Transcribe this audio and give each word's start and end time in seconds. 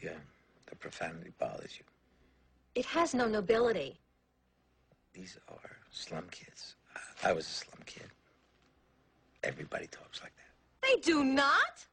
the 0.00 0.10
uh, 0.10 0.14
the 0.66 0.76
profanity 0.76 1.32
bothers 1.38 1.76
you. 1.78 1.84
It 2.74 2.86
has 2.86 3.14
no 3.14 3.26
nobility. 3.26 3.98
These 5.12 5.38
are 5.48 5.76
slum 5.90 6.26
kids. 6.30 6.76
I, 6.94 7.30
I 7.30 7.32
was 7.32 7.46
a 7.46 7.50
slum 7.50 7.82
kid. 7.86 8.06
Everybody 9.42 9.86
talks 9.88 10.20
like 10.22 10.32
that. 10.36 10.86
They 10.86 11.00
do 11.00 11.24
not. 11.24 11.84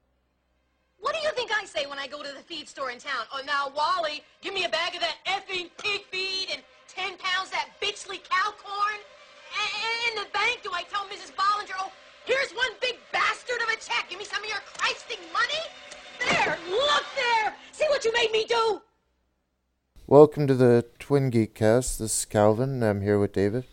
What 1.00 1.16
do 1.16 1.22
you 1.22 1.32
think 1.34 1.52
I 1.52 1.66
say 1.66 1.86
when 1.86 2.00
I 2.00 2.08
go 2.08 2.22
to 2.22 2.32
the 2.32 2.44
feed 2.44 2.68
store 2.68 2.92
in 2.92 3.00
town? 3.00 3.26
Oh, 3.34 3.42
now, 3.46 3.72
Wally, 3.76 4.24
give 4.42 4.54
me 4.54 4.66
a 4.66 4.70
bag 4.70 4.96
of 4.96 5.02
that 5.02 5.18
effing 5.26 5.70
pig 5.78 6.04
feed 6.12 6.50
and 6.52 6.62
10 6.90 7.18
pounds 7.18 7.50
of 7.50 7.54
that 7.54 7.70
bitchly 7.82 8.22
cow 8.24 8.52
corn. 8.58 9.00
And 9.58 10.12
in 10.12 10.24
the 10.24 10.30
bank, 10.34 10.62
do 10.64 10.70
I 10.74 10.84
tell 10.84 11.06
Mrs. 11.06 11.34
Bollinger, 11.34 11.78
oh, 11.80 11.92
here's 12.26 12.52
one 12.52 12.72
big 12.82 12.98
bastard 13.12 13.62
of 13.62 13.70
a 13.70 13.78
check. 13.78 14.10
Give 14.10 14.20
me 14.20 14.26
some 14.26 14.44
of 14.44 14.50
your 14.50 14.62
Christing 14.78 15.22
money? 15.32 15.64
There, 16.20 16.58
look 16.70 17.04
there. 17.16 17.56
See 17.72 17.86
what 17.90 18.04
you 18.06 18.14
made 18.14 18.32
me 18.32 18.46
do? 18.48 18.82
Welcome 20.06 20.48
to 20.48 20.56
the 20.56 20.86
Twin 21.00 21.30
Geek 21.30 21.54
Cast. 21.54 22.00
This 22.00 22.20
is 22.20 22.26
Calvin. 22.26 22.82
I'm 22.84 23.02
here 23.02 23.20
with 23.20 23.34
David. 23.34 23.66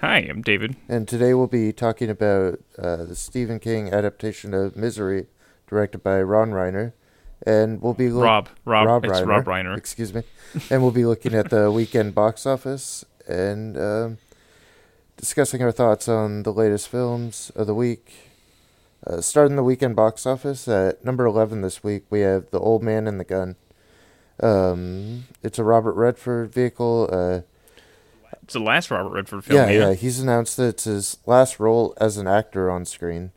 Hi, 0.00 0.18
I'm 0.18 0.42
David. 0.42 0.76
And 0.88 1.06
today 1.06 1.34
we'll 1.34 1.46
be 1.46 1.72
talking 1.72 2.08
about 2.10 2.60
uh, 2.78 3.04
the 3.04 3.14
Stephen 3.16 3.58
King 3.58 3.92
adaptation 3.92 4.54
of 4.54 4.76
Misery, 4.76 5.26
directed 5.66 6.02
by 6.02 6.20
Ron 6.22 6.50
Reiner. 6.50 6.92
And 7.46 7.80
we'll 7.80 7.94
be 7.94 8.08
look- 8.10 8.24
Rob. 8.24 8.48
Rob. 8.64 8.86
Rob 8.86 9.04
it's 9.04 9.14
Reiner. 9.20 9.26
Rob 9.26 9.44
Reiner. 9.44 9.76
Excuse 9.76 10.12
me. 10.14 10.22
and 10.70 10.82
we'll 10.82 10.90
be 10.90 11.04
looking 11.04 11.34
at 11.34 11.50
the 11.50 11.70
weekend 11.72 12.14
box 12.14 12.46
office 12.46 13.04
and 13.28 13.76
um, 13.78 14.18
discussing 15.16 15.62
our 15.62 15.72
thoughts 15.72 16.08
on 16.08 16.42
the 16.42 16.52
latest 16.52 16.88
films 16.88 17.50
of 17.54 17.66
the 17.66 17.74
week. 17.74 18.12
Uh, 19.06 19.20
starting 19.20 19.56
the 19.56 19.62
weekend 19.62 19.96
box 19.96 20.26
office 20.26 20.68
at 20.68 21.04
number 21.04 21.24
11 21.24 21.62
this 21.62 21.82
week, 21.82 22.04
we 22.10 22.20
have 22.20 22.50
The 22.50 22.58
Old 22.60 22.82
Man 22.82 23.06
and 23.06 23.18
the 23.18 23.24
Gun. 23.24 23.56
Um, 24.42 25.24
it's 25.42 25.58
a 25.58 25.64
Robert 25.64 25.94
Redford 25.94 26.52
vehicle. 26.52 27.08
Uh, 27.10 27.40
It's 28.42 28.52
the 28.52 28.60
last 28.60 28.90
Robert 28.90 29.10
Redford 29.10 29.44
film. 29.44 29.56
yeah, 29.58 29.70
yeah, 29.70 29.94
He's 29.94 30.20
announced 30.20 30.56
that 30.58 30.68
it's 30.68 30.84
his 30.84 31.16
last 31.26 31.58
role 31.58 31.94
as 32.00 32.16
an 32.18 32.26
actor 32.26 32.70
on 32.70 32.84
screen. 32.84 33.32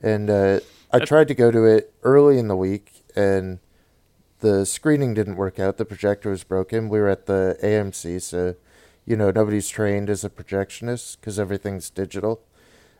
And 0.00 0.30
uh, 0.30 0.60
I 0.92 1.00
tried 1.00 1.28
to 1.28 1.34
go 1.34 1.50
to 1.50 1.64
it 1.64 1.92
early 2.02 2.38
in 2.38 2.48
the 2.48 2.56
week, 2.56 3.02
and 3.16 3.58
the 4.40 4.64
screening 4.64 5.12
didn't 5.14 5.36
work 5.36 5.58
out. 5.58 5.76
The 5.76 5.84
projector 5.84 6.30
was 6.30 6.44
broken. 6.44 6.88
We 6.88 7.00
were 7.00 7.08
at 7.08 7.26
the 7.26 7.58
AMC, 7.62 8.22
so, 8.22 8.54
you 9.04 9.16
know, 9.16 9.30
nobody's 9.30 9.68
trained 9.68 10.08
as 10.08 10.24
a 10.24 10.30
projectionist 10.30 11.18
because 11.20 11.38
everything's 11.38 11.90
digital. 11.90 12.40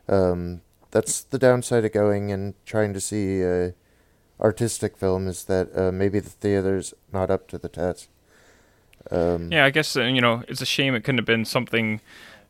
Um, 0.07 0.61
that's 0.91 1.21
the 1.21 1.39
downside 1.39 1.85
of 1.85 1.91
going 1.91 2.31
and 2.31 2.53
trying 2.65 2.93
to 2.93 3.01
see 3.01 3.43
uh, 3.43 3.71
artistic 4.39 4.97
film 4.97 5.27
is 5.27 5.45
that 5.45 5.75
uh, 5.77 5.91
maybe 5.91 6.19
the 6.19 6.29
theater's 6.29 6.93
not 7.11 7.29
up 7.29 7.47
to 7.49 7.57
the 7.57 7.69
test. 7.69 8.09
Um, 9.09 9.51
Yeah, 9.51 9.65
I 9.65 9.69
guess 9.69 9.95
uh, 9.95 10.03
you 10.03 10.21
know 10.21 10.43
it's 10.47 10.61
a 10.61 10.65
shame 10.65 10.93
it 10.95 11.03
couldn't 11.03 11.19
have 11.19 11.25
been 11.25 11.45
something, 11.45 12.01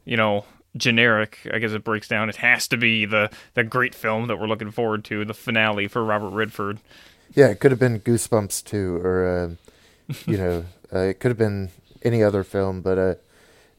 you 0.06 0.18
know, 0.18 0.46
generic. 0.76 1.40
I 1.54 1.60
guess 1.60 1.72
it 1.72 1.84
breaks 1.84 2.08
down. 2.08 2.30
It 2.30 2.38
has 2.38 2.68
to 2.70 2.78
be 2.78 3.06
the 3.06 3.30
the 3.54 3.64
great 3.64 3.96
film 3.96 4.28
that 4.28 4.38
we're 4.38 4.48
looking 4.48 4.72
forward 4.72 5.04
to, 5.06 5.24
the 5.26 5.34
finale 5.34 5.88
for 5.88 6.04
Robert 6.04 6.30
Redford. 6.30 6.80
Yeah, 7.34 7.48
it 7.48 7.60
could 7.60 7.72
have 7.72 7.80
been 7.80 8.00
Goosebumps 8.00 8.66
too, 8.66 8.98
or 8.98 9.58
uh, 10.10 10.14
you 10.26 10.38
know, 10.38 10.66
uh, 10.94 11.00
it 11.00 11.20
could 11.20 11.32
have 11.32 11.38
been 11.38 11.70
any 12.04 12.24
other 12.24 12.44
film, 12.44 12.82
but 12.82 12.98
uh, 12.98 13.16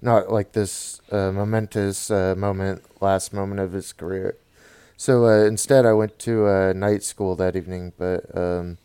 not 0.00 0.30
like 0.30 0.52
this 0.52 1.00
uh, 1.10 1.30
momentous 1.32 2.10
uh, 2.10 2.34
moment, 2.36 2.82
last 3.00 3.32
moment 3.32 3.60
of 3.60 3.72
his 3.72 3.92
career. 3.92 4.36
So 5.02 5.26
uh, 5.26 5.46
instead, 5.46 5.84
I 5.84 5.94
went 5.94 6.20
to 6.20 6.46
uh, 6.46 6.72
night 6.74 7.02
school 7.02 7.34
that 7.34 7.56
evening, 7.56 7.92
but 7.98 8.24
um, 8.38 8.78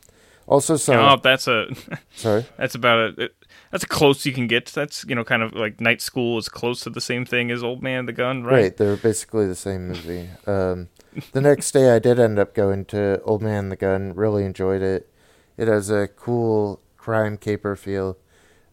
also 0.47 0.75
saw. 0.75 1.13
oh, 1.13 1.19
that's 1.21 1.47
a 1.47 1.67
sorry. 2.15 2.43
that's 2.57 2.73
about 2.73 3.19
a 3.19 3.29
that's 3.69 3.83
a 3.83 3.87
close 3.87 4.25
you 4.25 4.33
can 4.33 4.47
get. 4.47 4.65
That's 4.65 5.05
you 5.07 5.13
know 5.13 5.23
kind 5.23 5.43
of 5.43 5.53
like 5.53 5.79
Night 5.79 6.01
School 6.01 6.39
is 6.39 6.49
close 6.49 6.81
to 6.81 6.89
the 6.89 7.01
same 7.01 7.23
thing 7.23 7.51
as 7.51 7.61
Old 7.61 7.83
Man 7.83 8.07
the 8.07 8.13
Gun, 8.13 8.43
right? 8.43 8.51
Right, 8.51 8.77
they're 8.77 8.97
basically 8.97 9.45
the 9.45 9.53
same 9.53 9.89
movie. 9.89 10.29
Um, 10.47 10.89
the 11.33 11.41
next 11.41 11.69
day, 11.69 11.95
I 11.95 12.00
did 12.00 12.19
end 12.19 12.39
up 12.39 12.56
going 12.56 12.85
to 12.85 13.22
Old 13.22 13.44
Man 13.44 13.69
the 13.69 13.75
Gun. 13.75 14.16
Really 14.16 14.44
enjoyed 14.44 14.81
it. 14.81 15.07
It 15.56 15.67
has 15.67 15.91
a 15.91 16.07
cool 16.07 16.81
crime 16.97 17.38
caper 17.38 17.75
feel, 17.75 18.17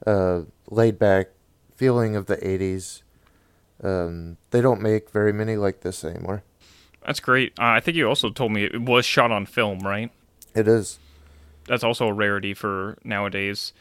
uh, 0.06 0.44
laid 0.70 0.98
back 0.98 1.26
feeling 1.76 2.16
of 2.16 2.24
the 2.24 2.38
'80s. 2.38 3.02
Um, 3.82 4.38
they 4.50 4.62
don't 4.62 4.80
make 4.80 5.10
very 5.10 5.34
many 5.34 5.56
like 5.56 5.82
this 5.82 6.04
anymore. 6.06 6.42
That's 7.04 7.20
great. 7.20 7.52
Uh, 7.58 7.64
I 7.64 7.80
think 7.80 7.96
you 7.96 8.08
also 8.08 8.30
told 8.30 8.52
me 8.52 8.64
it 8.64 8.80
was 8.80 9.04
shot 9.04 9.30
on 9.30 9.46
film, 9.46 9.80
right? 9.80 10.10
It 10.54 10.66
is. 10.66 10.98
That's 11.66 11.84
also 11.84 12.08
a 12.08 12.12
rarity 12.12 12.54
for 12.54 12.98
nowadays. 13.04 13.72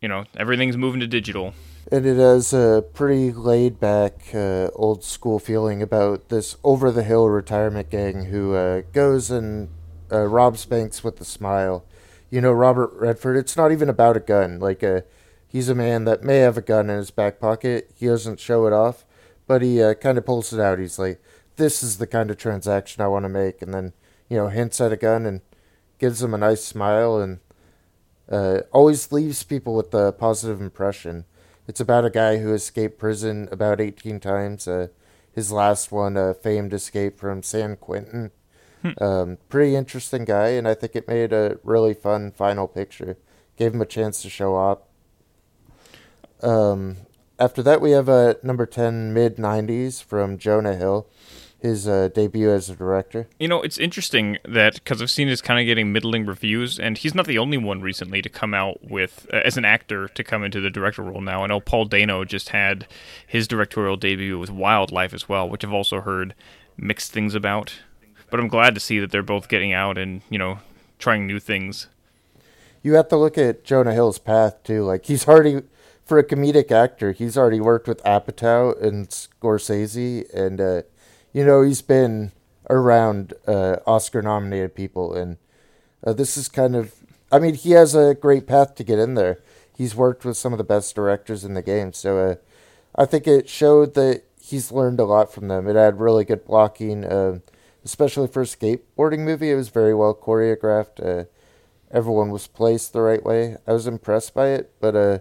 You 0.00 0.08
know, 0.08 0.24
everything's 0.36 0.76
moving 0.76 1.00
to 1.00 1.06
digital. 1.06 1.54
And 1.90 2.04
it 2.04 2.16
has 2.16 2.52
a 2.52 2.84
pretty 2.92 3.32
laid 3.32 3.80
back, 3.80 4.34
uh, 4.34 4.68
old 4.74 5.02
school 5.02 5.38
feeling 5.38 5.82
about 5.82 6.28
this 6.28 6.56
over 6.62 6.90
the 6.90 7.02
hill 7.02 7.28
retirement 7.28 7.90
gang 7.90 8.26
who 8.26 8.54
uh, 8.54 8.82
goes 8.92 9.30
and 9.30 9.70
uh, 10.12 10.24
robs 10.24 10.66
banks 10.66 11.02
with 11.02 11.20
a 11.20 11.24
smile. 11.24 11.84
You 12.30 12.40
know, 12.40 12.52
Robert 12.52 12.92
Redford, 12.92 13.36
it's 13.38 13.56
not 13.56 13.72
even 13.72 13.88
about 13.88 14.16
a 14.16 14.20
gun. 14.20 14.58
Like, 14.58 14.84
uh, 14.84 15.00
he's 15.48 15.68
a 15.70 15.74
man 15.74 16.04
that 16.04 16.22
may 16.22 16.38
have 16.38 16.58
a 16.58 16.62
gun 16.62 16.90
in 16.90 16.98
his 16.98 17.10
back 17.10 17.40
pocket. 17.40 17.90
He 17.96 18.06
doesn't 18.06 18.38
show 18.38 18.66
it 18.66 18.72
off, 18.72 19.06
but 19.46 19.62
he 19.62 19.82
uh, 19.82 19.94
kind 19.94 20.18
of 20.18 20.26
pulls 20.26 20.52
it 20.52 20.60
out. 20.60 20.78
He's 20.78 20.98
like, 20.98 21.22
this 21.58 21.82
is 21.82 21.98
the 21.98 22.06
kind 22.06 22.30
of 22.30 22.38
transaction 22.38 23.02
I 23.02 23.08
want 23.08 23.24
to 23.24 23.28
make. 23.28 23.60
And 23.60 23.74
then, 23.74 23.92
you 24.28 24.38
know, 24.38 24.48
hints 24.48 24.80
at 24.80 24.92
a 24.92 24.96
gun 24.96 25.26
and 25.26 25.42
gives 25.98 26.20
them 26.20 26.32
a 26.32 26.38
nice 26.38 26.64
smile 26.64 27.18
and 27.18 27.40
uh, 28.30 28.60
always 28.72 29.12
leaves 29.12 29.42
people 29.42 29.74
with 29.74 29.92
a 29.94 30.12
positive 30.12 30.60
impression. 30.60 31.24
It's 31.66 31.80
about 31.80 32.04
a 32.04 32.10
guy 32.10 32.38
who 32.38 32.54
escaped 32.54 32.98
prison 32.98 33.48
about 33.52 33.80
18 33.80 34.20
times. 34.20 34.66
Uh, 34.66 34.88
his 35.32 35.52
last 35.52 35.92
one, 35.92 36.16
a 36.16 36.34
famed 36.34 36.72
escape 36.72 37.18
from 37.18 37.42
San 37.42 37.76
Quentin. 37.76 38.30
Um, 39.00 39.38
pretty 39.48 39.74
interesting 39.74 40.24
guy, 40.24 40.48
and 40.48 40.66
I 40.66 40.74
think 40.74 40.94
it 40.94 41.08
made 41.08 41.32
a 41.32 41.58
really 41.62 41.94
fun 41.94 42.30
final 42.30 42.68
picture. 42.68 43.16
Gave 43.56 43.74
him 43.74 43.82
a 43.82 43.86
chance 43.86 44.22
to 44.22 44.30
show 44.30 44.56
up. 44.56 44.88
Um, 46.42 46.96
after 47.38 47.62
that, 47.62 47.80
we 47.80 47.90
have 47.92 48.08
uh, 48.08 48.34
number 48.42 48.66
10, 48.66 49.12
mid 49.12 49.36
90s 49.36 50.02
from 50.02 50.38
Jonah 50.38 50.74
Hill, 50.74 51.06
his 51.60 51.88
uh, 51.88 52.08
debut 52.14 52.50
as 52.50 52.70
a 52.70 52.76
director. 52.76 53.28
You 53.38 53.48
know, 53.48 53.62
it's 53.62 53.78
interesting 53.78 54.38
that 54.44 54.74
because 54.74 55.02
I've 55.02 55.10
seen 55.10 55.28
his 55.28 55.40
kind 55.42 55.58
of 55.58 55.66
getting 55.66 55.92
middling 55.92 56.24
reviews, 56.24 56.78
and 56.78 56.96
he's 56.96 57.14
not 57.14 57.26
the 57.26 57.38
only 57.38 57.58
one 57.58 57.80
recently 57.80 58.22
to 58.22 58.28
come 58.28 58.54
out 58.54 58.78
with 58.88 59.26
uh, 59.32 59.40
as 59.44 59.56
an 59.56 59.64
actor 59.64 60.08
to 60.08 60.24
come 60.24 60.44
into 60.44 60.60
the 60.60 60.70
director 60.70 61.02
role 61.02 61.20
now. 61.20 61.42
I 61.42 61.48
know 61.48 61.60
Paul 61.60 61.86
Dano 61.86 62.24
just 62.24 62.50
had 62.50 62.86
his 63.26 63.48
directorial 63.48 63.96
debut 63.96 64.38
with 64.38 64.50
Wildlife 64.50 65.12
as 65.12 65.28
well, 65.28 65.48
which 65.48 65.64
I've 65.64 65.72
also 65.72 66.00
heard 66.00 66.34
mixed 66.76 67.12
things 67.12 67.34
about. 67.34 67.74
But 68.30 68.40
I'm 68.40 68.48
glad 68.48 68.74
to 68.74 68.80
see 68.80 69.00
that 69.00 69.10
they're 69.10 69.22
both 69.22 69.48
getting 69.48 69.72
out 69.72 69.98
and 69.98 70.22
you 70.30 70.38
know 70.38 70.60
trying 70.98 71.26
new 71.26 71.40
things. 71.40 71.88
you 72.82 72.94
have 72.94 73.08
to 73.08 73.16
look 73.16 73.36
at 73.36 73.64
Jonah 73.64 73.94
Hill's 73.94 74.18
path 74.18 74.62
too. 74.62 74.84
Like 74.84 75.06
he's 75.06 75.26
already 75.26 75.62
for 76.04 76.18
a 76.18 76.24
comedic 76.24 76.70
actor, 76.70 77.12
he's 77.12 77.36
already 77.36 77.60
worked 77.60 77.86
with 77.88 78.02
Apatow 78.04 78.80
and 78.82 79.08
Scorsese, 79.08 80.32
and 80.32 80.60
uh, 80.60 80.82
you 81.38 81.44
know 81.44 81.62
he's 81.62 81.82
been 81.82 82.32
around 82.68 83.32
uh, 83.46 83.76
Oscar-nominated 83.86 84.74
people, 84.74 85.14
and 85.14 85.36
uh, 86.04 86.12
this 86.12 86.36
is 86.36 86.48
kind 86.48 86.74
of. 86.74 86.92
I 87.30 87.38
mean, 87.38 87.54
he 87.54 87.70
has 87.72 87.94
a 87.94 88.16
great 88.16 88.48
path 88.48 88.74
to 88.74 88.82
get 88.82 88.98
in 88.98 89.14
there. 89.14 89.38
He's 89.72 89.94
worked 89.94 90.24
with 90.24 90.36
some 90.36 90.52
of 90.52 90.58
the 90.58 90.64
best 90.64 90.96
directors 90.96 91.44
in 91.44 91.54
the 91.54 91.62
game, 91.62 91.92
so 91.92 92.18
uh, 92.18 92.34
I 92.96 93.04
think 93.04 93.28
it 93.28 93.48
showed 93.48 93.94
that 93.94 94.24
he's 94.40 94.72
learned 94.72 94.98
a 94.98 95.04
lot 95.04 95.32
from 95.32 95.46
them. 95.46 95.68
It 95.68 95.76
had 95.76 96.00
really 96.00 96.24
good 96.24 96.44
blocking, 96.44 97.04
uh, 97.04 97.38
especially 97.84 98.26
for 98.26 98.42
a 98.42 98.44
skateboarding 98.44 99.20
movie. 99.20 99.52
It 99.52 99.54
was 99.54 99.68
very 99.68 99.94
well 99.94 100.16
choreographed. 100.16 100.98
Uh, 100.98 101.26
everyone 101.92 102.32
was 102.32 102.48
placed 102.48 102.92
the 102.92 103.02
right 103.02 103.22
way. 103.22 103.58
I 103.64 103.74
was 103.74 103.86
impressed 103.86 104.34
by 104.34 104.48
it, 104.48 104.72
but 104.80 104.96
uh, 104.96 105.18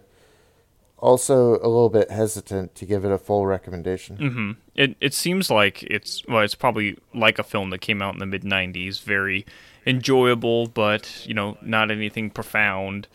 also 1.00 1.56
a 1.56 1.68
little 1.68 1.90
bit 1.90 2.10
hesitant 2.12 2.76
to 2.76 2.86
give 2.86 3.06
it 3.06 3.12
a 3.12 3.18
full 3.18 3.46
recommendation. 3.46 4.18
hmm 4.18 4.52
It 4.76 4.96
it 5.00 5.14
seems 5.14 5.50
like 5.50 5.84
it's 5.84 6.24
well, 6.28 6.42
it's 6.42 6.56
probably 6.56 6.98
like 7.14 7.40
a 7.40 7.44
film 7.44 7.70
that 7.70 7.80
came 7.80 8.02
out 8.02 8.14
in 8.14 8.20
the 8.20 8.26
mid 8.26 8.44
'90s, 8.44 9.02
very 9.02 9.46
enjoyable, 9.86 10.68
but 10.68 11.26
you 11.28 11.34
know, 11.34 11.58
not 11.62 11.92
anything 11.92 12.30
profound. 12.30 13.08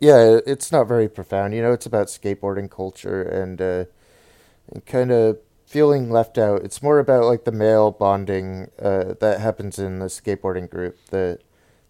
Yeah, 0.00 0.40
it's 0.46 0.72
not 0.72 0.88
very 0.88 1.08
profound. 1.08 1.54
You 1.54 1.62
know, 1.62 1.72
it's 1.72 1.86
about 1.86 2.08
skateboarding 2.08 2.68
culture 2.68 3.22
and, 3.22 3.62
uh, 3.62 3.84
and 4.72 4.84
kind 4.84 5.12
of 5.12 5.38
feeling 5.64 6.10
left 6.10 6.38
out. 6.38 6.62
It's 6.64 6.82
more 6.82 6.98
about 6.98 7.24
like 7.24 7.44
the 7.44 7.52
male 7.52 7.92
bonding 7.92 8.70
uh, 8.80 9.14
that 9.20 9.40
happens 9.40 9.78
in 9.78 10.00
the 10.00 10.06
skateboarding 10.06 10.68
group. 10.68 10.98
That 11.10 11.38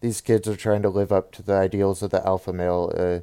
these 0.00 0.20
kids 0.20 0.46
are 0.46 0.56
trying 0.56 0.82
to 0.82 0.90
live 0.90 1.10
up 1.10 1.32
to 1.32 1.42
the 1.42 1.54
ideals 1.54 2.02
of 2.02 2.10
the 2.10 2.24
alpha 2.26 2.52
male. 2.52 2.92
Uh, 2.94 3.20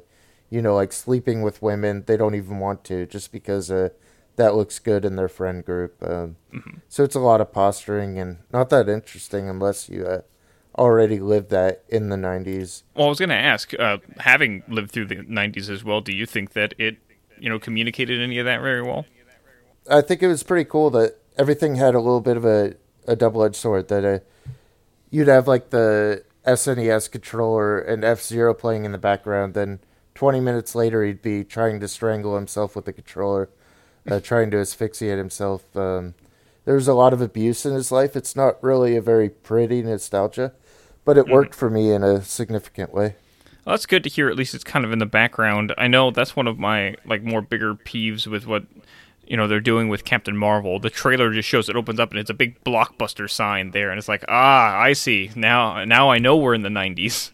you 0.50 0.60
know, 0.60 0.74
like 0.74 0.92
sleeping 0.92 1.42
with 1.42 1.62
women 1.62 2.04
they 2.06 2.16
don't 2.16 2.34
even 2.34 2.58
want 2.58 2.84
to 2.84 3.06
just 3.06 3.32
because 3.32 3.70
uh, 3.70 3.88
that 4.36 4.54
looks 4.54 4.78
good 4.78 5.04
in 5.04 5.16
their 5.16 5.28
friend 5.28 5.64
group. 5.64 6.02
Um, 6.02 6.36
So 6.88 7.04
it's 7.04 7.14
a 7.14 7.20
lot 7.20 7.40
of 7.40 7.52
posturing 7.52 8.18
and 8.18 8.38
not 8.52 8.68
that 8.70 8.88
interesting 8.88 9.48
unless 9.48 9.88
you 9.88 10.04
uh, 10.06 10.20
already 10.78 11.18
lived 11.20 11.50
that 11.50 11.84
in 11.88 12.08
the 12.08 12.16
90s. 12.16 12.82
Well, 12.94 13.06
I 13.06 13.08
was 13.10 13.18
going 13.18 13.28
to 13.30 13.34
ask, 13.34 13.72
uh, 13.78 13.98
having 14.18 14.62
lived 14.68 14.90
through 14.90 15.06
the 15.06 15.16
'90s 15.16 15.68
as 15.68 15.84
well, 15.84 16.00
do 16.00 16.12
you 16.12 16.26
think 16.26 16.52
that 16.52 16.74
it, 16.78 16.96
you 17.38 17.48
know, 17.48 17.58
communicated 17.58 18.20
any 18.20 18.38
of 18.38 18.44
that 18.46 18.60
very 18.60 18.82
well? 18.82 19.04
I 19.90 20.00
think 20.00 20.22
it 20.22 20.28
was 20.28 20.42
pretty 20.42 20.68
cool 20.68 20.90
that 20.90 21.16
everything 21.36 21.76
had 21.76 21.94
a 21.94 22.00
little 22.00 22.20
bit 22.20 22.36
of 22.36 22.44
a, 22.44 22.74
a 23.06 23.16
double 23.16 23.42
edged 23.42 23.56
sword. 23.56 23.88
That 23.88 24.04
uh, 24.04 24.18
you'd 25.10 25.28
have 25.28 25.48
like 25.48 25.70
the 25.70 26.24
SNES 26.46 27.10
controller 27.10 27.78
and 27.78 28.04
F 28.04 28.20
Zero 28.22 28.54
playing 28.54 28.84
in 28.84 28.92
the 28.92 28.98
background, 28.98 29.54
then 29.54 29.80
20 30.20 30.38
minutes 30.38 30.74
later 30.74 31.02
he'd 31.02 31.22
be 31.22 31.42
trying 31.42 31.80
to 31.80 31.88
strangle 31.88 32.34
himself 32.34 32.76
with 32.76 32.84
the 32.84 32.92
controller, 32.92 33.48
uh, 34.06 34.20
trying 34.20 34.50
to 34.50 34.58
asphyxiate 34.58 35.16
himself. 35.16 35.74
Um, 35.74 36.12
was 36.66 36.86
a 36.86 36.92
lot 36.92 37.14
of 37.14 37.22
abuse 37.22 37.64
in 37.64 37.72
his 37.72 37.90
life. 37.90 38.14
It's 38.14 38.36
not 38.36 38.62
really 38.62 38.96
a 38.96 39.00
very 39.00 39.30
pretty 39.30 39.80
nostalgia, 39.80 40.52
but 41.06 41.16
it 41.16 41.26
worked 41.26 41.54
for 41.54 41.70
me 41.70 41.90
in 41.90 42.02
a 42.02 42.20
significant 42.20 42.92
way. 42.92 43.14
Well, 43.64 43.72
that's 43.72 43.86
good 43.86 44.04
to 44.04 44.10
hear. 44.10 44.28
At 44.28 44.36
least 44.36 44.54
it's 44.54 44.62
kind 44.62 44.84
of 44.84 44.92
in 44.92 44.98
the 44.98 45.06
background. 45.06 45.72
I 45.78 45.88
know 45.88 46.10
that's 46.10 46.36
one 46.36 46.46
of 46.46 46.58
my 46.58 46.96
like 47.06 47.22
more 47.22 47.40
bigger 47.40 47.74
peeves 47.74 48.26
with 48.26 48.46
what 48.46 48.64
you 49.26 49.38
know 49.38 49.48
they're 49.48 49.58
doing 49.58 49.88
with 49.88 50.04
Captain 50.04 50.36
Marvel. 50.36 50.78
The 50.78 50.90
trailer 50.90 51.32
just 51.32 51.48
shows 51.48 51.70
it 51.70 51.76
opens 51.76 51.98
up 51.98 52.10
and 52.10 52.20
it's 52.20 52.28
a 52.28 52.34
big 52.34 52.62
blockbuster 52.62 53.30
sign 53.30 53.70
there, 53.70 53.88
and 53.88 53.96
it's 53.96 54.06
like, 54.08 54.26
ah, 54.28 54.78
I 54.78 54.92
see 54.92 55.30
now. 55.34 55.82
Now 55.86 56.10
I 56.10 56.18
know 56.18 56.36
we're 56.36 56.52
in 56.52 56.60
the 56.60 56.68
'90s. 56.68 57.30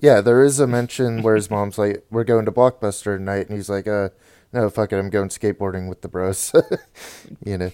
Yeah, 0.00 0.20
there 0.20 0.42
is 0.42 0.60
a 0.60 0.66
mention 0.66 1.22
where 1.22 1.34
his 1.34 1.50
mom's 1.50 1.78
like, 1.78 2.04
"We're 2.10 2.24
going 2.24 2.44
to 2.44 2.52
Blockbuster 2.52 3.16
tonight," 3.16 3.48
and 3.48 3.56
he's 3.56 3.68
like, 3.68 3.88
"Uh, 3.88 4.10
no, 4.52 4.70
fuck 4.70 4.92
it, 4.92 4.98
I'm 4.98 5.10
going 5.10 5.28
skateboarding 5.28 5.88
with 5.88 6.02
the 6.02 6.08
bros," 6.08 6.52
you 7.44 7.58
know. 7.58 7.72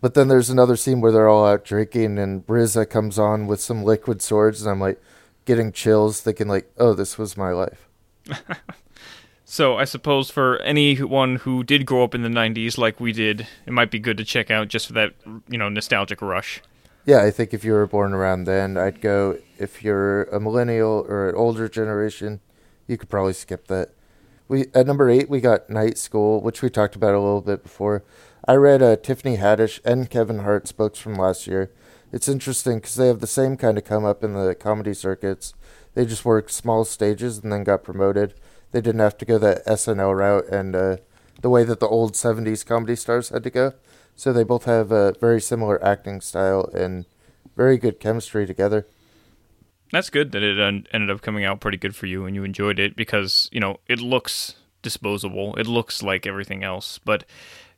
But 0.00 0.14
then 0.14 0.28
there's 0.28 0.50
another 0.50 0.76
scene 0.76 1.00
where 1.00 1.12
they're 1.12 1.28
all 1.28 1.46
out 1.46 1.64
drinking, 1.64 2.18
and 2.18 2.46
RZA 2.46 2.88
comes 2.88 3.18
on 3.18 3.46
with 3.46 3.60
some 3.60 3.84
liquid 3.84 4.22
swords, 4.22 4.62
and 4.62 4.70
I'm 4.70 4.80
like, 4.80 5.00
getting 5.44 5.72
chills, 5.72 6.20
thinking 6.20 6.48
like, 6.48 6.70
"Oh, 6.78 6.94
this 6.94 7.18
was 7.18 7.36
my 7.36 7.50
life." 7.52 7.88
So 9.44 9.76
I 9.76 9.84
suppose 9.84 10.30
for 10.30 10.58
anyone 10.62 11.36
who 11.36 11.62
did 11.62 11.84
grow 11.84 12.04
up 12.04 12.14
in 12.14 12.22
the 12.22 12.30
'90s 12.30 12.78
like 12.78 13.00
we 13.00 13.12
did, 13.12 13.46
it 13.66 13.72
might 13.74 13.90
be 13.90 13.98
good 13.98 14.16
to 14.16 14.24
check 14.24 14.50
out 14.50 14.68
just 14.68 14.86
for 14.86 14.94
that 14.94 15.12
you 15.46 15.58
know 15.58 15.68
nostalgic 15.68 16.22
rush. 16.22 16.62
Yeah, 17.04 17.22
I 17.22 17.32
think 17.32 17.52
if 17.52 17.64
you 17.64 17.72
were 17.72 17.86
born 17.86 18.12
around 18.12 18.44
then, 18.44 18.76
I'd 18.76 19.00
go. 19.00 19.38
If 19.58 19.82
you're 19.82 20.24
a 20.24 20.38
millennial 20.38 21.04
or 21.08 21.28
an 21.28 21.34
older 21.34 21.68
generation, 21.68 22.40
you 22.86 22.96
could 22.96 23.08
probably 23.08 23.32
skip 23.32 23.66
that. 23.66 23.90
We 24.46 24.66
at 24.72 24.86
number 24.86 25.10
eight 25.10 25.28
we 25.28 25.40
got 25.40 25.68
Night 25.68 25.98
School, 25.98 26.40
which 26.40 26.62
we 26.62 26.70
talked 26.70 26.94
about 26.94 27.14
a 27.14 27.20
little 27.20 27.40
bit 27.40 27.64
before. 27.64 28.04
I 28.46 28.54
read 28.54 28.82
uh, 28.82 28.96
Tiffany 28.96 29.36
Haddish 29.36 29.80
and 29.84 30.10
Kevin 30.10 30.40
Hart's 30.40 30.70
books 30.70 30.98
from 31.00 31.14
last 31.14 31.46
year. 31.48 31.72
It's 32.12 32.28
interesting 32.28 32.76
because 32.76 32.94
they 32.94 33.08
have 33.08 33.20
the 33.20 33.26
same 33.26 33.56
kind 33.56 33.78
of 33.78 33.84
come 33.84 34.04
up 34.04 34.22
in 34.22 34.34
the 34.34 34.54
comedy 34.54 34.94
circuits. 34.94 35.54
They 35.94 36.04
just 36.04 36.24
worked 36.24 36.52
small 36.52 36.84
stages 36.84 37.38
and 37.38 37.52
then 37.52 37.64
got 37.64 37.82
promoted. 37.82 38.34
They 38.70 38.80
didn't 38.80 39.00
have 39.00 39.18
to 39.18 39.24
go 39.24 39.38
the 39.38 39.62
SNL 39.66 40.16
route 40.16 40.46
and 40.48 40.76
uh, 40.76 40.96
the 41.40 41.50
way 41.50 41.64
that 41.64 41.80
the 41.80 41.88
old 41.88 42.14
'70s 42.14 42.64
comedy 42.64 42.94
stars 42.94 43.30
had 43.30 43.42
to 43.42 43.50
go. 43.50 43.72
So 44.16 44.32
they 44.32 44.44
both 44.44 44.64
have 44.64 44.92
a 44.92 45.14
very 45.20 45.40
similar 45.40 45.82
acting 45.84 46.20
style 46.20 46.70
and 46.74 47.06
very 47.56 47.78
good 47.78 48.00
chemistry 48.00 48.46
together. 48.46 48.86
That's 49.90 50.10
good 50.10 50.32
that 50.32 50.42
it 50.42 50.58
ended 50.92 51.10
up 51.10 51.20
coming 51.20 51.44
out 51.44 51.60
pretty 51.60 51.76
good 51.76 51.94
for 51.94 52.06
you 52.06 52.24
and 52.24 52.34
you 52.34 52.44
enjoyed 52.44 52.78
it 52.78 52.96
because 52.96 53.48
you 53.52 53.60
know 53.60 53.80
it 53.88 54.00
looks 54.00 54.54
disposable. 54.80 55.54
It 55.56 55.66
looks 55.66 56.02
like 56.02 56.26
everything 56.26 56.64
else, 56.64 56.98
but 56.98 57.24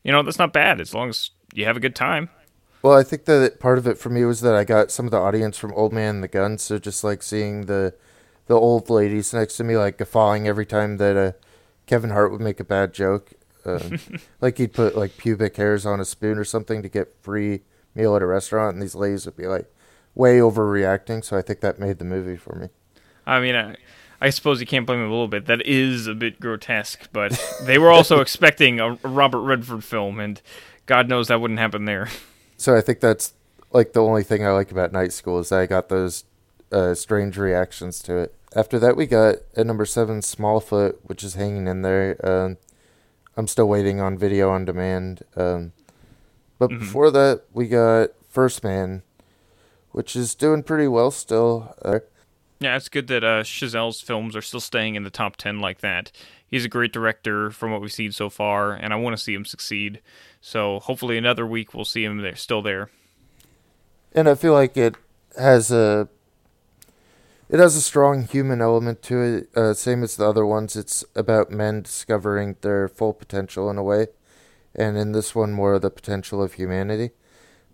you 0.02 0.12
know 0.12 0.22
that's 0.22 0.38
not 0.38 0.52
bad 0.52 0.80
as 0.80 0.94
long 0.94 1.08
as 1.08 1.30
you 1.54 1.64
have 1.64 1.76
a 1.76 1.80
good 1.80 1.96
time. 1.96 2.30
Well, 2.82 2.96
I 2.96 3.02
think 3.02 3.24
that 3.24 3.60
part 3.60 3.78
of 3.78 3.86
it 3.86 3.96
for 3.96 4.10
me 4.10 4.24
was 4.24 4.42
that 4.42 4.54
I 4.54 4.64
got 4.64 4.90
some 4.90 5.06
of 5.06 5.10
the 5.10 5.18
audience 5.18 5.56
from 5.56 5.72
Old 5.72 5.92
Man 5.92 6.16
and 6.16 6.22
the 6.22 6.28
Gun, 6.28 6.58
so 6.58 6.78
just 6.78 7.02
like 7.02 7.22
seeing 7.22 7.62
the 7.62 7.94
the 8.46 8.54
old 8.54 8.90
ladies 8.90 9.32
next 9.32 9.56
to 9.56 9.64
me 9.64 9.76
like 9.76 9.96
guffawing 9.96 10.46
every 10.46 10.66
time 10.66 10.98
that 10.98 11.16
uh, 11.16 11.32
Kevin 11.86 12.10
Hart 12.10 12.30
would 12.30 12.40
make 12.40 12.60
a 12.60 12.64
bad 12.64 12.92
joke. 12.92 13.32
Um, 13.66 13.98
like 14.40 14.58
he'd 14.58 14.72
put 14.72 14.96
like 14.96 15.16
pubic 15.16 15.56
hairs 15.56 15.86
on 15.86 16.00
a 16.00 16.04
spoon 16.04 16.38
or 16.38 16.44
something 16.44 16.82
to 16.82 16.88
get 16.88 17.14
free 17.22 17.62
meal 17.94 18.16
at 18.16 18.22
a 18.22 18.26
restaurant, 18.26 18.74
and 18.74 18.82
these 18.82 18.94
ladies 18.94 19.26
would 19.26 19.36
be 19.36 19.46
like 19.46 19.72
way 20.14 20.38
overreacting. 20.38 21.24
So 21.24 21.36
I 21.36 21.42
think 21.42 21.60
that 21.60 21.78
made 21.78 21.98
the 21.98 22.04
movie 22.04 22.36
for 22.36 22.54
me. 22.56 22.68
I 23.26 23.40
mean, 23.40 23.54
I, 23.54 23.76
I 24.20 24.30
suppose 24.30 24.60
you 24.60 24.66
can't 24.66 24.86
blame 24.86 25.00
them 25.00 25.08
a 25.08 25.12
little 25.12 25.28
bit. 25.28 25.46
That 25.46 25.66
is 25.66 26.06
a 26.06 26.14
bit 26.14 26.40
grotesque, 26.40 27.08
but 27.12 27.40
they 27.62 27.78
were 27.78 27.90
also 27.90 28.20
expecting 28.22 28.80
a, 28.80 28.92
a 28.92 29.08
Robert 29.08 29.40
Redford 29.40 29.84
film, 29.84 30.20
and 30.20 30.40
God 30.86 31.08
knows 31.08 31.28
that 31.28 31.40
wouldn't 31.40 31.60
happen 31.60 31.84
there. 31.84 32.08
So 32.56 32.76
I 32.76 32.80
think 32.80 33.00
that's 33.00 33.34
like 33.72 33.92
the 33.92 34.02
only 34.02 34.22
thing 34.22 34.46
I 34.46 34.50
like 34.52 34.70
about 34.70 34.92
Night 34.92 35.12
School 35.12 35.38
is 35.38 35.48
that 35.48 35.60
I 35.60 35.66
got 35.66 35.88
those 35.88 36.24
uh, 36.70 36.94
strange 36.94 37.36
reactions 37.36 38.00
to 38.02 38.16
it. 38.16 38.34
After 38.54 38.78
that, 38.78 38.96
we 38.96 39.06
got 39.06 39.36
at 39.56 39.66
number 39.66 39.84
seven 39.84 40.20
Smallfoot, 40.20 40.96
which 41.02 41.24
is 41.24 41.34
hanging 41.34 41.66
in 41.66 41.82
there. 41.82 42.16
Um, 42.24 42.56
I'm 43.36 43.46
still 43.48 43.68
waiting 43.68 44.00
on 44.00 44.16
video 44.18 44.50
on 44.50 44.64
demand. 44.64 45.22
Um, 45.36 45.72
but 46.58 46.70
Mhm. 46.70 46.78
before 46.80 47.10
that, 47.10 47.42
we 47.52 47.66
got 47.68 48.10
First 48.28 48.62
Man, 48.64 49.02
which 49.90 50.14
is 50.16 50.34
doing 50.34 50.62
pretty 50.62 50.88
well 50.88 51.10
still. 51.10 51.74
Uh, 51.82 52.00
Yeah, 52.60 52.76
it's 52.76 52.88
good 52.88 53.08
that 53.08 53.24
uh, 53.24 53.42
Chazelle's 53.42 54.00
films 54.00 54.34
are 54.36 54.40
still 54.40 54.60
staying 54.60 54.94
in 54.94 55.02
the 55.02 55.10
top 55.10 55.36
10 55.36 55.60
like 55.60 55.80
that. 55.80 56.10
He's 56.46 56.64
a 56.64 56.68
great 56.68 56.92
director 56.92 57.50
from 57.50 57.72
what 57.72 57.80
we've 57.80 57.92
seen 57.92 58.12
so 58.12 58.30
far, 58.30 58.72
and 58.72 58.92
I 58.92 58.96
want 58.96 59.16
to 59.16 59.22
see 59.22 59.34
him 59.34 59.44
succeed. 59.44 60.00
So 60.40 60.78
hopefully 60.78 61.18
another 61.18 61.46
week 61.46 61.74
we'll 61.74 61.84
see 61.84 62.04
him 62.04 62.18
there, 62.18 62.36
still 62.36 62.62
there. 62.62 62.90
and 64.16 64.28
I 64.28 64.36
feel 64.36 64.52
like 64.52 64.76
it 64.76 64.94
has 65.36 65.72
a 65.72 66.08
it 67.54 67.60
has 67.60 67.76
a 67.76 67.80
strong 67.80 68.24
human 68.24 68.60
element 68.60 69.00
to 69.00 69.22
it. 69.22 69.56
Uh, 69.56 69.72
same 69.74 70.02
as 70.02 70.16
the 70.16 70.28
other 70.28 70.44
ones, 70.44 70.74
it's 70.74 71.04
about 71.14 71.52
men 71.52 71.82
discovering 71.82 72.56
their 72.62 72.88
full 72.88 73.12
potential 73.12 73.70
in 73.70 73.78
a 73.78 73.82
way, 73.82 74.08
and 74.74 74.96
in 74.96 75.12
this 75.12 75.36
one, 75.36 75.52
more 75.52 75.74
of 75.74 75.82
the 75.82 75.88
potential 75.88 76.42
of 76.42 76.54
humanity. 76.54 77.10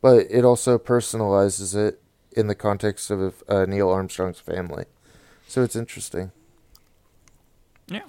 But 0.02 0.26
it 0.30 0.44
also 0.44 0.76
personalizes 0.76 1.74
it 1.74 1.98
in 2.32 2.46
the 2.46 2.54
context 2.54 3.10
of 3.10 3.42
uh, 3.48 3.64
Neil 3.64 3.88
Armstrong's 3.88 4.38
family, 4.38 4.84
so 5.48 5.62
it's 5.62 5.76
interesting. 5.76 6.30
Yeah. 7.86 8.02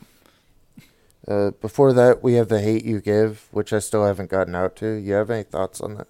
Uh, 1.26 1.52
before 1.52 1.94
that, 1.94 2.22
we 2.22 2.34
have 2.34 2.50
the 2.50 2.60
Hate 2.60 2.84
You 2.84 3.00
Give, 3.00 3.48
which 3.52 3.72
I 3.72 3.80
still 3.80 4.06
haven't 4.06 4.30
gotten 4.30 4.56
out 4.56 4.76
to. 4.78 4.96
You 4.96 5.14
have 5.14 5.30
any 5.30 5.44
thoughts 5.44 5.80
on 5.80 5.94
that? 5.94 6.08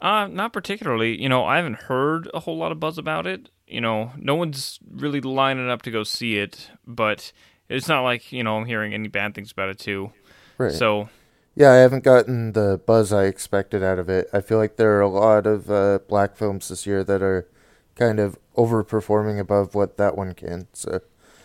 Uh, 0.00 0.26
not 0.26 0.52
particularly. 0.52 1.22
You 1.22 1.28
know, 1.28 1.44
I 1.44 1.58
haven't 1.58 1.82
heard 1.82 2.28
a 2.34 2.40
whole 2.40 2.56
lot 2.56 2.72
of 2.72 2.80
buzz 2.80 2.98
about 2.98 3.28
it. 3.28 3.48
You 3.68 3.80
know, 3.80 4.12
no 4.16 4.34
one's 4.34 4.78
really 4.90 5.20
lining 5.20 5.68
up 5.68 5.82
to 5.82 5.90
go 5.90 6.02
see 6.04 6.38
it, 6.38 6.70
but 6.86 7.32
it's 7.68 7.88
not 7.88 8.02
like, 8.02 8.32
you 8.32 8.42
know, 8.42 8.56
I'm 8.56 8.66
hearing 8.66 8.94
any 8.94 9.08
bad 9.08 9.34
things 9.34 9.52
about 9.52 9.68
it 9.68 9.78
too. 9.78 10.12
Right. 10.56 10.72
So, 10.72 11.08
Yeah, 11.54 11.72
I 11.72 11.76
haven't 11.76 12.04
gotten 12.04 12.52
the 12.52 12.80
buzz 12.86 13.12
I 13.12 13.24
expected 13.24 13.82
out 13.82 13.98
of 13.98 14.08
it. 14.08 14.28
I 14.32 14.40
feel 14.40 14.58
like 14.58 14.76
there 14.76 14.96
are 14.96 15.00
a 15.02 15.08
lot 15.08 15.46
of 15.46 15.70
uh, 15.70 15.98
black 16.08 16.36
films 16.36 16.68
this 16.68 16.86
year 16.86 17.04
that 17.04 17.22
are 17.22 17.46
kind 17.94 18.18
of 18.20 18.38
overperforming 18.56 19.38
above 19.40 19.74
what 19.74 19.96
that 19.98 20.16
one 20.16 20.32
can. 20.34 20.68
So 20.72 21.00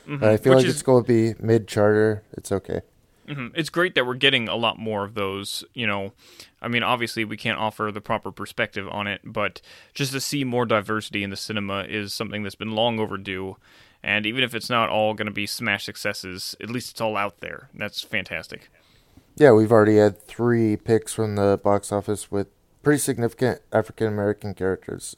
mhm, 0.07 0.24
I 0.24 0.38
feel 0.38 0.53
which 0.53 0.63
like 0.63 0.65
is- 0.67 0.75
it's 0.75 0.83
going 0.83 1.03
to 1.03 1.07
be 1.07 1.33
mid 1.43 1.67
charter. 1.67 2.24
It's 2.33 2.51
okay. 2.51 2.81
Mhm. 3.27 3.51
It's 3.55 3.69
great 3.69 3.95
that 3.95 4.05
we're 4.05 4.15
getting 4.15 4.49
a 4.49 4.55
lot 4.55 4.77
more 4.77 5.03
of 5.03 5.13
those. 5.13 5.63
You 5.73 5.87
know, 5.87 6.13
I 6.61 6.67
mean, 6.67 6.83
obviously 6.83 7.23
we 7.25 7.37
can't 7.37 7.57
offer 7.57 7.91
the 7.91 8.01
proper 8.01 8.31
perspective 8.31 8.87
on 8.89 9.07
it, 9.07 9.21
but 9.23 9.61
just 9.93 10.11
to 10.11 10.19
see 10.19 10.43
more 10.43 10.65
diversity 10.65 11.23
in 11.23 11.29
the 11.29 11.37
cinema 11.37 11.85
is 11.87 12.13
something 12.13 12.43
that's 12.43 12.55
been 12.55 12.71
long 12.71 12.99
overdue. 12.99 13.57
And 14.03 14.25
even 14.25 14.43
if 14.43 14.53
it's 14.53 14.69
not 14.69 14.89
all 14.89 15.13
going 15.13 15.27
to 15.27 15.31
be 15.31 15.47
smash 15.47 15.85
successes, 15.85 16.55
at 16.61 16.69
least 16.69 16.91
it's 16.91 17.01
all 17.01 17.15
out 17.15 17.39
there. 17.39 17.69
That's 17.73 18.01
fantastic. 18.01 18.69
Yeah, 19.35 19.53
we've 19.53 19.71
already 19.71 19.97
had 19.97 20.21
three 20.21 20.75
picks 20.75 21.13
from 21.13 21.35
the 21.35 21.59
box 21.63 21.91
office 21.91 22.29
with 22.29 22.47
pretty 22.83 22.99
significant 22.99 23.61
African 23.71 24.07
American 24.07 24.53
characters. 24.53 25.15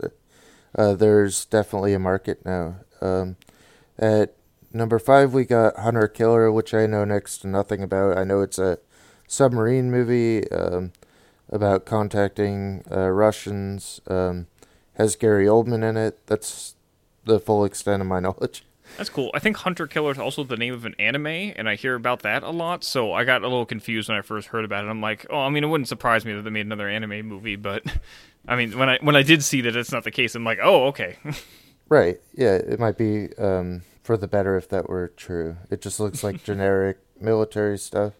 Uh, 0.77 0.93
there's 0.93 1.45
definitely 1.45 1.93
a 1.93 1.99
market 1.99 2.45
now. 2.45 2.75
Um, 3.01 3.37
at 3.97 4.35
number 4.75 4.99
five, 4.99 5.33
we 5.33 5.45
got 5.45 5.77
Hunter 5.77 6.07
Killer, 6.07 6.51
which 6.51 6.73
I 6.73 6.85
know 6.85 7.05
next 7.05 7.39
to 7.39 7.47
nothing 7.47 7.81
about. 7.81 8.17
I 8.17 8.23
know 8.23 8.41
it's 8.41 8.59
a 8.59 8.79
submarine 9.27 9.89
movie 9.89 10.49
um, 10.51 10.91
about 11.49 11.85
contacting 11.85 12.83
uh, 12.91 13.09
Russians. 13.09 14.01
Um, 14.07 14.47
has 14.95 15.15
Gary 15.15 15.45
Oldman 15.45 15.87
in 15.87 15.97
it. 15.97 16.25
That's 16.27 16.75
the 17.25 17.39
full 17.39 17.65
extent 17.65 18.01
of 18.01 18.07
my 18.07 18.19
knowledge. 18.21 18.65
That's 18.97 19.09
cool. 19.09 19.31
I 19.33 19.39
think 19.39 19.57
Hunter 19.57 19.87
Killer 19.87 20.11
is 20.11 20.19
also 20.19 20.43
the 20.43 20.55
name 20.55 20.73
of 20.73 20.85
an 20.85 20.95
anime, 20.99 21.25
and 21.25 21.67
I 21.67 21.75
hear 21.75 21.95
about 21.95 22.21
that 22.21 22.43
a 22.43 22.51
lot. 22.51 22.83
So 22.83 23.13
I 23.13 23.23
got 23.23 23.41
a 23.41 23.47
little 23.47 23.65
confused 23.65 24.09
when 24.09 24.17
I 24.17 24.21
first 24.21 24.49
heard 24.49 24.63
about 24.63 24.85
it. 24.85 24.89
I'm 24.89 25.01
like, 25.01 25.25
oh, 25.29 25.39
I 25.39 25.49
mean, 25.49 25.63
it 25.63 25.67
wouldn't 25.67 25.87
surprise 25.87 26.23
me 26.23 26.33
that 26.33 26.43
they 26.43 26.49
made 26.49 26.65
another 26.65 26.87
anime 26.87 27.25
movie, 27.25 27.55
but 27.55 27.83
I 28.47 28.55
mean, 28.55 28.77
when 28.77 28.89
I 28.89 28.99
when 29.01 29.15
I 29.15 29.23
did 29.23 29.43
see 29.43 29.61
that 29.61 29.75
it's 29.75 29.91
not 29.91 30.03
the 30.03 30.11
case, 30.11 30.35
I'm 30.35 30.43
like, 30.43 30.59
oh, 30.61 30.87
okay. 30.87 31.17
Right. 31.87 32.19
Yeah, 32.33 32.55
it 32.55 32.79
might 32.79 32.97
be 32.97 33.29
um, 33.37 33.83
for 34.05 34.15
the 34.17 34.27
better 34.27 34.55
if 34.55 34.69
that 34.69 34.87
were 34.87 35.07
true. 35.07 35.57
It 35.71 35.81
just 35.81 35.99
looks 35.99 36.23
like 36.23 36.43
generic 36.45 36.99
military 37.19 37.77
stuff. 37.77 38.13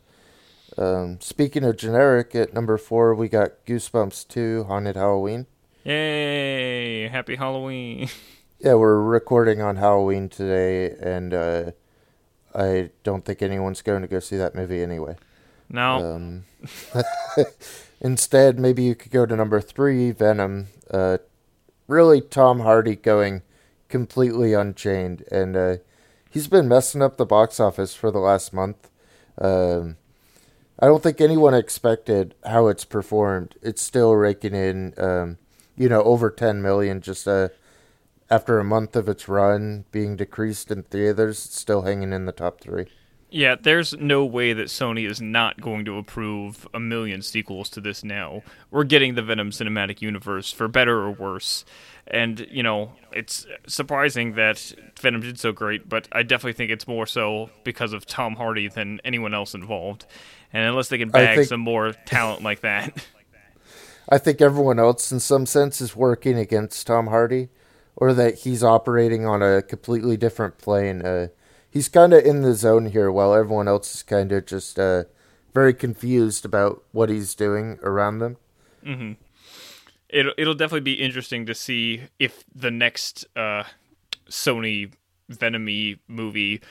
Um, 0.77 1.19
speaking 1.21 1.63
of 1.63 1.77
generic, 1.77 2.33
at 2.35 2.53
number 2.53 2.77
four, 2.77 3.13
we 3.13 3.29
got 3.29 3.65
Goosebumps 3.65 4.27
2 4.27 4.65
Haunted 4.65 4.95
Halloween. 4.95 5.45
Yay! 5.83 7.07
Happy 7.07 7.35
Halloween. 7.35 8.09
Yeah, 8.57 8.75
we're 8.75 8.99
recording 9.01 9.61
on 9.61 9.75
Halloween 9.75 10.29
today, 10.29 10.89
and 10.99 11.33
uh, 11.33 11.71
I 12.55 12.89
don't 13.03 13.25
think 13.25 13.41
anyone's 13.41 13.81
going 13.81 14.01
to 14.01 14.07
go 14.07 14.19
see 14.19 14.37
that 14.37 14.55
movie 14.55 14.81
anyway. 14.81 15.17
No, 15.69 16.15
Um, 16.15 16.45
instead, 18.01 18.57
maybe 18.57 18.81
you 18.81 18.95
could 18.95 19.11
go 19.11 19.25
to 19.25 19.35
number 19.35 19.59
three, 19.59 20.11
Venom. 20.11 20.67
Uh, 20.89 21.17
really, 21.87 22.21
Tom 22.21 22.61
Hardy 22.61 22.95
going 22.95 23.41
completely 23.95 24.51
unchained, 24.51 25.23
and 25.31 25.55
uh, 25.55 25.77
he's 26.29 26.49
been 26.49 26.67
messing 26.67 27.01
up 27.01 27.15
the 27.15 27.25
box 27.25 27.61
office 27.61 27.95
for 27.95 28.11
the 28.11 28.19
last 28.19 28.51
month. 28.51 28.89
Um, 29.37 29.95
I 30.77 30.87
don't 30.87 31.01
think 31.01 31.21
anyone 31.21 31.53
expected 31.53 32.35
how 32.45 32.67
it's 32.67 32.83
performed. 32.83 33.55
It's 33.61 33.81
still 33.81 34.13
raking 34.13 34.53
in, 34.53 34.93
um, 34.97 35.37
you 35.77 35.87
know, 35.87 36.03
over 36.03 36.29
10 36.29 36.61
million 36.61 36.99
just 36.99 37.25
uh, 37.25 37.47
after 38.29 38.59
a 38.59 38.65
month 38.65 38.97
of 38.97 39.07
its 39.07 39.29
run 39.29 39.85
being 39.93 40.17
decreased 40.17 40.71
in 40.71 40.83
theaters. 40.83 41.45
It's 41.45 41.57
still 41.57 41.83
hanging 41.83 42.11
in 42.11 42.25
the 42.25 42.33
top 42.33 42.59
three. 42.59 42.87
Yeah, 43.29 43.55
there's 43.59 43.93
no 43.93 44.23
way 44.23 44.53
that 44.53 44.67
Sony 44.67 45.09
is 45.09 45.19
not 45.19 45.59
going 45.59 45.83
to 45.85 45.97
approve 45.97 46.67
a 46.73 46.79
million 46.79 47.21
sequels 47.21 47.69
to 47.71 47.81
this 47.81 48.03
now. 48.03 48.43
We're 48.71 48.83
getting 48.83 49.15
the 49.15 49.23
Venom 49.23 49.49
cinematic 49.49 50.01
universe 50.01 50.51
for 50.51 50.67
better 50.67 50.99
or 50.99 51.11
worse. 51.11 51.65
And, 52.07 52.47
you 52.51 52.61
know, 52.61 52.93
it's 53.11 53.47
surprising 53.67 54.35
that 54.35 54.73
Venom 55.01 55.21
did 55.21 55.39
so 55.39 55.51
great, 55.51 55.89
but 55.89 56.07
I 56.11 56.23
definitely 56.23 56.53
think 56.53 56.71
it's 56.71 56.87
more 56.87 57.07
so 57.07 57.49
because 57.63 57.93
of 57.93 58.05
Tom 58.05 58.35
Hardy 58.35 58.67
than 58.67 59.01
anyone 59.03 59.33
else 59.33 59.55
involved. 59.55 60.05
And 60.53 60.69
unless 60.69 60.89
they 60.89 60.99
can 60.99 61.09
bag 61.09 61.35
think- 61.35 61.49
some 61.49 61.61
more 61.61 61.93
talent 62.05 62.43
like 62.43 62.61
that. 62.61 63.05
I 64.07 64.19
think 64.19 64.39
everyone 64.39 64.77
else, 64.77 65.11
in 65.11 65.19
some 65.19 65.47
sense, 65.47 65.81
is 65.81 65.95
working 65.95 66.37
against 66.37 66.85
Tom 66.85 67.07
Hardy, 67.07 67.49
or 67.95 68.13
that 68.13 68.35
he's 68.35 68.63
operating 68.63 69.25
on 69.25 69.41
a 69.41 69.63
completely 69.63 70.15
different 70.15 70.59
plane. 70.59 71.01
Uh, 71.01 71.29
he's 71.75 71.89
kind 71.89 72.13
of 72.13 72.25
in 72.25 72.41
the 72.41 72.53
zone 72.53 72.87
here, 72.87 73.11
while 73.11 73.35
everyone 73.35 73.67
else 73.67 73.93
is 73.93 74.01
kind 74.01 74.31
of 74.31 74.45
just 74.45 74.79
uh, 74.79 75.03
very 75.53 75.73
confused 75.73 76.45
about 76.45 76.81
what 76.93 77.09
he's 77.09 77.35
doing 77.35 77.77
around 77.83 78.19
them. 78.19 78.37
it'll 80.09 80.33
it'll 80.37 80.55
definitely 80.55 80.79
be 80.79 80.93
interesting 80.93 81.45
to 81.45 81.53
see 81.53 82.03
if 82.17 82.43
the 82.55 82.71
next 82.71 83.25
uh, 83.35 83.63
Sony 84.29 84.93
Venomy 85.31 85.99
movie 86.07 86.61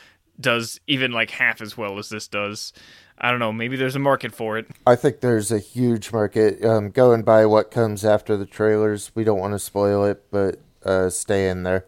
does 0.40 0.80
even 0.86 1.12
like 1.12 1.30
half 1.30 1.60
as 1.60 1.76
well 1.76 1.98
as 1.98 2.08
this 2.08 2.26
does. 2.26 2.72
I 3.18 3.30
don't 3.30 3.38
know. 3.38 3.52
Maybe 3.52 3.76
there's 3.76 3.94
a 3.94 4.00
market 4.00 4.34
for 4.34 4.58
it. 4.58 4.66
I 4.86 4.96
think 4.96 5.20
there's 5.20 5.52
a 5.52 5.60
huge 5.60 6.12
market. 6.12 6.64
Um, 6.64 6.90
going 6.90 7.22
by 7.22 7.46
what 7.46 7.70
comes 7.70 8.04
after 8.04 8.36
the 8.36 8.46
trailers, 8.46 9.12
we 9.14 9.22
don't 9.22 9.38
want 9.38 9.52
to 9.52 9.60
spoil 9.60 10.04
it, 10.04 10.24
but 10.32 10.58
uh, 10.84 11.10
stay 11.10 11.48
in 11.48 11.62
there. 11.62 11.84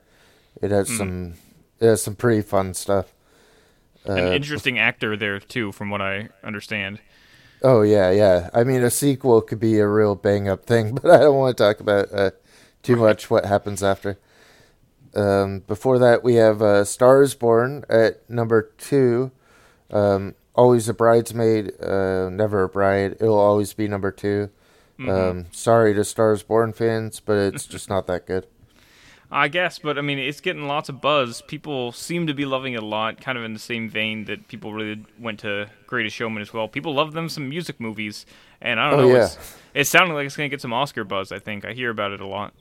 It 0.63 0.71
has 0.71 0.89
some, 0.97 1.35
has 1.81 2.03
some 2.03 2.17
pretty 2.17 2.43
fun 2.43 2.75
stuff. 2.75 3.13
An 4.05 4.33
interesting 4.33 4.79
actor 4.79 5.17
there 5.17 5.41
too, 5.41 5.73
from 5.73 5.91
what 5.91 6.01
I 6.01 6.29
understand. 6.45 7.01
Oh 7.63 7.83
yeah, 7.83 8.11
yeah. 8.11 8.51
I 8.55 8.63
mean, 8.65 8.83
a 8.83 8.91
sequel 8.91 9.41
could 9.41 9.59
be 9.59 9.79
a 9.79 9.89
real 9.89 10.15
bang 10.15 10.49
up 10.49 10.65
thing, 10.65 10.95
but 11.03 11.11
I 11.11 11.19
don't 11.19 11.37
want 11.37 11.57
to 11.57 11.63
talk 11.63 11.81
about 11.81 12.13
uh, 12.13 12.31
too 12.83 12.97
much 12.97 13.31
what 13.31 13.45
happens 13.45 13.83
after. 13.83 14.19
Um, 15.15 15.61
before 15.61 15.99
that, 15.99 16.23
we 16.23 16.35
have 16.35 16.61
uh, 16.63 16.85
Stars 16.85 17.35
Born 17.35 17.85
at 17.89 18.29
number 18.29 18.71
two. 18.79 19.33
Um, 19.91 20.35
always 20.57 20.89
a 20.89 20.95
bridesmaid, 20.95 21.81
uh, 21.81 22.29
never 22.31 22.65
a 22.65 22.69
bride. 22.69 23.17
It'll 23.21 23.39
always 23.39 23.73
be 23.75 23.87
number 23.87 24.11
2 24.11 24.51
Um, 24.99 25.47
sorry 25.53 25.95
to 25.95 26.05
Stars 26.05 26.43
Born 26.43 26.73
fans, 26.73 27.21
but 27.21 27.37
it's 27.37 27.67
just 27.67 27.89
not 27.89 28.07
that 28.07 28.27
good. 28.27 28.47
I 29.31 29.49
guess, 29.49 29.79
but 29.81 29.99
I 29.99 30.03
mean, 30.03 30.19
it's 30.19 30.41
getting 30.41 30.67
lots 30.69 30.89
of 30.89 31.01
buzz. 31.01 31.43
People 31.43 31.91
seem 31.93 32.27
to 32.29 32.35
be 32.35 32.45
loving 32.45 32.75
it 32.75 32.83
a 32.83 32.87
lot, 32.87 33.21
kind 33.21 33.37
of 33.37 33.43
in 33.45 33.53
the 33.55 33.59
same 33.59 33.89
vein 33.89 34.25
that 34.27 34.47
people 34.49 34.73
really 34.73 35.05
went 35.19 35.41
to 35.41 35.69
Greatest 35.87 36.15
Showman 36.15 36.43
as 36.43 36.53
well. 36.53 36.69
People 36.69 36.95
love 36.95 37.13
them 37.13 37.29
some 37.29 37.49
music 37.49 37.81
movies, 37.81 38.25
and 38.61 38.79
I 38.79 38.91
don't 38.91 39.01
Oh, 39.01 39.03
know. 39.09 39.15
yeah. 39.17 39.25
It's, 39.25 39.57
it's 39.75 39.91
sounding 39.91 40.15
like 40.15 40.27
it's 40.27 40.37
going 40.37 40.49
to 40.49 40.55
get 40.55 40.61
some 40.61 40.73
Oscar 40.73 41.03
buzz. 41.05 41.33
I 41.33 41.39
think 41.41 41.65
I 41.65 41.73
hear 41.73 41.91
about 41.91 42.13
it 42.13 42.21
a 42.21 42.27
lot. 42.27 42.55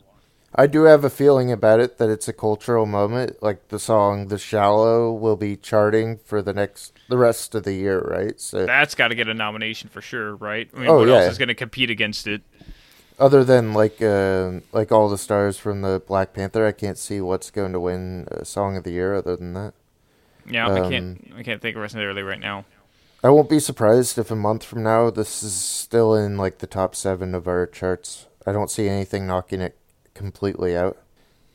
I 0.57 0.67
do 0.67 0.83
have 0.83 1.03
a 1.03 1.09
feeling 1.09 1.51
about 1.51 1.81
it 1.81 1.97
that 1.97 2.09
it's 2.09 2.29
a 2.29 2.33
cultural 2.33 2.85
moment. 2.85 3.43
Like 3.43 3.67
the 3.67 3.77
song 3.79 4.29
"The 4.29 4.37
Shallow" 4.37 5.11
will 5.11 5.35
be 5.35 5.57
charting 5.57 6.17
for 6.17 6.41
the 6.41 6.53
next, 6.53 6.93
the 7.09 7.17
rest 7.17 7.53
of 7.55 7.63
the 7.63 7.73
year, 7.73 7.99
right? 7.99 8.39
So, 8.39 8.65
That's 8.65 8.95
got 8.95 9.09
to 9.09 9.15
get 9.15 9.27
a 9.27 9.33
nomination 9.33 9.89
for 9.89 9.99
sure, 10.01 10.33
right? 10.37 10.69
I 10.73 10.79
mean, 10.79 10.89
Oh, 10.89 10.99
what 10.99 11.09
yeah. 11.09 11.15
else 11.15 11.31
is 11.33 11.37
going 11.37 11.49
to 11.49 11.55
compete 11.55 11.89
against 11.89 12.25
it? 12.25 12.41
Other 13.19 13.43
than 13.43 13.73
like 13.73 14.01
uh, 14.01 14.59
like 14.71 14.91
all 14.91 15.09
the 15.09 15.17
stars 15.17 15.57
from 15.57 15.81
the 15.81 16.01
Black 16.05 16.33
Panther, 16.33 16.65
I 16.65 16.71
can't 16.71 16.97
see 16.97 17.21
what's 17.21 17.51
going 17.51 17.73
to 17.73 17.79
win 17.79 18.27
Song 18.43 18.77
of 18.77 18.83
the 18.83 18.91
Year. 18.91 19.15
Other 19.15 19.35
than 19.35 19.53
that, 19.53 19.73
Yeah, 20.49 20.67
I 20.67 20.79
Um, 20.79 20.91
can't. 20.91 21.33
I 21.37 21.43
can't 21.43 21.61
think 21.61 21.75
of 21.77 21.93
really 21.93 22.23
right 22.23 22.39
now. 22.39 22.65
I 23.23 23.29
won't 23.29 23.49
be 23.49 23.59
surprised 23.59 24.19
if 24.19 24.29
a 24.29 24.35
month 24.35 24.63
from 24.63 24.83
now 24.83 25.09
this 25.09 25.41
is 25.41 25.53
still 25.55 26.13
in 26.13 26.37
like 26.37 26.59
the 26.59 26.67
top 26.67 26.93
seven 26.95 27.33
of 27.33 27.47
our 27.47 27.65
charts. 27.65 28.27
I 28.45 28.51
don't 28.51 28.69
see 28.69 28.87
anything 28.87 29.25
knocking 29.25 29.61
it 29.61 29.75
completely 30.13 30.77
out. 30.77 30.97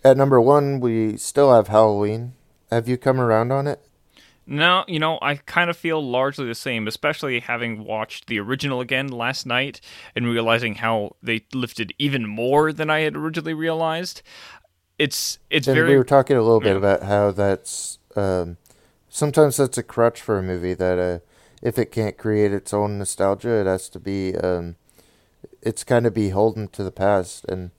At 0.02 0.16
number 0.16 0.40
one, 0.40 0.80
we 0.80 1.16
still 1.16 1.54
have 1.54 1.68
Halloween. 1.68 2.32
Have 2.72 2.88
you 2.88 2.96
come 2.96 3.20
around 3.20 3.52
on 3.52 3.66
it? 3.68 3.80
No, 4.50 4.85
you 4.88 4.99
know, 4.99 5.19
I 5.23 5.37
kind 5.37 5.71
of 5.71 5.76
feel 5.78 6.02
largely 6.02 6.47
the 6.47 6.57
same, 6.57 6.88
especially 6.88 7.40
having 7.40 7.85
watched 7.85 8.26
the 8.26 8.40
original 8.40 8.80
again 8.83 9.09
last 9.09 9.47
night 9.47 9.80
and 10.16 10.26
realizing 10.26 10.76
how 10.76 11.16
they 11.23 11.47
lifted 11.54 11.95
even 11.99 12.26
more 12.26 12.73
than 12.73 12.90
I 12.90 13.00
had 13.00 13.16
originally 13.16 13.54
realized. 13.54 14.23
It's 14.99 15.38
it's 15.50 15.66
And 15.66 15.75
very 15.75 15.95
we 15.95 15.97
were 15.97 16.04
talking 16.04 16.37
a 16.37 16.42
little 16.42 16.61
bit 16.61 16.76
yeah. 16.76 16.76
about 16.76 17.02
how 17.04 17.30
that's 17.30 17.99
um, 18.16 18.57
sometimes 19.09 19.57
that's 19.57 19.78
a 19.78 19.83
crutch 19.83 20.21
for 20.21 20.38
a 20.38 20.42
movie 20.42 20.75
that 20.75 20.99
uh, 20.99 21.19
if 21.62 21.78
it 21.78 21.92
can't 21.92 22.19
create 22.19 22.52
its 22.52 22.73
own 22.75 22.99
nostalgia, 22.99 23.61
it 23.61 23.66
has 23.66 23.88
to 23.90 24.00
be 24.00 24.37
um, 24.37 24.76
it's 25.62 25.85
kind 25.85 26.07
of 26.07 26.14
beholden 26.14 26.69
to 26.69 26.85
the 26.85 26.92
past. 26.92 27.45
And 27.47 27.71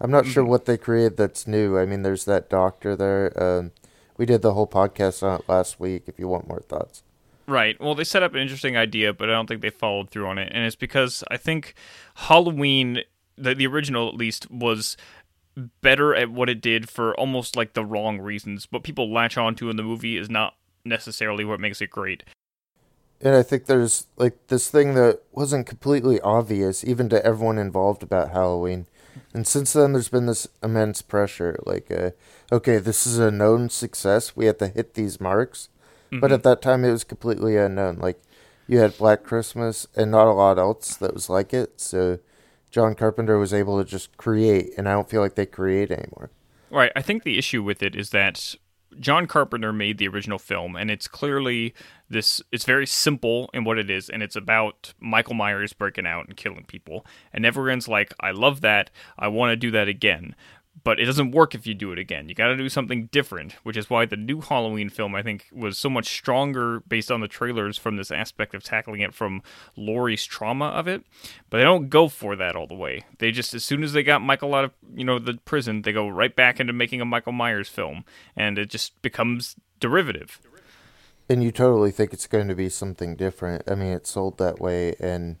I'm 0.00 0.10
not 0.10 0.26
sure 0.26 0.44
Mm-hmm. 0.44 0.50
what 0.50 0.66
they 0.66 0.78
created 0.78 1.16
that's 1.18 1.46
new. 1.48 1.78
I 1.78 1.86
mean, 1.86 2.02
there's 2.02 2.26
that 2.26 2.50
doctor 2.50 2.96
there. 2.96 3.32
Um, 3.42 3.72
we 4.18 4.26
did 4.26 4.42
the 4.42 4.52
whole 4.52 4.66
podcast 4.66 5.22
on 5.22 5.40
it 5.40 5.48
last 5.48 5.80
week. 5.80 6.02
If 6.06 6.18
you 6.18 6.28
want 6.28 6.46
more 6.48 6.60
thoughts, 6.60 7.02
Right. 7.46 7.80
Well, 7.80 7.94
they 7.94 8.04
set 8.04 8.22
up 8.22 8.34
an 8.34 8.40
interesting 8.42 8.76
idea, 8.76 9.14
but 9.14 9.30
I 9.30 9.32
don't 9.32 9.46
think 9.46 9.62
they 9.62 9.70
followed 9.70 10.10
through 10.10 10.26
on 10.26 10.36
it. 10.36 10.52
And 10.52 10.66
it's 10.66 10.76
because 10.76 11.24
I 11.30 11.38
think 11.38 11.72
Halloween, 12.14 13.00
the, 13.38 13.54
the 13.54 13.66
original 13.66 14.06
at 14.06 14.14
least, 14.14 14.50
was 14.50 14.98
better 15.80 16.14
at 16.14 16.30
what 16.30 16.50
it 16.50 16.60
did 16.60 16.90
for 16.90 17.18
almost 17.18 17.56
like 17.56 17.72
the 17.72 17.86
wrong 17.86 18.20
reasons. 18.20 18.68
What 18.68 18.82
people 18.82 19.10
latch 19.10 19.38
onto 19.38 19.70
in 19.70 19.76
the 19.76 19.82
movie 19.82 20.18
is 20.18 20.28
not 20.28 20.56
necessarily 20.84 21.42
what 21.42 21.58
makes 21.58 21.80
it 21.80 21.88
great. 21.88 22.22
and 23.22 23.34
I 23.34 23.42
think 23.42 23.64
there's 23.64 24.06
like 24.18 24.48
this 24.48 24.68
thing 24.68 24.92
that 24.94 25.22
wasn't 25.32 25.66
completely 25.66 26.20
obvious 26.20 26.84
even 26.84 27.08
to 27.08 27.24
everyone 27.24 27.56
involved 27.58 28.02
about 28.02 28.30
Halloween. 28.30 28.86
And 29.34 29.46
since 29.46 29.72
then, 29.72 29.92
there's 29.92 30.08
been 30.08 30.26
this 30.26 30.48
immense 30.62 31.02
pressure. 31.02 31.58
Like, 31.64 31.90
uh, 31.90 32.10
okay, 32.52 32.78
this 32.78 33.06
is 33.06 33.18
a 33.18 33.30
known 33.30 33.68
success. 33.68 34.36
We 34.36 34.46
have 34.46 34.58
to 34.58 34.68
hit 34.68 34.94
these 34.94 35.20
marks. 35.20 35.68
But 36.10 36.32
at 36.32 36.42
that 36.44 36.62
time, 36.62 36.84
it 36.84 36.90
was 36.90 37.04
completely 37.04 37.58
unknown. 37.58 37.98
Like, 37.98 38.18
you 38.66 38.78
had 38.78 38.96
Black 38.96 39.22
Christmas 39.22 39.86
and 39.94 40.10
not 40.10 40.26
a 40.26 40.32
lot 40.32 40.58
else 40.58 40.96
that 40.96 41.12
was 41.12 41.28
like 41.28 41.52
it. 41.52 41.80
So, 41.80 42.18
John 42.70 42.94
Carpenter 42.94 43.38
was 43.38 43.52
able 43.52 43.78
to 43.78 43.84
just 43.88 44.16
create, 44.16 44.70
and 44.78 44.88
I 44.88 44.92
don't 44.92 45.08
feel 45.08 45.20
like 45.20 45.34
they 45.34 45.46
create 45.46 45.90
anymore. 45.90 46.30
Right. 46.70 46.92
I 46.96 47.02
think 47.02 47.24
the 47.24 47.38
issue 47.38 47.62
with 47.62 47.82
it 47.82 47.94
is 47.94 48.10
that 48.10 48.54
John 48.98 49.26
Carpenter 49.26 49.72
made 49.72 49.98
the 49.98 50.08
original 50.08 50.38
film, 50.38 50.76
and 50.76 50.90
it's 50.90 51.08
clearly 51.08 51.74
this. 52.08 52.42
It's 52.50 52.64
very 52.64 52.86
simple 52.86 53.50
in 53.52 53.64
what 53.64 53.78
it 53.78 53.90
is, 53.90 54.08
and 54.08 54.22
it's 54.22 54.36
about 54.36 54.94
Michael 54.98 55.34
Myers 55.34 55.72
breaking 55.72 56.06
out 56.06 56.26
and 56.26 56.36
killing 56.36 56.64
people. 56.64 57.06
And 57.32 57.44
everyone's 57.44 57.88
like, 57.88 58.14
"I 58.20 58.30
love 58.30 58.60
that. 58.62 58.90
I 59.18 59.28
want 59.28 59.52
to 59.52 59.56
do 59.56 59.70
that 59.72 59.88
again." 59.88 60.34
But 60.84 61.00
it 61.00 61.06
doesn't 61.06 61.32
work 61.32 61.54
if 61.54 61.66
you 61.66 61.74
do 61.74 61.92
it 61.92 61.98
again. 61.98 62.28
You 62.28 62.34
got 62.34 62.48
to 62.48 62.56
do 62.56 62.68
something 62.68 63.06
different, 63.06 63.52
which 63.62 63.76
is 63.76 63.90
why 63.90 64.06
the 64.06 64.16
new 64.16 64.40
Halloween 64.40 64.88
film, 64.88 65.14
I 65.14 65.22
think, 65.22 65.46
was 65.52 65.78
so 65.78 65.90
much 65.90 66.08
stronger 66.08 66.80
based 66.80 67.10
on 67.10 67.20
the 67.20 67.28
trailers 67.28 67.76
from 67.76 67.96
this 67.96 68.10
aspect 68.10 68.54
of 68.54 68.62
tackling 68.62 69.00
it 69.00 69.14
from 69.14 69.42
Laurie's 69.76 70.24
trauma 70.24 70.66
of 70.66 70.86
it. 70.86 71.02
But 71.50 71.58
they 71.58 71.64
don't 71.64 71.88
go 71.88 72.08
for 72.08 72.36
that 72.36 72.54
all 72.54 72.66
the 72.66 72.74
way. 72.74 73.04
They 73.18 73.30
just, 73.30 73.54
as 73.54 73.64
soon 73.64 73.82
as 73.82 73.92
they 73.92 74.02
got 74.02 74.22
Michael 74.22 74.54
out 74.54 74.64
of, 74.64 74.72
you 74.94 75.04
know, 75.04 75.18
the 75.18 75.34
prison, 75.44 75.82
they 75.82 75.92
go 75.92 76.08
right 76.08 76.34
back 76.34 76.60
into 76.60 76.72
making 76.72 77.00
a 77.00 77.04
Michael 77.04 77.32
Myers 77.32 77.68
film, 77.68 78.04
and 78.36 78.58
it 78.58 78.70
just 78.70 79.00
becomes 79.02 79.56
derivative. 79.80 80.40
And 81.28 81.42
you 81.42 81.52
totally 81.52 81.90
think 81.90 82.12
it's 82.12 82.26
going 82.26 82.48
to 82.48 82.54
be 82.54 82.68
something 82.68 83.14
different. 83.14 83.70
I 83.70 83.74
mean, 83.74 83.92
it's 83.92 84.10
sold 84.10 84.38
that 84.38 84.60
way, 84.60 84.94
and 84.98 85.36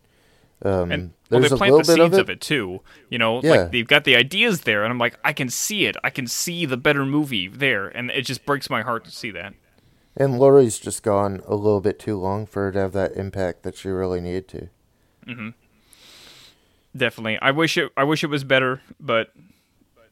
um, 0.62 0.90
And 0.92 1.12
well, 1.30 1.40
there's 1.40 1.50
they 1.50 1.54
a 1.54 1.58
plant 1.58 1.72
little 1.74 1.78
the 1.78 1.92
bit 1.96 2.02
seeds 2.04 2.16
of 2.16 2.20
of 2.22 2.30
it. 2.30 2.32
it. 2.34 2.40
too. 2.40 2.80
You 3.10 3.18
know, 3.18 3.40
Yeah. 3.42 3.50
like 3.50 3.72
they've 3.72 3.86
got 3.86 4.04
the 4.04 4.16
ideas 4.16 4.62
there, 4.62 4.82
and 4.84 4.90
I'm 4.90 4.98
like, 4.98 5.18
I 5.24 5.32
can 5.32 5.48
see 5.48 5.86
it. 5.86 5.96
I 6.02 6.10
can 6.10 6.26
see 6.26 6.64
the 6.66 6.76
better 6.76 7.04
movie 7.04 7.48
there, 7.48 7.86
and 7.88 8.10
it 8.10 8.22
just 8.22 8.44
breaks 8.46 8.68
my 8.70 8.82
heart 8.82 9.04
to 9.04 9.10
see 9.10 9.30
that. 9.32 9.54
And 10.16 10.38
Laurie's 10.38 10.78
just 10.80 11.02
gone 11.04 11.42
a 11.46 11.54
little 11.54 11.80
bit 11.80 11.98
too 11.98 12.16
long 12.18 12.44
for 12.46 12.64
her 12.64 12.72
to 12.72 12.78
have 12.80 12.92
that 12.92 13.12
impact 13.16 13.62
that 13.62 13.76
she 13.76 13.88
really 13.88 14.20
needed 14.20 14.48
to. 14.48 14.68
Mm-hmm. 15.26 15.48
Definitely, 16.96 17.38
I 17.40 17.50
wish 17.52 17.76
it. 17.78 17.92
I 17.96 18.04
wish 18.04 18.24
it 18.24 18.28
was 18.28 18.42
better, 18.44 18.80
but 18.98 19.32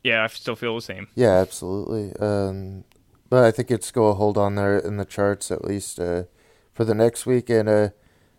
yeah, 0.04 0.22
I 0.22 0.26
still 0.28 0.54
feel 0.54 0.76
the 0.76 0.82
same. 0.82 1.08
Yeah, 1.14 1.32
absolutely. 1.32 2.14
Um, 2.20 2.84
but 3.28 3.42
I 3.42 3.50
think 3.50 3.70
it's 3.70 3.90
go 3.90 4.06
a 4.06 4.14
hold 4.14 4.38
on 4.38 4.54
there 4.54 4.78
in 4.78 4.98
the 4.98 5.04
charts 5.04 5.50
at 5.50 5.64
least 5.64 5.98
uh, 5.98 6.24
for 6.72 6.84
the 6.84 6.94
next 6.94 7.26
week. 7.26 7.50
And 7.50 7.68
uh, 7.68 7.88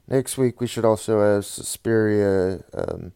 next 0.08 0.38
week 0.38 0.60
we 0.62 0.68
should 0.68 0.86
also 0.86 1.22
have 1.22 1.46
Suspiria 1.46 2.64
um, 2.74 3.14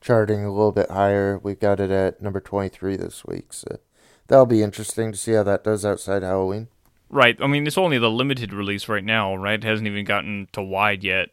charting 0.00 0.44
a 0.44 0.52
little 0.52 0.72
bit 0.72 0.90
higher. 0.90 1.38
We've 1.42 1.60
got 1.60 1.80
it 1.80 1.90
at 1.90 2.20
number 2.20 2.40
23 2.40 2.96
this 2.96 3.24
week. 3.24 3.52
So 3.52 3.78
that'll 4.26 4.46
be 4.46 4.62
interesting 4.62 5.12
to 5.12 5.18
see 5.18 5.32
how 5.32 5.42
that 5.44 5.64
does 5.64 5.84
outside 5.84 6.22
Halloween. 6.22 6.68
Right. 7.08 7.36
I 7.40 7.46
mean, 7.46 7.66
it's 7.66 7.78
only 7.78 7.98
the 7.98 8.10
limited 8.10 8.52
release 8.52 8.88
right 8.88 9.04
now, 9.04 9.34
right? 9.36 9.62
It 9.62 9.64
hasn't 9.64 9.86
even 9.86 10.04
gotten 10.04 10.48
to 10.52 10.62
wide 10.62 11.04
yet. 11.04 11.28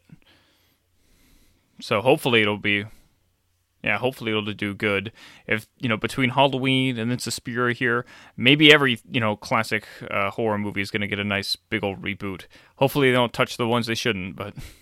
So 1.80 2.02
hopefully 2.02 2.42
it'll 2.42 2.58
be 2.58 2.84
yeah, 3.82 3.96
hopefully 3.96 4.30
it'll 4.30 4.44
do 4.52 4.74
good. 4.74 5.10
If 5.46 5.66
you 5.78 5.88
know 5.88 5.96
between 5.96 6.30
Halloween 6.30 6.98
and 6.98 7.10
then 7.10 7.18
Suspiria 7.18 7.74
here, 7.74 8.04
maybe 8.36 8.72
every 8.72 9.00
you 9.10 9.20
know 9.20 9.36
classic 9.36 9.86
uh, 10.10 10.30
horror 10.30 10.58
movie 10.58 10.82
is 10.82 10.90
going 10.90 11.00
to 11.00 11.06
get 11.06 11.18
a 11.18 11.24
nice 11.24 11.56
big 11.56 11.82
old 11.82 12.02
reboot. 12.02 12.44
Hopefully 12.76 13.10
they 13.10 13.16
don't 13.16 13.32
touch 13.32 13.56
the 13.56 13.66
ones 13.66 13.86
they 13.86 13.94
shouldn't, 13.94 14.36
but 14.36 14.54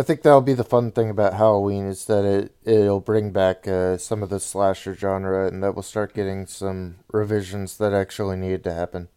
I 0.00 0.02
think 0.02 0.22
that'll 0.22 0.40
be 0.40 0.54
the 0.54 0.64
fun 0.64 0.92
thing 0.92 1.10
about 1.10 1.34
Halloween 1.34 1.86
is 1.86 2.06
that 2.06 2.24
it 2.24 2.54
it'll 2.64 3.00
bring 3.00 3.32
back 3.32 3.68
uh, 3.68 3.98
some 3.98 4.22
of 4.22 4.30
the 4.30 4.40
slasher 4.40 4.94
genre, 4.94 5.46
and 5.46 5.62
that 5.62 5.74
we'll 5.74 5.82
start 5.82 6.14
getting 6.14 6.46
some 6.46 7.00
revisions 7.12 7.76
that 7.76 7.92
actually 7.92 8.38
need 8.38 8.64
to 8.64 8.72
happen. 8.72 9.08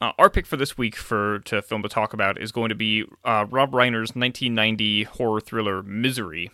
Uh, 0.00 0.10
our 0.18 0.28
pick 0.28 0.44
for 0.44 0.56
this 0.56 0.76
week 0.76 0.96
for 0.96 1.38
to 1.38 1.62
film 1.62 1.84
to 1.84 1.88
talk 1.88 2.12
about 2.12 2.42
is 2.42 2.50
going 2.50 2.70
to 2.70 2.74
be 2.74 3.04
uh, 3.24 3.46
Rob 3.48 3.70
Reiner's 3.70 4.16
1990 4.16 5.04
horror 5.04 5.40
thriller 5.40 5.84
Misery. 5.84 6.50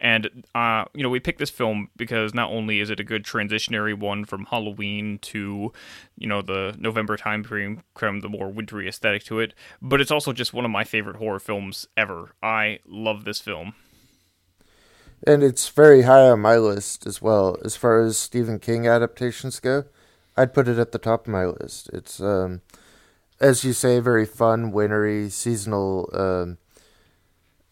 And 0.00 0.44
uh, 0.54 0.84
you 0.94 1.02
know, 1.02 1.08
we 1.08 1.20
picked 1.20 1.38
this 1.38 1.50
film 1.50 1.90
because 1.96 2.32
not 2.34 2.50
only 2.50 2.80
is 2.80 2.90
it 2.90 3.00
a 3.00 3.04
good 3.04 3.24
transitionary 3.24 3.98
one 3.98 4.24
from 4.24 4.46
Halloween 4.46 5.18
to, 5.22 5.72
you 6.16 6.26
know, 6.26 6.40
the 6.40 6.76
November 6.78 7.16
time 7.16 7.42
frame, 7.42 7.82
the 7.94 8.28
more 8.28 8.48
wintry 8.48 8.88
aesthetic 8.88 9.24
to 9.24 9.40
it, 9.40 9.54
but 9.82 10.00
it's 10.00 10.10
also 10.10 10.32
just 10.32 10.52
one 10.52 10.64
of 10.64 10.70
my 10.70 10.84
favorite 10.84 11.16
horror 11.16 11.40
films 11.40 11.86
ever. 11.96 12.34
I 12.42 12.78
love 12.86 13.24
this 13.24 13.40
film. 13.40 13.74
And 15.26 15.42
it's 15.42 15.68
very 15.68 16.02
high 16.02 16.28
on 16.28 16.40
my 16.40 16.56
list 16.56 17.06
as 17.06 17.20
well. 17.20 17.56
As 17.64 17.74
far 17.74 18.00
as 18.00 18.16
Stephen 18.16 18.60
King 18.60 18.86
adaptations 18.86 19.58
go, 19.58 19.84
I'd 20.36 20.54
put 20.54 20.68
it 20.68 20.78
at 20.78 20.92
the 20.92 20.98
top 20.98 21.26
of 21.26 21.32
my 21.32 21.44
list. 21.46 21.90
It's, 21.92 22.20
um, 22.20 22.60
as 23.40 23.64
you 23.64 23.72
say, 23.72 23.98
very 23.98 24.24
fun, 24.24 24.70
wintry, 24.70 25.28
seasonal 25.28 26.08
um, 26.12 26.58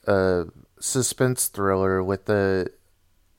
uh, 0.09 0.45
suspense 0.87 1.49
thriller 1.49 2.03
with 2.03 2.27
the. 2.27 2.71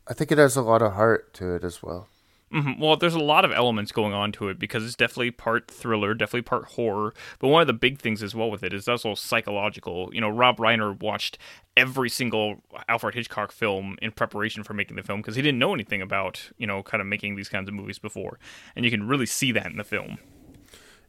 I 0.08 0.14
think 0.14 0.32
it 0.32 0.38
has 0.38 0.56
a 0.56 0.62
lot 0.62 0.82
of 0.82 0.94
heart 0.94 1.34
to 1.36 1.54
it 1.56 1.64
as 1.64 1.84
well. 1.84 2.08
Mm-hmm. 2.54 2.82
Well, 2.82 2.96
there's 2.96 3.14
a 3.14 3.20
lot 3.20 3.44
of 3.44 3.52
elements 3.52 3.92
going 3.92 4.14
on 4.14 4.32
to 4.34 4.48
it 4.48 4.58
because 4.58 4.86
it's 4.86 4.96
definitely 4.96 5.32
part 5.32 5.70
thriller, 5.70 6.14
definitely 6.14 6.44
part 6.44 6.66
horror. 6.66 7.14
But 7.40 7.50
one 7.50 7.60
of 7.60 7.68
the 7.68 7.74
big 7.74 8.00
things 8.00 8.24
as 8.24 8.34
well 8.34 8.50
with 8.50 8.64
it 8.64 8.74
is 8.74 8.88
also 8.88 9.16
psychological. 9.16 10.10
You 10.14 10.22
know, 10.22 10.30
Rob 10.30 10.58
Reiner 10.58 10.98
watched 10.98 11.38
every 11.76 12.10
single 12.10 12.64
Alfred 12.88 13.16
Hitchcock 13.16 13.52
film 13.52 13.98
in 14.02 14.12
preparation 14.12 14.64
for 14.64 14.74
making 14.74 14.96
the 14.96 15.04
film 15.04 15.20
because 15.20 15.36
he 15.36 15.42
didn't 15.42 15.60
know 15.60 15.74
anything 15.74 16.02
about, 16.02 16.52
you 16.58 16.66
know, 16.66 16.84
kind 16.84 17.02
of 17.02 17.08
making 17.08 17.36
these 17.36 17.50
kinds 17.50 17.68
of 17.68 17.76
movies 17.76 18.00
before. 18.00 18.40
And 18.78 18.86
you 18.86 18.92
can 18.92 19.08
really 19.08 19.26
see 19.26 19.52
that 19.52 19.66
in 19.66 19.76
the 19.76 19.84
film. 19.84 20.18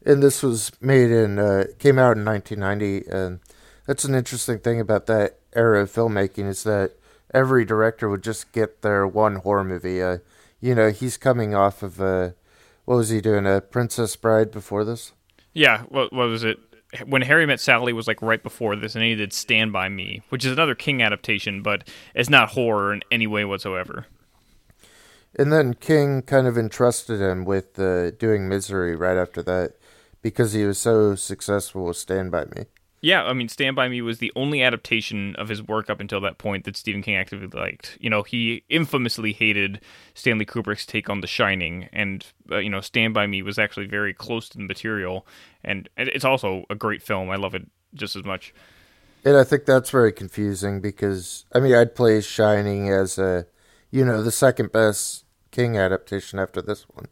And 0.04 0.22
this 0.22 0.42
was 0.42 0.72
made 0.80 1.10
in, 1.10 1.38
uh, 1.38 1.66
came 1.78 2.00
out 2.00 2.16
in 2.16 2.24
1990. 2.24 3.08
And 3.08 3.38
that's 3.86 4.04
an 4.04 4.16
interesting 4.16 4.58
thing 4.58 4.80
about 4.80 5.06
that 5.06 5.37
era 5.54 5.82
of 5.82 5.92
filmmaking 5.92 6.48
is 6.48 6.62
that 6.64 6.92
every 7.32 7.64
director 7.64 8.08
would 8.08 8.22
just 8.22 8.52
get 8.52 8.82
their 8.82 9.06
one 9.06 9.36
horror 9.36 9.64
movie. 9.64 10.02
Uh, 10.02 10.18
you 10.60 10.74
know, 10.74 10.90
he's 10.90 11.16
coming 11.16 11.54
off 11.54 11.82
of 11.82 12.00
uh, 12.00 12.30
what 12.84 12.96
was 12.96 13.10
he 13.10 13.20
doing? 13.20 13.46
A 13.46 13.60
Princess 13.60 14.16
Bride 14.16 14.50
before 14.50 14.84
this? 14.84 15.12
Yeah. 15.52 15.82
What, 15.88 16.12
what 16.12 16.28
was 16.28 16.44
it? 16.44 16.58
When 17.04 17.22
Harry 17.22 17.44
Met 17.44 17.60
Sally 17.60 17.92
was 17.92 18.08
like 18.08 18.22
right 18.22 18.42
before 18.42 18.74
this, 18.74 18.94
and 18.94 19.04
he 19.04 19.14
did 19.14 19.34
Stand 19.34 19.72
by 19.72 19.90
Me, 19.90 20.22
which 20.30 20.46
is 20.46 20.52
another 20.52 20.74
King 20.74 21.02
adaptation, 21.02 21.62
but 21.62 21.86
it's 22.14 22.30
not 22.30 22.50
horror 22.50 22.94
in 22.94 23.02
any 23.10 23.26
way 23.26 23.44
whatsoever. 23.44 24.06
And 25.38 25.52
then 25.52 25.74
King 25.74 26.22
kind 26.22 26.46
of 26.46 26.56
entrusted 26.56 27.20
him 27.20 27.44
with 27.44 27.78
uh, 27.78 28.12
doing 28.12 28.48
Misery 28.48 28.96
right 28.96 29.18
after 29.18 29.42
that 29.42 29.74
because 30.22 30.52
he 30.52 30.64
was 30.64 30.78
so 30.78 31.14
successful 31.14 31.84
with 31.84 31.98
Stand 31.98 32.30
by 32.30 32.46
Me. 32.46 32.64
Yeah, 33.00 33.22
I 33.24 33.32
mean, 33.32 33.48
Stand 33.48 33.76
By 33.76 33.88
Me 33.88 34.02
was 34.02 34.18
the 34.18 34.32
only 34.34 34.60
adaptation 34.62 35.36
of 35.36 35.48
his 35.48 35.62
work 35.62 35.88
up 35.88 36.00
until 36.00 36.20
that 36.22 36.38
point 36.38 36.64
that 36.64 36.76
Stephen 36.76 37.00
King 37.00 37.16
actively 37.16 37.46
liked. 37.46 37.96
You 38.00 38.10
know, 38.10 38.24
he 38.24 38.64
infamously 38.68 39.32
hated 39.32 39.80
Stanley 40.14 40.44
Kubrick's 40.44 40.84
take 40.84 41.08
on 41.08 41.20
The 41.20 41.28
Shining, 41.28 41.88
and, 41.92 42.26
uh, 42.50 42.58
you 42.58 42.70
know, 42.70 42.80
Stand 42.80 43.14
By 43.14 43.28
Me 43.28 43.42
was 43.42 43.58
actually 43.58 43.86
very 43.86 44.12
close 44.12 44.48
to 44.48 44.58
the 44.58 44.64
material, 44.64 45.26
and 45.62 45.88
it's 45.96 46.24
also 46.24 46.64
a 46.70 46.74
great 46.74 47.02
film. 47.02 47.30
I 47.30 47.36
love 47.36 47.54
it 47.54 47.68
just 47.94 48.16
as 48.16 48.24
much. 48.24 48.52
And 49.24 49.36
I 49.36 49.44
think 49.44 49.64
that's 49.64 49.90
very 49.90 50.12
confusing 50.12 50.80
because, 50.80 51.44
I 51.52 51.60
mean, 51.60 51.74
I'd 51.74 51.94
play 51.94 52.20
Shining 52.20 52.88
as 52.90 53.18
a, 53.18 53.46
you 53.90 54.04
know, 54.04 54.22
the 54.22 54.32
second 54.32 54.72
best 54.72 55.24
King 55.50 55.76
adaptation 55.76 56.38
after 56.38 56.60
this 56.60 56.84
one. 56.88 57.06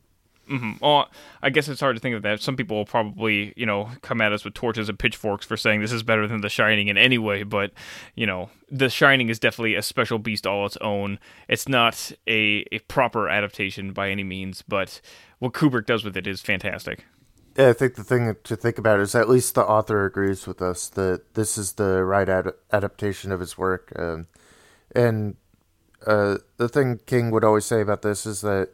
Mm-hmm. 0.48 0.72
Well, 0.80 1.10
I 1.42 1.50
guess 1.50 1.68
it's 1.68 1.80
hard 1.80 1.96
to 1.96 2.00
think 2.00 2.14
of 2.14 2.22
that. 2.22 2.40
Some 2.40 2.56
people 2.56 2.76
will 2.76 2.84
probably, 2.84 3.52
you 3.56 3.66
know, 3.66 3.90
come 4.02 4.20
at 4.20 4.32
us 4.32 4.44
with 4.44 4.54
torches 4.54 4.88
and 4.88 4.98
pitchforks 4.98 5.44
for 5.44 5.56
saying 5.56 5.80
this 5.80 5.92
is 5.92 6.04
better 6.04 6.28
than 6.28 6.40
The 6.40 6.48
Shining 6.48 6.86
in 6.86 6.96
any 6.96 7.18
way, 7.18 7.42
but, 7.42 7.72
you 8.14 8.26
know, 8.26 8.50
The 8.70 8.88
Shining 8.88 9.28
is 9.28 9.40
definitely 9.40 9.74
a 9.74 9.82
special 9.82 10.18
beast 10.18 10.46
all 10.46 10.64
its 10.64 10.76
own. 10.78 11.18
It's 11.48 11.68
not 11.68 12.12
a, 12.28 12.64
a 12.70 12.78
proper 12.86 13.28
adaptation 13.28 13.92
by 13.92 14.10
any 14.10 14.22
means, 14.22 14.62
but 14.62 15.00
what 15.40 15.52
Kubrick 15.52 15.86
does 15.86 16.04
with 16.04 16.16
it 16.16 16.28
is 16.28 16.40
fantastic. 16.40 17.04
Yeah, 17.56 17.70
I 17.70 17.72
think 17.72 17.94
the 17.94 18.04
thing 18.04 18.36
to 18.44 18.54
think 18.54 18.78
about 18.78 19.00
is 19.00 19.14
at 19.14 19.28
least 19.28 19.54
the 19.54 19.64
author 19.64 20.04
agrees 20.04 20.46
with 20.46 20.60
us 20.60 20.88
that 20.90 21.34
this 21.34 21.56
is 21.56 21.72
the 21.72 22.04
right 22.04 22.28
ad- 22.28 22.52
adaptation 22.70 23.32
of 23.32 23.40
his 23.40 23.56
work. 23.56 23.92
Um, 23.96 24.26
and 24.94 25.36
uh, 26.06 26.36
the 26.58 26.68
thing 26.68 27.00
King 27.06 27.30
would 27.30 27.44
always 27.44 27.64
say 27.64 27.80
about 27.80 28.02
this 28.02 28.26
is 28.26 28.42
that 28.42 28.70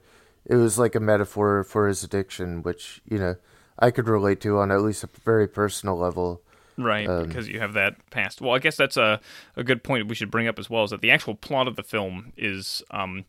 it 0.47 0.57
was 0.57 0.79
like 0.79 0.95
a 0.95 1.01
metaphor 1.01 1.65
for 1.65 1.89
his 1.89 2.03
addiction, 2.03 2.63
which 2.63 3.01
you 3.09 3.19
know 3.19 3.37
I 3.79 3.91
could 3.91 4.09
relate 4.09 4.41
to 4.43 4.59
on 4.59 4.71
at 4.71 4.83
least 4.83 5.05
a 5.05 5.09
very 5.25 5.49
personal 5.49 5.97
level. 5.97 6.43
Right, 6.79 7.09
um, 7.09 7.27
because 7.27 7.49
you 7.49 7.61
have 7.61 7.75
that 7.75 7.97
past. 8.11 8.41
Well, 8.41 8.55
I 8.55 8.59
guess 8.59 8.77
that's 8.77 8.97
a 8.97 9.21
a 9.57 9.65
good 9.65 9.83
point 9.85 10.09
we 10.09 10.15
should 10.15 10.31
bring 10.31 10.49
up 10.49 10.59
as 10.59 10.71
well. 10.71 10.85
Is 10.85 10.91
that 10.91 11.01
the 11.01 11.11
actual 11.11 11.35
plot 11.35 11.69
of 11.69 11.77
the 11.77 11.83
film 11.83 12.33
is 12.37 12.83
um, 12.91 13.25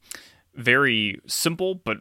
very 0.56 1.20
simple 1.28 1.76
but 1.76 1.98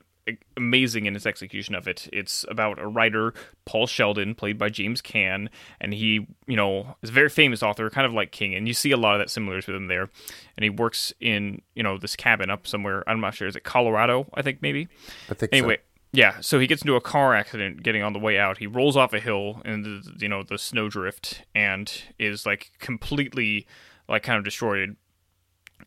amazing 0.56 1.06
in 1.06 1.16
its 1.16 1.26
execution 1.26 1.74
of 1.74 1.88
it. 1.88 2.08
It's 2.12 2.44
about 2.48 2.78
a 2.78 2.86
writer, 2.86 3.34
Paul 3.64 3.86
Sheldon, 3.86 4.34
played 4.34 4.58
by 4.58 4.68
James 4.68 5.02
Caan, 5.02 5.48
and 5.80 5.92
he, 5.92 6.26
you 6.46 6.56
know, 6.56 6.96
is 7.02 7.10
a 7.10 7.12
very 7.12 7.28
famous 7.28 7.62
author, 7.62 7.88
kind 7.90 8.06
of 8.06 8.12
like 8.12 8.32
King, 8.32 8.54
and 8.54 8.68
you 8.68 8.74
see 8.74 8.90
a 8.92 8.96
lot 8.96 9.14
of 9.14 9.18
that 9.18 9.30
similarities 9.30 9.66
with 9.66 9.76
him 9.76 9.88
there. 9.88 10.08
And 10.56 10.64
he 10.64 10.70
works 10.70 11.12
in, 11.20 11.62
you 11.74 11.82
know, 11.82 11.98
this 11.98 12.16
cabin 12.16 12.50
up 12.50 12.66
somewhere. 12.66 13.02
I'm 13.08 13.20
not 13.20 13.34
sure. 13.34 13.48
Is 13.48 13.56
it 13.56 13.64
Colorado? 13.64 14.26
I 14.34 14.42
think 14.42 14.62
maybe. 14.62 14.88
I 15.28 15.34
think 15.34 15.52
anyway. 15.52 15.76
So. 15.76 15.82
Yeah, 16.14 16.40
so 16.40 16.58
he 16.58 16.66
gets 16.66 16.82
into 16.82 16.94
a 16.94 17.00
car 17.00 17.34
accident 17.34 17.82
getting 17.82 18.02
on 18.02 18.12
the 18.12 18.18
way 18.18 18.38
out. 18.38 18.58
He 18.58 18.66
rolls 18.66 18.98
off 18.98 19.14
a 19.14 19.20
hill 19.20 19.62
in 19.64 19.82
the, 19.82 20.12
you 20.18 20.28
know 20.28 20.42
the 20.42 20.58
snowdrift 20.58 21.42
and 21.54 21.90
is 22.18 22.44
like 22.44 22.70
completely 22.78 23.66
like 24.08 24.22
kind 24.22 24.36
of 24.36 24.44
destroyed. 24.44 24.96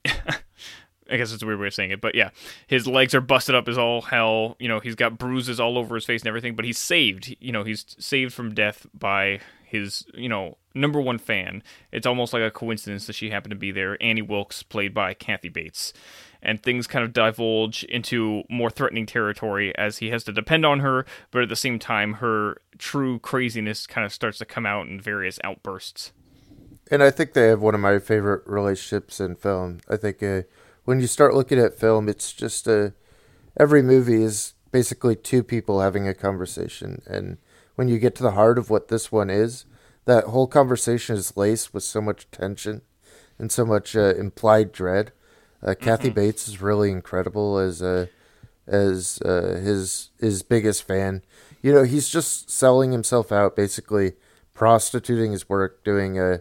I 1.10 1.18
guess 1.18 1.32
it's 1.32 1.44
a 1.44 1.46
weird 1.46 1.60
way 1.60 1.68
of 1.68 1.74
saying 1.74 1.92
it, 1.92 2.02
but 2.02 2.16
yeah, 2.16 2.32
his 2.68 2.88
legs 2.88 3.14
are 3.14 3.22
busted 3.22 3.54
up 3.54 3.68
as 3.68 3.78
all 3.78 4.02
hell. 4.02 4.56
You 4.60 4.68
know, 4.68 4.80
he's 4.80 4.96
got 4.96 5.18
bruises 5.18 5.60
all 5.60 5.78
over 5.78 5.96
his 5.96 6.06
face 6.06 6.22
and 6.22 6.28
everything, 6.28 6.56
but 6.56 6.66
he's 6.66 6.80
saved. 6.80 7.36
You 7.40 7.52
know, 7.52 7.64
he's 7.64 7.96
saved 8.00 8.34
from 8.34 8.54
death 8.54 8.88
by 8.94 9.40
his, 9.64 10.06
you 10.14 10.30
know, 10.30 10.58
number 10.74 11.00
one 11.00 11.20
fan. 11.20 11.62
It's 11.92 12.08
almost 12.08 12.34
like 12.34 12.42
a 12.42 12.52
coincidence 12.52 13.06
that 13.08 13.14
she 13.14 13.30
happened 13.30 13.52
to 13.52 13.58
be 13.58 13.72
there. 13.72 14.02
Annie 14.02 14.22
Wilkes, 14.22 14.64
played 14.64 14.94
by 14.94 15.14
Kathy 15.14 15.50
Bates. 15.50 15.94
And 16.42 16.62
things 16.62 16.86
kind 16.86 17.04
of 17.04 17.14
divulge 17.14 17.84
into 17.86 18.44
more 18.50 18.70
threatening 18.70 19.08
territory 19.08 19.76
as 19.78 19.98
he 19.98 20.10
has 20.10 20.24
to 20.26 20.32
depend 20.32 20.64
on 20.64 20.82
her, 20.82 21.06
but 21.32 21.42
at 21.42 21.50
the 21.50 21.56
same 21.56 21.80
time, 21.80 22.16
her 22.16 22.58
true 22.78 23.18
craziness 23.18 23.88
kind 23.88 24.06
of 24.06 24.14
starts 24.14 24.38
to 24.40 24.46
come 24.46 24.66
out 24.66 24.86
in 24.88 25.02
various 25.02 25.40
outbursts. 25.44 26.12
And 26.92 27.02
I 27.02 27.10
think 27.10 27.34
they 27.34 27.48
have 27.48 27.62
one 27.62 27.74
of 27.74 27.82
my 27.82 27.98
favorite 27.98 28.44
relationships 28.46 29.20
in 29.20 29.36
film. 29.36 29.80
I 29.90 29.98
think. 29.98 30.22
Uh, 30.22 30.44
when 30.86 31.00
you 31.00 31.08
start 31.08 31.34
looking 31.34 31.60
at 31.60 31.78
film, 31.78 32.08
it's 32.08 32.32
just 32.32 32.68
a 32.68 32.94
every 33.60 33.82
movie 33.82 34.24
is 34.24 34.54
basically 34.72 35.16
two 35.16 35.44
people 35.44 35.82
having 35.82 36.08
a 36.08 36.14
conversation, 36.14 37.02
and 37.06 37.38
when 37.76 37.88
you 37.88 38.00
get 38.00 38.16
to 38.16 38.24
the 38.24 38.32
heart 38.32 38.58
of 38.58 38.70
what 38.70 38.88
this 38.88 39.12
one 39.12 39.30
is, 39.30 39.66
that 40.06 40.26
whole 40.26 40.48
conversation 40.48 41.16
is 41.16 41.36
laced 41.36 41.74
with 41.74 41.84
so 41.84 42.00
much 42.02 42.30
tension 42.32 42.82
and 43.38 43.52
so 43.52 43.66
much 43.66 43.96
uh, 43.96 44.16
implied 44.16 44.72
dread. 44.72 45.12
Uh, 45.62 45.72
mm-hmm. 45.72 45.84
Kathy 45.84 46.10
Bates 46.10 46.48
is 46.48 46.62
really 46.62 46.92
incredible 46.92 47.58
as 47.58 47.82
uh, 47.82 48.08
as 48.68 49.20
uh, 49.24 49.60
his 49.62 50.12
his 50.20 50.44
biggest 50.44 50.84
fan. 50.84 51.24
You 51.62 51.74
know, 51.74 51.84
he's 51.84 52.10
just 52.10 52.50
selling 52.50 52.92
himself 52.92 53.32
out, 53.32 53.56
basically 53.56 54.14
prostituting 54.54 55.32
his 55.32 55.50
work, 55.50 55.84
doing 55.84 56.20
uh, 56.20 56.40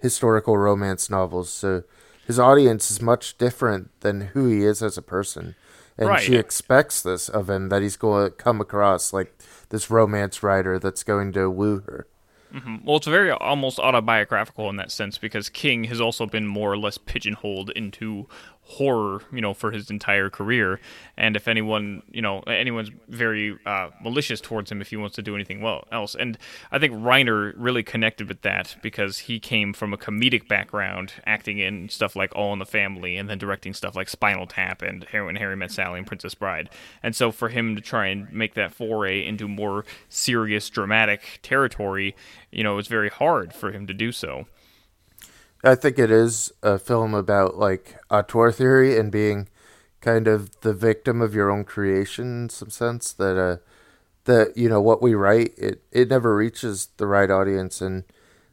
historical 0.00 0.56
romance 0.56 1.10
novels. 1.10 1.50
So 1.50 1.82
his 2.26 2.38
audience 2.38 2.90
is 2.90 3.00
much 3.02 3.38
different 3.38 3.90
than 4.00 4.28
who 4.32 4.46
he 4.46 4.62
is 4.64 4.82
as 4.82 4.96
a 4.98 5.02
person. 5.02 5.54
and 5.96 6.08
Right. 6.08 6.22
she 6.22 6.34
expects 6.34 7.02
this 7.02 7.28
of 7.28 7.48
him 7.48 7.68
that 7.68 7.80
he's 7.82 7.96
going 7.96 8.24
to 8.24 8.30
come 8.30 8.60
across 8.60 9.12
like 9.12 9.32
this 9.68 9.90
romance 9.90 10.42
writer 10.42 10.76
that's 10.78 11.04
going 11.04 11.32
to 11.34 11.48
woo 11.48 11.84
her. 11.86 12.08
Mm-hmm. 12.52 12.84
Well, 12.84 12.96
it's 12.96 13.06
very 13.06 13.30
almost 13.30 13.78
autobiographical 13.80 14.70
in 14.70 14.76
that 14.76 14.92
sense 14.92 15.18
because 15.18 15.48
King 15.48 15.84
has 15.84 16.00
also 16.00 16.26
been 16.26 16.46
more 16.46 16.72
or 16.72 16.78
less 16.78 16.98
pigeonholed 16.98 17.70
into 17.70 18.28
horror, 18.66 19.22
you 19.32 19.40
know, 19.40 19.54
for 19.54 19.70
his 19.70 19.90
entire 19.90 20.30
career. 20.30 20.80
And 21.16 21.36
if 21.36 21.46
anyone, 21.46 22.02
you 22.10 22.22
know, 22.22 22.40
anyone's 22.40 22.90
very 23.08 23.58
uh, 23.66 23.90
malicious 24.02 24.40
towards 24.40 24.72
him 24.72 24.80
if 24.80 24.88
he 24.88 24.96
wants 24.96 25.16
to 25.16 25.22
do 25.22 25.34
anything 25.34 25.60
well 25.60 25.86
else. 25.92 26.14
And 26.14 26.38
I 26.72 26.78
think 26.78 26.94
Reiner 26.94 27.52
really 27.56 27.82
connected 27.82 28.28
with 28.28 28.42
that 28.42 28.76
because 28.82 29.20
he 29.20 29.38
came 29.38 29.72
from 29.72 29.92
a 29.92 29.98
comedic 29.98 30.48
background, 30.48 31.12
acting 31.26 31.58
in 31.58 31.88
stuff 31.88 32.16
like 32.16 32.34
All 32.34 32.52
in 32.52 32.58
the 32.58 32.66
Family, 32.66 33.16
and 33.16 33.28
then 33.28 33.38
directing 33.38 33.74
stuff 33.74 33.94
like 33.94 34.08
Spinal 34.08 34.46
Tap 34.46 34.82
and 34.82 35.06
and 35.12 35.38
Harry 35.38 35.56
Met 35.56 35.70
Sally 35.70 35.98
and 35.98 36.06
Princess 36.06 36.34
Bride. 36.34 36.70
And 37.02 37.14
so 37.14 37.30
for 37.30 37.50
him 37.50 37.76
to 37.76 37.82
try 37.82 38.06
and 38.06 38.32
make 38.32 38.54
that 38.54 38.72
foray 38.72 39.24
into 39.24 39.46
more 39.46 39.84
serious, 40.08 40.68
dramatic 40.70 41.40
territory, 41.42 42.16
you 42.50 42.64
know, 42.64 42.78
it's 42.78 42.88
very 42.88 43.10
hard 43.10 43.52
for 43.52 43.72
him 43.72 43.86
to 43.86 43.94
do 43.94 44.10
so. 44.10 44.46
I 45.64 45.74
think 45.74 45.98
it 45.98 46.10
is 46.10 46.52
a 46.62 46.78
film 46.78 47.14
about 47.14 47.56
like 47.56 47.96
auteur 48.10 48.52
theory 48.52 48.98
and 48.98 49.10
being 49.10 49.48
kind 50.00 50.28
of 50.28 50.60
the 50.60 50.74
victim 50.74 51.22
of 51.22 51.34
your 51.34 51.50
own 51.50 51.64
creation 51.64 52.42
in 52.44 52.48
some 52.50 52.70
sense 52.70 53.12
that 53.14 53.38
uh 53.38 53.56
that 54.24 54.56
you 54.56 54.68
know 54.68 54.80
what 54.80 55.02
we 55.02 55.14
write 55.14 55.54
it 55.58 55.82
it 55.92 56.08
never 56.10 56.36
reaches 56.36 56.88
the 56.98 57.06
right 57.08 57.30
audience. 57.30 57.80
And 57.82 58.04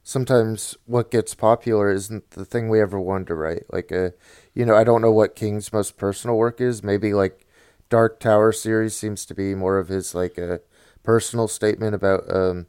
sometimes 0.04 0.78
what 0.86 1.12
gets 1.12 1.36
popular 1.36 1.92
isn't 1.92 2.32
the 2.32 2.46
thing 2.46 2.70
we 2.70 2.82
ever 2.82 3.00
wanted 3.00 3.28
to 3.28 3.36
write. 3.36 3.64
Like 3.72 3.92
uh 3.92 4.12
you 4.56 4.66
know 4.66 4.76
I 4.76 4.84
don't 4.86 5.02
know 5.04 5.12
what 5.14 5.36
King's 5.36 5.74
most 5.74 5.98
personal 5.98 6.38
work 6.38 6.62
is. 6.62 6.84
Maybe 6.84 7.14
like 7.14 7.48
Dark 7.90 8.20
Tower 8.20 8.52
series 8.54 8.96
seems 8.96 9.26
to 9.28 9.36
be 9.36 9.56
more 9.56 9.80
of 9.80 9.90
his 9.90 10.16
like 10.16 10.38
a 10.38 10.62
personal 11.04 11.48
statement 11.48 11.96
about 11.96 12.24
um 12.34 12.68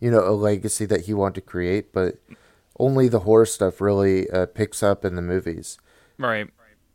you 0.00 0.10
know 0.10 0.26
a 0.28 0.32
legacy 0.32 0.86
that 0.86 1.02
he 1.06 1.14
wanted 1.14 1.36
to 1.36 1.40
create. 1.42 1.92
But 1.92 2.18
only 2.82 3.08
the 3.08 3.20
horror 3.20 3.46
stuff 3.46 3.80
really 3.80 4.28
uh, 4.28 4.46
picks 4.46 4.82
up 4.82 5.04
in 5.04 5.14
the 5.14 5.22
movies. 5.22 5.78
Right. 6.18 6.48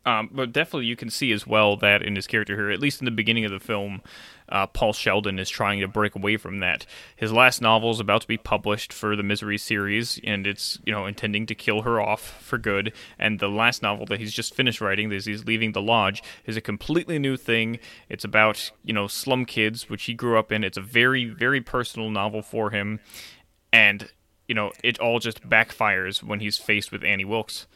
Um, 0.04 0.30
but 0.32 0.52
definitely, 0.52 0.86
you 0.86 0.96
can 0.96 1.10
see 1.10 1.32
as 1.32 1.46
well 1.46 1.76
that 1.78 2.02
in 2.02 2.16
his 2.16 2.26
character 2.26 2.56
here, 2.56 2.70
at 2.70 2.80
least 2.80 3.00
in 3.00 3.04
the 3.04 3.10
beginning 3.10 3.44
of 3.44 3.50
the 3.50 3.60
film, 3.60 4.00
uh, 4.48 4.66
Paul 4.66 4.94
Sheldon 4.94 5.38
is 5.38 5.50
trying 5.50 5.80
to 5.80 5.88
break 5.88 6.14
away 6.14 6.38
from 6.38 6.60
that. 6.60 6.86
His 7.14 7.30
last 7.30 7.60
novel 7.60 7.90
is 7.90 8.00
about 8.00 8.22
to 8.22 8.26
be 8.26 8.38
published 8.38 8.90
for 8.90 9.16
the 9.16 9.22
Misery 9.22 9.58
series, 9.58 10.18
and 10.24 10.46
it's 10.46 10.78
you 10.86 10.92
know 10.92 11.04
intending 11.04 11.44
to 11.46 11.54
kill 11.54 11.82
her 11.82 12.00
off 12.00 12.42
for 12.42 12.56
good. 12.56 12.92
And 13.18 13.38
the 13.38 13.48
last 13.48 13.82
novel 13.82 14.06
that 14.06 14.18
he's 14.18 14.32
just 14.32 14.54
finished 14.54 14.80
writing, 14.80 15.12
as 15.12 15.26
he's 15.26 15.44
leaving 15.44 15.72
the 15.72 15.82
lodge, 15.82 16.22
is 16.46 16.56
a 16.56 16.62
completely 16.62 17.18
new 17.18 17.36
thing. 17.36 17.78
It's 18.08 18.24
about 18.24 18.70
you 18.84 18.94
know 18.94 19.08
slum 19.08 19.44
kids, 19.44 19.90
which 19.90 20.04
he 20.04 20.14
grew 20.14 20.38
up 20.38 20.50
in. 20.52 20.64
It's 20.64 20.78
a 20.78 20.82
very 20.82 21.26
very 21.26 21.60
personal 21.60 22.08
novel 22.08 22.40
for 22.40 22.70
him, 22.70 23.00
and 23.72 24.10
you 24.48 24.54
know 24.54 24.72
it 24.82 24.98
all 24.98 25.20
just 25.20 25.48
backfires 25.48 26.22
when 26.22 26.40
he's 26.40 26.58
faced 26.58 26.90
with 26.90 27.04
Annie 27.04 27.24
Wilkes. 27.24 27.66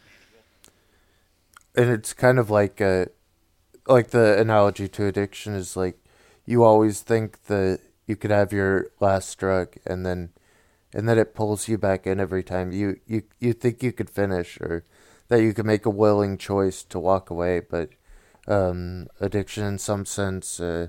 And 1.76 1.88
it's 1.90 2.12
kind 2.12 2.38
of 2.38 2.50
like 2.50 2.80
uh, 2.80 3.06
like 3.86 4.08
the 4.08 4.38
analogy 4.38 4.88
to 4.88 5.06
addiction 5.06 5.54
is 5.54 5.76
like 5.76 5.98
you 6.44 6.64
always 6.64 7.00
think 7.00 7.44
that 7.44 7.80
you 8.06 8.16
could 8.16 8.30
have 8.30 8.52
your 8.52 8.88
last 9.00 9.38
drug 9.38 9.76
and 9.86 10.04
then 10.04 10.30
and 10.94 11.08
then 11.08 11.18
it 11.18 11.34
pulls 11.34 11.68
you 11.68 11.78
back 11.78 12.06
in 12.06 12.20
every 12.20 12.42
time 12.42 12.72
you 12.72 12.98
you 13.06 13.22
you 13.38 13.52
think 13.52 13.82
you 13.82 13.92
could 13.92 14.10
finish 14.10 14.60
or 14.60 14.84
that 15.28 15.42
you 15.42 15.54
could 15.54 15.66
make 15.66 15.86
a 15.86 15.90
willing 15.90 16.36
choice 16.36 16.82
to 16.82 16.98
walk 16.98 17.30
away 17.30 17.60
but 17.60 17.90
um 18.48 19.06
addiction 19.20 19.64
in 19.64 19.78
some 19.78 20.04
sense 20.04 20.60
uh, 20.60 20.88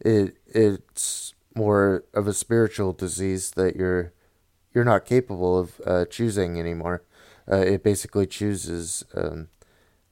it 0.00 0.36
it's 0.46 1.34
more 1.54 2.04
of 2.14 2.26
a 2.26 2.32
spiritual 2.32 2.92
disease 2.92 3.52
that 3.52 3.76
you're 3.76 4.12
you're 4.74 4.84
not 4.84 5.04
capable 5.04 5.58
of 5.58 5.80
uh, 5.86 6.04
choosing 6.06 6.58
anymore. 6.58 7.02
Uh, 7.50 7.56
it 7.56 7.82
basically 7.82 8.26
chooses 8.26 9.04
um, 9.14 9.48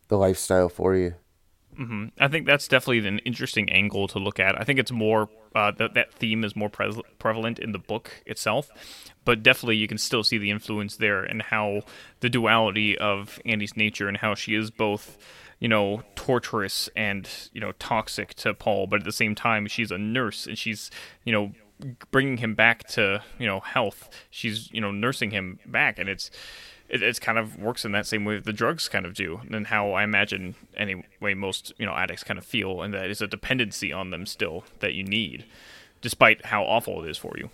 the 0.09 0.17
lifestyle 0.17 0.69
for 0.69 0.97
you. 0.97 1.15
I 2.19 2.27
think 2.27 2.47
that's 2.47 2.67
definitely 2.67 3.07
an 3.07 3.21
interesting 3.21 3.71
angle 3.71 4.09
to 4.09 4.19
look 4.19 4.41
at. 4.41 4.61
I 4.61 4.65
think 4.65 4.81
it's 4.81 4.91
more 4.91 5.29
uh, 5.55 5.71
that 5.73 5.95
that 5.95 6.13
theme 6.13 6.43
is 6.43 6.57
more 6.57 6.69
pres- 6.69 7.01
prevalent 7.21 7.61
in 7.61 7.71
the 7.71 7.79
book 7.79 8.11
itself, 8.27 8.69
but 9.25 9.45
definitely 9.45 9.77
you 9.77 9.87
can 9.87 9.99
still 9.99 10.25
see 10.25 10.39
the 10.39 10.51
influence 10.51 10.97
there 10.97 11.23
and 11.23 11.41
how 11.41 11.83
the 12.19 12.29
duality 12.29 12.99
of 12.99 13.39
Annie's 13.45 13.77
nature 13.77 14.09
and 14.09 14.17
how 14.17 14.35
she 14.35 14.57
is 14.57 14.73
both, 14.73 15.17
you 15.61 15.69
know, 15.69 16.03
torturous 16.17 16.91
and 16.97 17.29
you 17.53 17.61
know 17.61 17.73
toxic 17.79 18.35
to 18.35 18.55
Paul, 18.55 18.89
but 18.89 19.01
at 19.01 19.05
the 19.05 19.13
same 19.13 19.37
time 19.37 19.69
she's 19.69 19.93
a 19.93 19.99
nurse 19.99 20.47
and 20.47 20.59
she's 20.59 20.91
you 21.25 21.33
know 21.33 21.53
bringing 22.11 22.39
him 22.39 22.55
back 22.55 22.87
to 22.89 23.23
you 23.39 23.47
know 23.47 23.61
health. 23.61 24.11
She's 24.31 24.71
you 24.73 24.81
know 24.81 24.91
nursing 24.91 25.31
him 25.31 25.59
back, 25.67 25.99
and 25.99 26.09
it's 26.09 26.31
it, 26.89 27.03
it's 27.03 27.19
kind 27.19 27.39
of 27.39 27.59
works 27.59 27.85
in 27.85 27.93
that 27.93 28.07
same 28.07 28.25
way 28.25 28.39
the 28.39 28.53
drugs 28.53 28.89
kind 28.89 29.07
of 29.07 29.15
do, 29.15 29.41
and 29.51 29.67
how 29.69 29.93
I 29.93 30.05
imagine 30.05 30.55
anyway 30.77 31.35
most 31.35 31.73
you 31.79 31.87
know 31.87 31.95
addicts 31.95 32.25
kind 32.25 32.39
of 32.39 32.45
feel, 32.45 32.83
and 32.83 32.95
that 32.95 33.11
is 33.11 33.21
a 33.21 33.27
dependency 33.27 33.93
on 33.93 34.11
them 34.11 34.27
still 34.27 34.65
that 34.81 34.95
you 34.95 35.05
need, 35.05 35.45
despite 36.01 36.47
how 36.47 36.65
awful 36.65 37.05
it 37.05 37.11
is 37.11 37.19
for 37.19 37.35
you. 37.37 37.51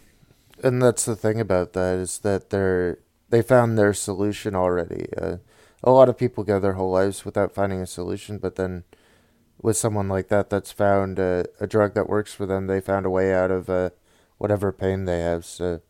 and 0.62 0.80
that's 0.80 1.04
the 1.04 1.16
thing 1.16 1.40
about 1.40 1.72
that 1.72 1.96
is 1.96 2.18
that 2.18 2.50
they're 2.50 2.98
they 3.30 3.42
found 3.42 3.76
their 3.76 3.92
solution 3.92 4.54
already. 4.54 5.06
Uh, 5.20 5.38
a 5.82 5.90
lot 5.90 6.08
of 6.08 6.16
people 6.16 6.44
go 6.44 6.60
their 6.60 6.74
whole 6.74 6.90
lives 6.90 7.24
without 7.24 7.52
finding 7.52 7.80
a 7.80 7.86
solution, 7.86 8.38
but 8.38 8.56
then 8.56 8.84
with 9.60 9.76
someone 9.76 10.08
like 10.08 10.28
that 10.28 10.50
that's 10.50 10.72
found 10.72 11.18
a, 11.18 11.44
a 11.60 11.66
drug 11.66 11.94
that 11.94 12.08
works 12.08 12.32
for 12.32 12.46
them, 12.46 12.66
they 12.66 12.80
found 12.80 13.06
a 13.06 13.10
way 13.10 13.34
out 13.34 13.50
of 13.50 13.68
uh, 13.68 13.90
whatever 14.38 14.72
pain 14.72 15.04
they 15.04 15.20
have. 15.20 15.44
So 15.44 15.80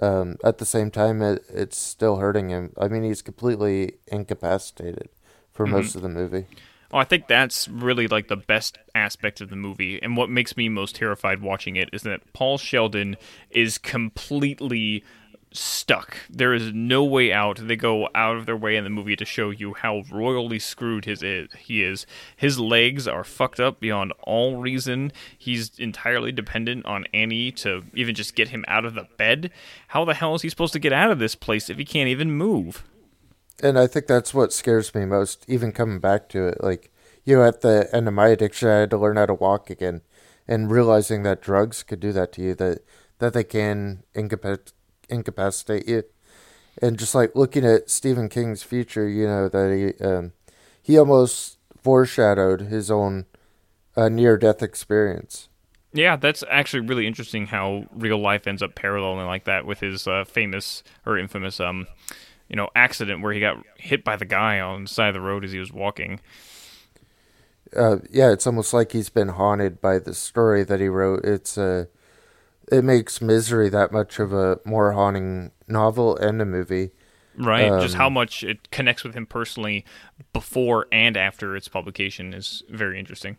um, 0.00 0.36
at 0.44 0.58
the 0.58 0.66
same 0.66 0.90
time, 0.90 1.22
it, 1.22 1.44
it's 1.48 1.76
still 1.76 2.16
hurting 2.16 2.50
him. 2.50 2.72
I 2.78 2.88
mean, 2.88 3.02
he's 3.02 3.22
completely 3.22 3.94
incapacitated 4.06 5.08
for 5.52 5.66
most 5.66 5.94
of 5.96 6.02
the 6.02 6.08
movie. 6.08 6.46
Oh, 6.90 6.98
I 6.98 7.04
think 7.04 7.28
that's 7.28 7.68
really 7.68 8.08
like 8.08 8.28
the 8.28 8.36
best 8.36 8.78
aspect 8.94 9.42
of 9.42 9.50
the 9.50 9.56
movie, 9.56 10.02
and 10.02 10.16
what 10.16 10.30
makes 10.30 10.56
me 10.56 10.70
most 10.70 10.96
terrified 10.96 11.42
watching 11.42 11.76
it 11.76 11.90
is 11.92 12.02
that 12.02 12.32
Paul 12.32 12.56
Sheldon 12.56 13.16
is 13.50 13.76
completely 13.76 15.04
stuck. 15.52 16.18
There 16.28 16.54
is 16.54 16.72
no 16.72 17.04
way 17.04 17.32
out. 17.32 17.66
They 17.66 17.76
go 17.76 18.08
out 18.14 18.36
of 18.36 18.46
their 18.46 18.56
way 18.56 18.76
in 18.76 18.84
the 18.84 18.90
movie 18.90 19.16
to 19.16 19.24
show 19.24 19.50
you 19.50 19.74
how 19.74 20.04
royally 20.10 20.58
screwed 20.58 21.04
his 21.04 21.22
is. 21.22 21.48
He 21.58 21.82
is. 21.82 22.06
His 22.36 22.58
legs 22.58 23.08
are 23.08 23.24
fucked 23.24 23.60
up 23.60 23.80
beyond 23.80 24.12
all 24.22 24.56
reason. 24.56 25.12
He's 25.36 25.78
entirely 25.78 26.32
dependent 26.32 26.86
on 26.86 27.06
Annie 27.14 27.52
to 27.52 27.84
even 27.94 28.14
just 28.14 28.34
get 28.34 28.48
him 28.48 28.64
out 28.68 28.84
of 28.84 28.94
the 28.94 29.08
bed. 29.16 29.50
How 29.88 30.04
the 30.04 30.14
hell 30.14 30.34
is 30.34 30.42
he 30.42 30.48
supposed 30.48 30.74
to 30.74 30.78
get 30.78 30.92
out 30.92 31.10
of 31.10 31.18
this 31.18 31.34
place 31.34 31.70
if 31.70 31.78
he 31.78 31.84
can't 31.84 32.08
even 32.08 32.32
move? 32.32 32.84
And 33.62 33.78
I 33.78 33.86
think 33.86 34.06
that's 34.06 34.32
what 34.32 34.52
scares 34.52 34.94
me 34.94 35.04
most, 35.04 35.44
even 35.48 35.72
coming 35.72 35.98
back 35.98 36.28
to 36.30 36.46
it. 36.46 36.62
Like, 36.62 36.92
you 37.24 37.36
know, 37.36 37.44
at 37.44 37.62
the 37.62 37.88
end 37.92 38.06
of 38.06 38.14
my 38.14 38.28
addiction, 38.28 38.68
I 38.68 38.80
had 38.80 38.90
to 38.90 38.98
learn 38.98 39.16
how 39.16 39.26
to 39.26 39.34
walk 39.34 39.70
again. 39.70 40.02
And 40.46 40.70
realizing 40.70 41.24
that 41.24 41.42
drugs 41.42 41.82
could 41.82 42.00
do 42.00 42.12
that 42.12 42.32
to 42.32 42.42
you, 42.42 42.54
that, 42.54 42.78
that 43.18 43.34
they 43.34 43.44
can 43.44 44.04
incapac- 44.14 44.72
incapacitate 45.08 45.88
you. 45.88 46.04
And 46.80 46.98
just 46.98 47.14
like 47.14 47.34
looking 47.34 47.64
at 47.64 47.90
Stephen 47.90 48.28
King's 48.28 48.62
future, 48.62 49.08
you 49.08 49.26
know, 49.26 49.48
that 49.48 49.94
he, 49.98 50.04
um, 50.04 50.32
he 50.80 50.98
almost 50.98 51.58
foreshadowed 51.82 52.62
his 52.62 52.90
own 52.90 53.26
uh, 53.96 54.08
near 54.08 54.36
death 54.36 54.62
experience. 54.62 55.48
Yeah, 55.92 56.16
that's 56.16 56.44
actually 56.50 56.80
really 56.80 57.06
interesting 57.06 57.46
how 57.46 57.86
real 57.92 58.18
life 58.18 58.46
ends 58.46 58.62
up 58.62 58.74
paralleling 58.74 59.26
like 59.26 59.44
that 59.44 59.64
with 59.66 59.80
his 59.80 60.06
uh, 60.06 60.24
famous 60.24 60.82
or 61.06 61.18
infamous, 61.18 61.60
um, 61.60 61.86
you 62.48 62.56
know, 62.56 62.68
accident 62.76 63.22
where 63.22 63.32
he 63.32 63.40
got 63.40 63.56
hit 63.76 64.04
by 64.04 64.16
the 64.16 64.24
guy 64.24 64.60
on 64.60 64.82
the 64.84 64.88
side 64.88 65.08
of 65.08 65.14
the 65.14 65.20
road 65.20 65.44
as 65.44 65.52
he 65.52 65.58
was 65.58 65.72
walking. 65.72 66.20
uh, 67.76 67.96
yeah, 68.10 68.30
it's 68.30 68.46
almost 68.46 68.72
like 68.72 68.92
he's 68.92 69.10
been 69.10 69.28
haunted 69.28 69.80
by 69.80 69.98
the 69.98 70.14
story 70.14 70.64
that 70.64 70.80
he 70.80 70.88
wrote. 70.88 71.24
It's 71.24 71.58
uh, 71.58 71.86
it 72.70 72.84
makes 72.84 73.20
Misery 73.20 73.68
that 73.70 73.92
much 73.92 74.18
of 74.18 74.32
a 74.32 74.58
more 74.64 74.92
haunting 74.92 75.52
novel 75.66 76.16
and 76.16 76.40
a 76.40 76.44
movie. 76.44 76.90
Right, 77.36 77.80
just 77.80 77.94
Um, 77.94 78.00
how 78.00 78.10
much 78.10 78.42
it 78.42 78.70
connects 78.70 79.04
with 79.04 79.14
him 79.14 79.26
personally 79.26 79.84
before 80.32 80.86
and 80.90 81.16
after 81.16 81.54
its 81.56 81.68
publication 81.68 82.34
is 82.34 82.64
very 82.68 82.98
interesting. 82.98 83.36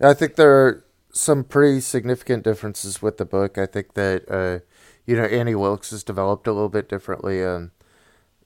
I 0.00 0.12
think 0.14 0.36
there 0.36 0.52
are 0.52 0.84
some 1.12 1.44
pretty 1.44 1.80
significant 1.80 2.44
differences 2.44 3.00
with 3.00 3.16
the 3.16 3.24
book. 3.24 3.56
I 3.56 3.66
think 3.66 3.94
that 3.94 4.30
uh, 4.30 4.64
you 5.06 5.16
know 5.16 5.24
Annie 5.24 5.54
Wilkes 5.54 5.90
has 5.90 6.04
developed 6.04 6.46
a 6.46 6.52
little 6.52 6.68
bit 6.68 6.88
differently. 6.88 7.42
Um, 7.42 7.72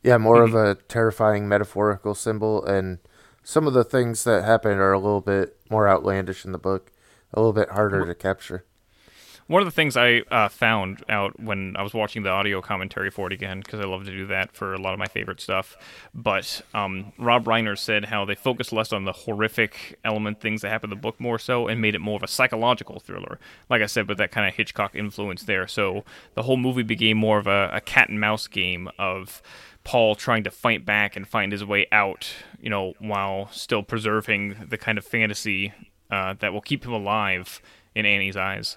yeah, 0.03 0.19
more 0.19 0.43
of 0.43 0.55
a 0.55 0.77
terrifying 0.77 1.49
metaphorical 1.49 2.15
symbol, 2.15 2.65
and 2.65 2.99
some 3.43 3.67
of 3.67 3.75
the 3.75 3.85
things 3.85 4.25
that 4.25 4.45
happen 4.45 4.79
are 4.79 4.93
a 4.93 4.99
little 4.99 5.21
bit 5.21 5.57
more 5.69 5.89
outlandish 5.89 6.45
in 6.45 6.53
the 6.53 6.59
book, 6.59 6.93
a 7.35 7.41
little 7.41 7.53
bit 7.53 7.71
harder 7.71 8.07
to 8.07 8.15
capture. 8.15 8.65
One 9.51 9.63
of 9.63 9.67
the 9.67 9.73
things 9.73 9.97
I 9.97 10.23
uh, 10.31 10.49
found 10.49 11.03
out 11.09 11.41
when 11.41 11.75
I 11.77 11.83
was 11.83 11.93
watching 11.93 12.23
the 12.23 12.31
audio 12.31 12.63
commentary 12.63 13.11
for 13.11 13.27
it 13.27 13.33
again, 13.33 13.59
because 13.59 13.81
I 13.81 13.85
love 13.85 14.05
to 14.05 14.13
do 14.13 14.25
that 14.27 14.53
for 14.53 14.75
a 14.75 14.79
lot 14.79 14.93
of 14.93 15.01
my 15.01 15.09
favorite 15.09 15.41
stuff, 15.41 15.77
but 16.15 16.63
um, 16.73 17.13
Rob 17.19 17.47
Reiner 17.47 17.77
said 17.77 18.05
how 18.05 18.25
they 18.25 18.37
focused 18.37 18.73
less 18.73 18.93
on 18.93 19.07
the 19.07 19.13
horrific 19.13 19.99
element 20.05 20.41
things 20.41 20.63
that 20.63 20.69
happen 20.69 20.93
in 20.93 20.97
the 20.97 21.03
book 21.03 21.19
more 21.19 21.37
so 21.37 21.67
and 21.67 21.81
made 21.81 21.97
it 21.97 22.01
more 22.01 22.15
of 22.15 22.23
a 22.23 22.29
psychological 22.29 23.01
thriller. 23.01 23.41
Like 23.69 23.83
I 23.83 23.87
said, 23.87 24.09
with 24.09 24.19
that 24.19 24.31
kind 24.31 24.47
of 24.47 24.55
Hitchcock 24.55 24.95
influence 24.95 25.43
there. 25.43 25.67
So 25.67 26.05
the 26.35 26.45
whole 26.45 26.57
movie 26.57 26.85
became 26.85 27.17
more 27.17 27.41
of 27.41 27.49
a, 27.49 27.71
a 27.73 27.81
cat 27.81 28.09
and 28.09 28.21
mouse 28.21 28.47
game 28.47 28.89
of 29.01 29.43
Paul 29.83 30.15
trying 30.15 30.45
to 30.45 30.53
fight 30.53 30.87
back 30.87 31.17
and 31.17 31.27
find 31.27 31.51
his 31.51 31.65
way 31.65 31.89
out, 31.91 32.33
you 32.61 32.71
know, 32.71 32.95
while 33.01 33.49
still 33.51 33.83
preserving 33.83 34.69
the 34.69 34.79
kind 34.79 34.97
of 34.97 35.05
fantasy 35.05 35.73
uh, 36.09 36.35
that 36.35 36.53
will 36.53 36.61
keep 36.61 36.85
him 36.85 36.93
alive 36.93 37.61
in 37.97 38.07
Annie's 38.07 38.37
eyes. 38.37 38.77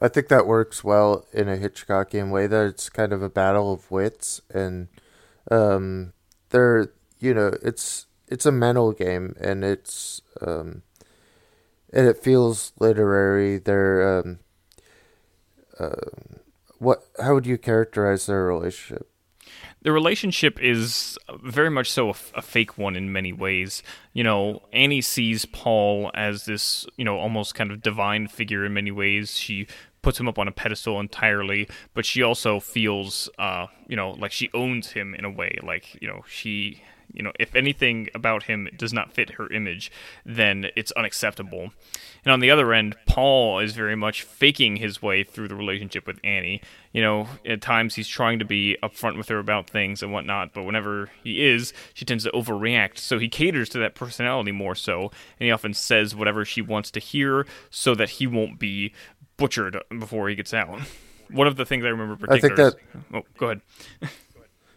I 0.00 0.08
think 0.08 0.28
that 0.28 0.46
works 0.46 0.82
well 0.82 1.26
in 1.32 1.48
a 1.48 1.56
Hitchcockian 1.56 2.30
way. 2.30 2.46
That 2.46 2.66
it's 2.66 2.88
kind 2.88 3.12
of 3.12 3.22
a 3.22 3.28
battle 3.28 3.72
of 3.72 3.90
wits, 3.90 4.40
and 4.52 4.88
um, 5.50 6.12
they're 6.50 6.92
you 7.20 7.34
know 7.34 7.52
it's 7.62 8.06
it's 8.28 8.46
a 8.46 8.52
mental 8.52 8.92
game, 8.92 9.36
and 9.40 9.64
it's 9.64 10.22
um, 10.40 10.82
and 11.92 12.06
it 12.06 12.18
feels 12.18 12.72
literary. 12.80 13.58
They're 13.58 14.20
um, 14.20 14.38
uh, 15.78 15.94
what? 16.78 17.04
How 17.22 17.34
would 17.34 17.46
you 17.46 17.58
characterize 17.58 18.26
their 18.26 18.44
relationship? 18.44 19.11
The 19.82 19.92
relationship 19.92 20.60
is 20.62 21.18
very 21.42 21.70
much 21.70 21.90
so 21.90 22.10
a, 22.10 22.14
a, 22.34 22.42
fake 22.42 22.78
one 22.78 22.96
in 22.96 23.12
many 23.12 23.32
ways. 23.32 23.82
You 24.12 24.24
know, 24.24 24.62
Annie 24.72 25.00
sees 25.00 25.44
Paul 25.44 26.10
as 26.14 26.44
this, 26.44 26.86
you 26.96 27.04
know, 27.04 27.18
almost 27.18 27.54
kind 27.54 27.70
of 27.70 27.82
divine 27.82 28.28
figure 28.28 28.64
in 28.64 28.74
many 28.74 28.90
ways. 28.90 29.36
She 29.36 29.66
puts 30.02 30.18
him 30.18 30.28
up 30.28 30.38
on 30.38 30.48
a 30.48 30.52
pedestal 30.52 31.00
entirely, 31.00 31.68
but 31.94 32.04
she 32.04 32.22
also 32.22 32.60
feels, 32.60 33.28
uh, 33.38 33.66
you 33.86 33.96
know, 33.96 34.12
like 34.12 34.32
she 34.32 34.50
owns 34.54 34.92
him 34.92 35.14
in 35.14 35.24
a 35.24 35.30
way. 35.30 35.58
Like, 35.62 36.00
you 36.00 36.08
know, 36.08 36.22
she 36.28 36.82
you 37.12 37.22
know, 37.22 37.32
if 37.38 37.54
anything 37.54 38.08
about 38.14 38.44
him 38.44 38.68
does 38.76 38.92
not 38.92 39.12
fit 39.12 39.30
her 39.30 39.50
image, 39.52 39.90
then 40.24 40.66
it's 40.76 40.92
unacceptable. 40.92 41.72
And 42.24 42.32
on 42.32 42.40
the 42.40 42.50
other 42.50 42.72
end, 42.72 42.96
Paul 43.06 43.58
is 43.58 43.74
very 43.74 43.96
much 43.96 44.22
faking 44.22 44.76
his 44.76 45.02
way 45.02 45.24
through 45.24 45.48
the 45.48 45.54
relationship 45.54 46.06
with 46.06 46.18
Annie. 46.22 46.62
You 46.92 47.02
know, 47.02 47.28
at 47.44 47.60
times 47.60 47.94
he's 47.94 48.08
trying 48.08 48.38
to 48.38 48.44
be 48.44 48.76
upfront 48.82 49.16
with 49.16 49.28
her 49.28 49.38
about 49.38 49.68
things 49.68 50.02
and 50.02 50.12
whatnot, 50.12 50.52
but 50.52 50.64
whenever 50.64 51.10
he 51.22 51.44
is, 51.44 51.72
she 51.94 52.04
tends 52.04 52.24
to 52.24 52.30
overreact. 52.30 52.98
So 52.98 53.18
he 53.18 53.28
caters 53.28 53.68
to 53.70 53.78
that 53.78 53.94
personality 53.94 54.52
more 54.52 54.74
so, 54.74 55.10
and 55.38 55.46
he 55.46 55.50
often 55.50 55.74
says 55.74 56.14
whatever 56.14 56.44
she 56.44 56.62
wants 56.62 56.90
to 56.92 57.00
hear 57.00 57.46
so 57.70 57.94
that 57.94 58.10
he 58.10 58.26
won't 58.26 58.58
be 58.58 58.92
butchered 59.36 59.76
before 59.98 60.28
he 60.28 60.34
gets 60.34 60.54
out. 60.54 60.80
One 61.30 61.46
of 61.46 61.56
the 61.56 61.64
things 61.64 61.84
I 61.84 61.88
remember 61.88 62.16
particularly. 62.16 62.62
I 62.62 62.70
think 62.70 62.80
that. 63.10 63.16
oh, 63.16 63.22
go 63.38 63.46
ahead. 63.46 63.60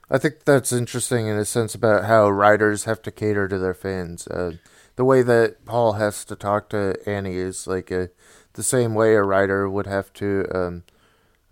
I 0.10 0.18
think 0.18 0.44
that's 0.46 0.72
interesting 0.72 1.28
in 1.28 1.38
a 1.38 1.46
sense 1.46 1.74
about 1.74 2.06
how 2.06 2.30
writers 2.30 2.84
have 2.84 3.02
to 3.04 3.12
cater 3.12 3.48
to 3.48 3.58
their 3.58 3.74
fans. 3.74 4.28
Uh, 4.28 4.54
the 4.96 5.06
way 5.06 5.24
that 5.24 5.66
Paul 5.66 5.94
has 5.94 6.24
to 6.26 6.36
talk 6.36 6.70
to 6.70 6.96
Annie 7.08 7.38
is 7.38 7.68
like 7.68 7.90
a, 7.92 8.10
the 8.54 8.64
same 8.64 8.94
way 8.94 9.16
a 9.16 9.24
writer 9.24 9.70
would 9.70 9.88
have 9.88 10.14
to 10.14 10.46
um, 10.54 10.84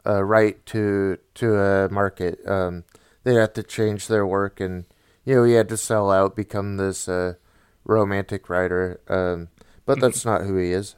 uh, 0.05 0.23
write 0.23 0.65
to 0.67 1.17
to 1.35 1.55
a 1.55 1.89
market. 1.89 2.45
Um, 2.47 2.83
they 3.23 3.33
have 3.35 3.53
to 3.53 3.63
change 3.63 4.07
their 4.07 4.25
work, 4.25 4.59
and 4.59 4.85
you 5.25 5.35
know 5.35 5.43
he 5.43 5.53
had 5.53 5.69
to 5.69 5.77
sell 5.77 6.11
out, 6.11 6.35
become 6.35 6.77
this 6.77 7.07
uh, 7.07 7.33
romantic 7.83 8.49
writer. 8.49 9.01
Um, 9.07 9.49
but 9.85 9.99
that's 9.99 10.25
not 10.25 10.43
who 10.43 10.57
he 10.57 10.71
is. 10.71 10.95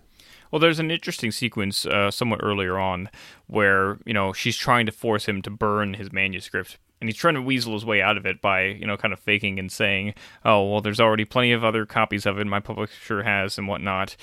Well, 0.51 0.59
there's 0.59 0.79
an 0.79 0.91
interesting 0.91 1.31
sequence 1.31 1.85
uh, 1.85 2.11
somewhat 2.11 2.39
earlier 2.43 2.77
on 2.77 3.09
where 3.47 3.97
you 4.05 4.13
know 4.13 4.33
she's 4.33 4.57
trying 4.57 4.85
to 4.85 4.91
force 4.91 5.25
him 5.25 5.41
to 5.43 5.49
burn 5.49 5.95
his 5.95 6.11
manuscript 6.11 6.77
and 6.99 7.09
he's 7.09 7.17
trying 7.17 7.35
to 7.35 7.41
weasel 7.41 7.73
his 7.73 7.85
way 7.85 8.01
out 8.01 8.17
of 8.17 8.25
it 8.25 8.41
by 8.41 8.63
you 8.63 8.87
know 8.87 8.97
kind 8.97 9.13
of 9.13 9.19
faking 9.19 9.59
and 9.59 9.71
saying 9.71 10.13
oh 10.43 10.69
well 10.69 10.81
there's 10.81 10.99
already 10.99 11.25
plenty 11.25 11.51
of 11.51 11.63
other 11.63 11.85
copies 11.85 12.25
of 12.25 12.39
it. 12.39 12.47
My 12.47 12.59
publisher 12.59 13.23
has 13.23 13.57
and 13.57 13.67
whatnot. 13.67 14.15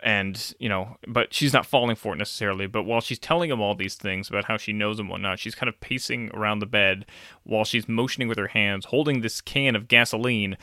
And 0.00 0.54
you 0.60 0.68
know 0.68 0.96
but 1.08 1.34
she's 1.34 1.52
not 1.52 1.66
falling 1.66 1.96
for 1.96 2.14
it 2.14 2.18
necessarily. 2.18 2.66
But 2.68 2.84
while 2.84 3.00
she's 3.00 3.18
telling 3.18 3.50
him 3.50 3.60
all 3.60 3.74
these 3.74 3.96
things 3.96 4.28
about 4.28 4.44
how 4.44 4.56
she 4.56 4.72
knows 4.72 5.00
and 5.00 5.08
whatnot 5.08 5.40
she's 5.40 5.56
kind 5.56 5.68
of 5.68 5.80
pacing 5.80 6.30
around 6.34 6.60
the 6.60 6.66
bed 6.66 7.04
while 7.42 7.64
she's 7.64 7.88
motioning 7.88 8.28
with 8.28 8.38
her 8.38 8.48
hands 8.48 8.86
holding 8.86 9.20
this 9.20 9.40
can 9.40 9.74
of 9.74 9.88
gasoline 9.88 10.56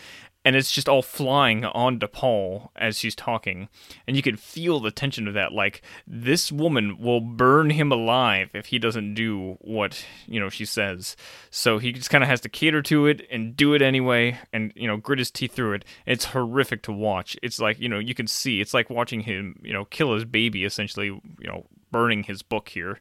and 0.45 0.55
it's 0.55 0.71
just 0.71 0.87
all 0.87 1.01
flying 1.01 1.65
onto 1.65 2.07
Paul 2.07 2.71
as 2.75 2.99
she's 2.99 3.15
talking. 3.15 3.67
And 4.07 4.15
you 4.15 4.21
can 4.21 4.37
feel 4.37 4.79
the 4.79 4.91
tension 4.91 5.27
of 5.27 5.33
that. 5.33 5.51
Like, 5.51 5.81
this 6.05 6.51
woman 6.51 6.99
will 6.99 7.19
burn 7.19 7.71
him 7.71 7.91
alive 7.91 8.51
if 8.53 8.67
he 8.67 8.77
doesn't 8.77 9.15
do 9.15 9.57
what, 9.61 10.05
you 10.27 10.39
know, 10.39 10.49
she 10.49 10.63
says. 10.63 11.17
So 11.49 11.79
he 11.79 11.91
just 11.91 12.11
kind 12.11 12.23
of 12.23 12.29
has 12.29 12.41
to 12.41 12.49
cater 12.49 12.83
to 12.83 13.07
it 13.07 13.27
and 13.31 13.57
do 13.57 13.73
it 13.73 13.81
anyway 13.81 14.39
and, 14.53 14.71
you 14.75 14.87
know, 14.87 14.97
grit 14.97 15.17
his 15.17 15.31
teeth 15.31 15.53
through 15.53 15.73
it. 15.73 15.85
It's 16.05 16.25
horrific 16.25 16.83
to 16.83 16.91
watch. 16.91 17.35
It's 17.41 17.59
like, 17.59 17.79
you 17.79 17.89
know, 17.89 17.99
you 17.99 18.13
can 18.13 18.27
see, 18.27 18.61
it's 18.61 18.73
like 18.73 18.91
watching 18.91 19.21
him, 19.21 19.59
you 19.63 19.73
know, 19.73 19.85
kill 19.85 20.13
his 20.13 20.25
baby, 20.25 20.63
essentially, 20.63 21.07
you 21.07 21.47
know, 21.47 21.65
burning 21.91 22.21
his 22.21 22.43
book 22.43 22.69
here. 22.69 22.99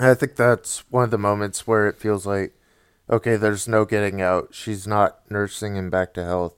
I 0.00 0.14
think 0.14 0.34
that's 0.34 0.82
one 0.90 1.04
of 1.04 1.10
the 1.10 1.18
moments 1.18 1.68
where 1.68 1.86
it 1.86 1.98
feels 1.98 2.26
like 2.26 2.54
okay, 3.10 3.36
there's 3.36 3.68
no 3.68 3.84
getting 3.84 4.22
out. 4.22 4.54
She's 4.54 4.86
not 4.86 5.20
nursing 5.30 5.76
him 5.76 5.90
back 5.90 6.14
to 6.14 6.24
health. 6.24 6.54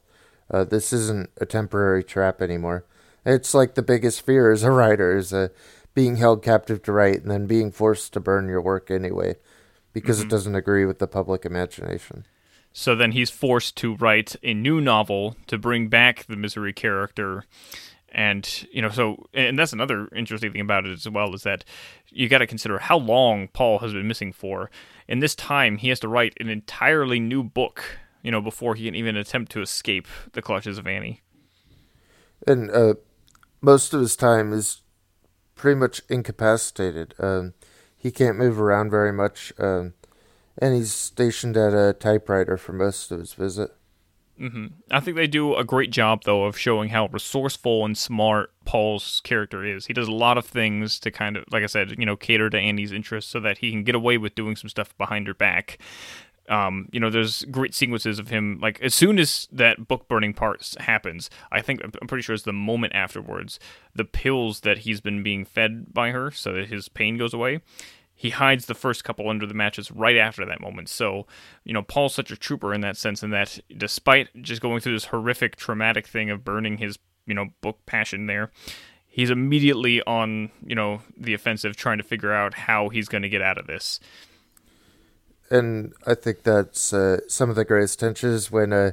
Uh, 0.51 0.65
this 0.65 0.93
isn't 0.93 1.31
a 1.41 1.47
temporary 1.47 2.05
trap 2.05 2.43
anymore. 2.43 2.85
It's 3.25 3.55
like 3.55 3.75
the 3.75 3.83
biggest 3.83 4.25
fear 4.27 4.51
as 4.51 4.63
a 4.63 4.71
writer 4.71 5.17
is 5.17 5.33
uh, 5.33 5.49
being 5.95 6.17
held 6.17 6.43
captive 6.43 6.83
to 6.83 6.93
write 6.93 7.23
and 7.23 7.31
then 7.31 7.47
being 7.47 7.71
forced 7.71 8.13
to 8.13 8.21
burn 8.21 8.49
your 8.49 8.61
work 8.61 8.91
anyway 8.91 9.37
because 9.93 10.19
mm-hmm. 10.19 10.27
it 10.27 10.31
doesn't 10.31 10.55
agree 10.55 10.85
with 10.85 10.99
the 10.99 11.07
public 11.07 11.45
imagination. 11.45 12.27
So 12.73 12.95
then 12.95 13.13
he's 13.13 13.31
forced 13.31 13.77
to 13.79 13.95
write 13.97 14.37
a 14.43 14.55
new 14.55 14.81
novel 14.81 15.37
to 15.47 15.59
bring 15.59 15.89
back 15.89 16.25
the 16.27 16.37
misery 16.37 16.73
character 16.73 17.45
and 18.13 18.67
you 18.71 18.81
know 18.81 18.91
so 18.91 19.27
and 19.35 19.59
that's 19.59 19.73
another 19.73 20.09
interesting 20.15 20.53
thing 20.53 20.61
about 20.61 20.87
it 20.87 20.93
as 20.93 21.09
well 21.09 21.35
is 21.35 21.43
that 21.43 21.65
you 22.11 22.29
got 22.29 22.39
to 22.39 22.47
consider 22.47 22.79
how 22.79 22.99
long 22.99 23.49
paul 23.49 23.81
has 23.81 23.93
been 23.93 24.07
missing 24.07 24.33
for. 24.33 24.71
In 25.09 25.19
this 25.19 25.35
time 25.35 25.79
he 25.79 25.89
has 25.89 26.01
to 26.01 26.09
write 26.09 26.35
an 26.39 26.49
entirely 26.49 27.19
new 27.19 27.43
book 27.43 27.99
you 28.23 28.31
know 28.31 28.41
before 28.41 28.75
he 28.75 28.85
can 28.85 28.95
even 28.95 29.17
attempt 29.17 29.51
to 29.53 29.63
escape 29.63 30.07
the 30.33 30.43
clutches 30.43 30.79
of 30.79 30.87
annie. 30.87 31.23
And 32.47 32.71
uh, 32.71 32.95
most 33.61 33.95
of 33.95 34.01
his 34.01 34.17
time 34.17 34.53
is 34.53 34.83
pretty 35.55 35.79
much 35.79 36.03
incapacitated. 36.09 37.15
Um, 37.19 37.55
he 37.97 38.11
can't 38.11 38.37
move 38.37 38.61
around 38.61 38.91
very 38.91 39.13
much 39.13 39.53
um, 39.59 39.95
and 40.59 40.75
he's 40.75 40.93
stationed 40.93 41.57
at 41.57 41.73
a 41.73 41.95
typewriter 41.95 42.59
for 42.59 42.73
most 42.73 43.11
of 43.11 43.21
his 43.21 43.33
visit 43.33 43.71
Mm-hmm. 44.41 44.67
I 44.91 45.01
think 45.01 45.17
they 45.17 45.27
do 45.27 45.55
a 45.55 45.65
great 45.65 45.91
job, 45.91 46.25
though, 46.25 46.45
of 46.45 46.59
showing 46.59 46.89
how 46.89 47.07
resourceful 47.07 47.85
and 47.85 47.97
smart 47.97 48.53
Paul's 48.65 49.21
character 49.25 49.65
is. 49.65 49.87
He 49.87 49.93
does 49.93 50.09
a 50.09 50.13
lot 50.13 50.39
of 50.39 50.47
things 50.47 50.99
to 51.01 51.11
kind 51.11 51.37
of, 51.37 51.45
like 51.51 51.63
I 51.63 51.67
said, 51.67 51.95
you 51.99 52.07
know, 52.07 52.17
cater 52.17 52.51
to 52.51 52.59
Annie's 52.59 52.93
interests 52.93 53.31
so 53.31 53.41
that 53.41 53.59
he 53.59 53.71
can 53.71 53.85
get 53.85 53.95
away 53.95 54.19
with 54.19 54.35
doing 54.35 54.57
some 54.57 54.69
stuff 54.69 54.97
behind 54.97 55.27
her 55.27 55.35
back. 55.35 55.79
Um, 56.49 56.89
you 56.91 56.99
know, 56.99 57.09
there's 57.09 57.45
great 57.45 57.75
sequences 57.75 58.19
of 58.19 58.29
him. 58.29 58.59
Like 58.61 58.81
as 58.81 58.95
soon 58.95 59.19
as 59.19 59.47
that 59.53 59.87
book 59.87 60.09
burning 60.09 60.35
part 60.35 60.75
happens, 60.81 61.31
I 61.53 61.61
think 61.61 61.81
I'm 61.85 62.09
pretty 62.09 62.23
sure 62.23 62.35
it's 62.35 62.43
the 62.43 62.53
moment 62.53 62.95
afterwards. 62.95 63.61
The 63.95 64.05
pills 64.05 64.61
that 64.61 64.79
he's 64.79 65.01
been 65.01 65.23
being 65.23 65.45
fed 65.45 65.95
by 65.95 66.11
her, 66.11 66.33
so 66.33 66.53
that 66.55 66.69
his 66.69 66.89
pain 66.89 67.17
goes 67.17 67.33
away 67.33 67.61
he 68.23 68.31
hides 68.31 68.67
the 68.67 68.75
first 68.75 69.03
couple 69.03 69.29
under 69.29 69.47
the 69.47 69.53
matches 69.53 69.91
right 69.91 70.17
after 70.17 70.47
that 70.47 70.61
moment. 70.61 70.89
So, 70.89 71.27
you 71.65 71.73
know, 71.73 71.83
Paul's 71.83 72.15
such 72.15 72.31
a 72.31 72.37
trooper 72.37 72.73
in 72.73 72.81
that 72.83 72.97
sense, 72.97 73.25
in 73.25 73.31
that 73.31 73.59
despite 73.77 74.29
just 74.41 74.63
going 74.63 74.79
through 74.79 74.93
this 74.93 75.07
horrific, 75.07 75.57
traumatic 75.57 76.07
thing 76.07 76.31
of 76.31 76.45
burning 76.45 76.79
his, 76.79 77.01
you 77.27 77.35
know, 77.35 77.47
book 77.63 77.85
passion 77.85 78.27
there, 78.27 78.53
he's 79.09 79.29
immediately 79.29 80.03
on, 80.03 80.53
you 80.65 80.77
know, 80.77 81.03
the 81.17 81.35
offensive, 81.35 81.75
trying 81.75 81.99
to 81.99 82.05
figure 82.05 82.33
out 82.33 82.55
how 82.55 82.91
he's 82.91 83.09
going 83.09 83.23
to 83.23 83.29
get 83.29 83.43
out 83.43 83.59
of 83.59 83.67
this. 83.67 83.99
And 85.51 85.93
I 86.07 86.15
think 86.15 86.45
that's 86.45 86.93
uh, 86.93 87.23
some 87.27 87.51
of 87.51 87.57
the 87.57 87.65
greatest 87.65 87.99
tensions 87.99 88.53
when 88.53 88.73
uh, 88.73 88.93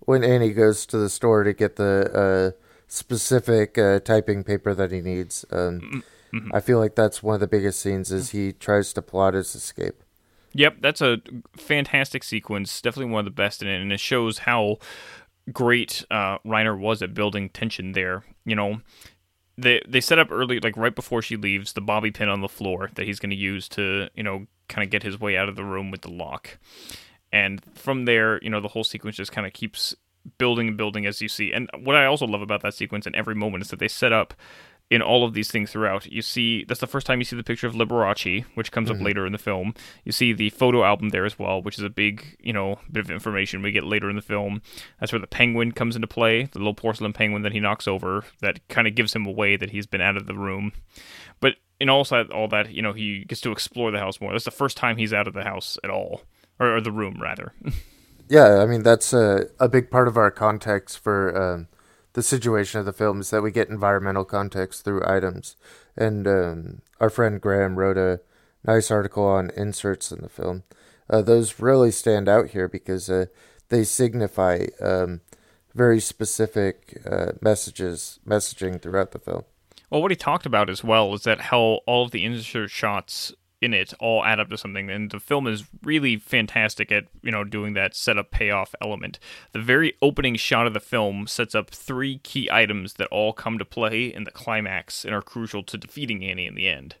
when 0.00 0.24
Annie 0.24 0.52
goes 0.52 0.84
to 0.86 0.98
the 0.98 1.08
store 1.08 1.44
to 1.44 1.52
get 1.52 1.76
the 1.76 2.10
uh, 2.12 2.60
specific 2.88 3.78
uh, 3.78 4.00
typing 4.00 4.42
paper 4.42 4.74
that 4.74 4.90
he 4.90 5.00
needs. 5.00 5.44
Um, 5.52 6.02
mm-hmm. 6.34 6.54
I 6.54 6.60
feel 6.60 6.78
like 6.78 6.94
that's 6.94 7.22
one 7.22 7.34
of 7.34 7.40
the 7.40 7.46
biggest 7.46 7.80
scenes 7.80 8.12
is 8.12 8.30
he 8.30 8.52
tries 8.52 8.92
to 8.94 9.02
plot 9.02 9.34
his 9.34 9.54
escape. 9.54 10.02
Yep, 10.52 10.76
that's 10.80 11.00
a 11.00 11.18
fantastic 11.56 12.22
sequence. 12.22 12.80
Definitely 12.80 13.12
one 13.12 13.20
of 13.20 13.24
the 13.24 13.30
best 13.30 13.62
in 13.62 13.68
it, 13.68 13.80
and 13.80 13.92
it 13.92 14.00
shows 14.00 14.38
how 14.38 14.78
great 15.52 16.04
uh, 16.10 16.38
Reiner 16.38 16.78
was 16.78 17.02
at 17.02 17.12
building 17.12 17.48
tension 17.48 17.92
there. 17.92 18.24
You 18.44 18.54
know, 18.54 18.80
they 19.58 19.82
they 19.86 20.00
set 20.00 20.18
up 20.18 20.28
early, 20.30 20.60
like 20.60 20.76
right 20.76 20.94
before 20.94 21.22
she 21.22 21.36
leaves, 21.36 21.72
the 21.72 21.80
bobby 21.80 22.10
pin 22.10 22.28
on 22.28 22.40
the 22.40 22.48
floor 22.48 22.90
that 22.94 23.06
he's 23.06 23.18
going 23.18 23.30
to 23.30 23.36
use 23.36 23.68
to 23.70 24.08
you 24.14 24.22
know 24.22 24.46
kind 24.68 24.84
of 24.84 24.90
get 24.90 25.02
his 25.02 25.20
way 25.20 25.36
out 25.36 25.48
of 25.48 25.56
the 25.56 25.64
room 25.64 25.90
with 25.90 26.02
the 26.02 26.10
lock. 26.10 26.58
And 27.32 27.60
from 27.74 28.04
there, 28.04 28.38
you 28.42 28.50
know, 28.50 28.60
the 28.60 28.68
whole 28.68 28.84
sequence 28.84 29.16
just 29.16 29.32
kind 29.32 29.46
of 29.46 29.52
keeps 29.52 29.94
building 30.38 30.68
and 30.68 30.76
building 30.76 31.04
as 31.04 31.20
you 31.20 31.28
see. 31.28 31.52
And 31.52 31.68
what 31.80 31.96
I 31.96 32.06
also 32.06 32.26
love 32.26 32.42
about 32.42 32.62
that 32.62 32.74
sequence 32.74 33.06
in 33.06 33.14
every 33.14 33.34
moment 33.34 33.64
is 33.64 33.70
that 33.70 33.78
they 33.78 33.88
set 33.88 34.12
up 34.12 34.34
in 34.90 35.00
all 35.02 35.24
of 35.24 35.32
these 35.34 35.50
things 35.50 35.72
throughout. 35.72 36.06
You 36.06 36.22
see, 36.22 36.64
that's 36.64 36.80
the 36.80 36.86
first 36.86 37.06
time 37.06 37.18
you 37.18 37.24
see 37.24 37.36
the 37.36 37.42
picture 37.42 37.66
of 37.66 37.74
Liberace, 37.74 38.44
which 38.54 38.70
comes 38.70 38.90
Mm-hmm. 38.90 39.00
up 39.00 39.04
later 39.06 39.26
in 39.26 39.32
the 39.32 39.38
film. 39.38 39.74
You 40.04 40.12
see 40.12 40.32
the 40.32 40.50
photo 40.50 40.84
album 40.84 41.08
there 41.08 41.24
as 41.24 41.38
well, 41.38 41.62
which 41.62 41.78
is 41.78 41.84
a 41.84 41.90
big, 41.90 42.36
you 42.38 42.52
know, 42.52 42.78
bit 42.92 43.04
of 43.04 43.10
information 43.10 43.62
we 43.62 43.72
get 43.72 43.84
later 43.84 44.10
in 44.10 44.16
the 44.16 44.22
film. 44.22 44.60
That's 45.00 45.10
where 45.10 45.20
the 45.20 45.26
penguin 45.26 45.72
comes 45.72 45.96
into 45.96 46.06
play, 46.06 46.44
the 46.52 46.58
little 46.58 46.74
porcelain 46.74 47.12
penguin 47.14 47.42
that 47.42 47.52
he 47.52 47.60
knocks 47.60 47.88
over, 47.88 48.24
that 48.40 48.60
kind 48.68 48.86
of 48.86 48.94
gives 48.94 49.14
him 49.14 49.26
away 49.26 49.56
that 49.56 49.70
he's 49.70 49.86
been 49.86 50.02
out 50.02 50.16
of 50.18 50.26
the 50.26 50.34
room. 50.36 50.72
But 51.40 51.54
in 51.80 51.88
all 51.88 52.04
that, 52.04 52.30
all 52.30 52.46
that, 52.48 52.72
you 52.72 52.82
know, 52.82 52.92
he 52.92 53.24
gets 53.24 53.40
to 53.40 53.52
explore 53.52 53.90
the 53.90 53.98
house 53.98 54.20
more. 54.20 54.32
That's 54.32 54.44
the 54.44 54.50
first 54.50 54.76
time 54.76 54.96
he's 54.98 55.12
out 55.14 55.26
of 55.26 55.34
the 55.34 55.44
house 55.44 55.76
at 55.82 55.90
all, 55.90 56.22
or, 56.60 56.76
or 56.76 56.80
the 56.80 56.92
room 56.92 57.20
rather. 57.20 57.52
Yeah, 58.26 58.60
I 58.62 58.64
mean 58.66 58.82
that's 58.82 59.12
a 59.12 59.48
a 59.60 59.68
big 59.68 59.90
part 59.90 60.08
of 60.08 60.16
our 60.16 60.30
context 60.30 60.98
for 60.98 61.36
um, 61.36 61.68
the 62.14 62.22
situation 62.22 62.80
of 62.80 62.86
the 62.86 62.92
film 62.92 63.20
is 63.20 63.30
that 63.30 63.42
we 63.42 63.50
get 63.50 63.68
environmental 63.68 64.24
context 64.24 64.84
through 64.84 65.06
items, 65.06 65.56
and 65.96 66.26
um, 66.26 66.82
our 67.00 67.10
friend 67.10 67.40
Graham 67.40 67.76
wrote 67.76 67.98
a 67.98 68.20
nice 68.64 68.90
article 68.90 69.24
on 69.24 69.50
inserts 69.56 70.10
in 70.10 70.22
the 70.22 70.28
film. 70.28 70.62
Uh, 71.10 71.22
those 71.22 71.60
really 71.60 71.90
stand 71.90 72.28
out 72.28 72.50
here 72.50 72.68
because 72.68 73.10
uh, 73.10 73.26
they 73.68 73.84
signify 73.84 74.66
um, 74.80 75.20
very 75.74 76.00
specific 76.00 77.02
uh, 77.08 77.32
messages, 77.40 78.20
messaging 78.26 78.80
throughout 78.80 79.10
the 79.10 79.18
film. 79.18 79.44
Well, 79.90 80.00
what 80.00 80.10
he 80.10 80.16
talked 80.16 80.46
about 80.46 80.70
as 80.70 80.82
well 80.82 81.12
is 81.14 81.22
that 81.22 81.40
how 81.40 81.80
all 81.86 82.04
of 82.04 82.10
the 82.10 82.24
insert 82.24 82.70
shots 82.70 83.32
in 83.60 83.72
it 83.72 83.94
all 84.00 84.24
add 84.24 84.40
up 84.40 84.50
to 84.50 84.58
something, 84.58 84.90
and 84.90 85.10
the 85.10 85.20
film 85.20 85.46
is 85.46 85.64
really 85.82 86.16
fantastic 86.16 86.92
at 86.92 87.04
you 87.22 87.30
know 87.30 87.44
doing 87.44 87.74
that 87.74 87.94
setup 87.94 88.30
payoff 88.30 88.74
element. 88.80 89.18
The 89.52 89.60
very 89.60 89.94
opening 90.02 90.36
shot 90.36 90.66
of 90.66 90.74
the 90.74 90.80
film 90.80 91.26
sets 91.26 91.54
up 91.54 91.70
three 91.70 92.18
key 92.18 92.48
items 92.50 92.94
that 92.94 93.08
all 93.08 93.32
come 93.32 93.58
to 93.58 93.64
play 93.64 94.06
in 94.06 94.24
the 94.24 94.30
climax 94.30 95.04
and 95.04 95.14
are 95.14 95.22
crucial 95.22 95.62
to 95.64 95.78
defeating 95.78 96.24
Annie 96.24 96.46
in 96.46 96.54
the 96.54 96.68
end. 96.68 96.96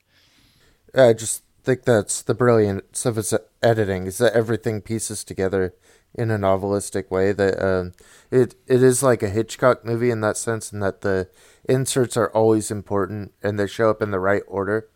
I 0.94 1.12
just 1.12 1.42
think 1.64 1.82
that's 1.82 2.22
the 2.22 2.34
brilliance 2.34 3.06
of 3.06 3.18
its 3.18 3.34
editing 3.62 4.06
is 4.06 4.18
that 4.18 4.34
everything 4.34 4.82
pieces 4.82 5.24
together 5.24 5.74
in 6.14 6.30
a 6.30 6.38
novelistic 6.38 7.10
way. 7.10 7.32
That 7.32 7.62
um, 7.62 7.92
it 8.30 8.54
it 8.66 8.82
is 8.82 9.02
like 9.02 9.22
a 9.22 9.28
Hitchcock 9.28 9.84
movie 9.84 10.10
in 10.10 10.20
that 10.20 10.36
sense, 10.36 10.72
in 10.72 10.80
that 10.80 11.00
the 11.00 11.28
inserts 11.68 12.16
are 12.16 12.30
always 12.30 12.70
important 12.70 13.32
and 13.42 13.58
they 13.58 13.66
show 13.66 13.90
up 13.90 14.02
in 14.02 14.10
the 14.10 14.20
right 14.20 14.42
order, 14.46 14.88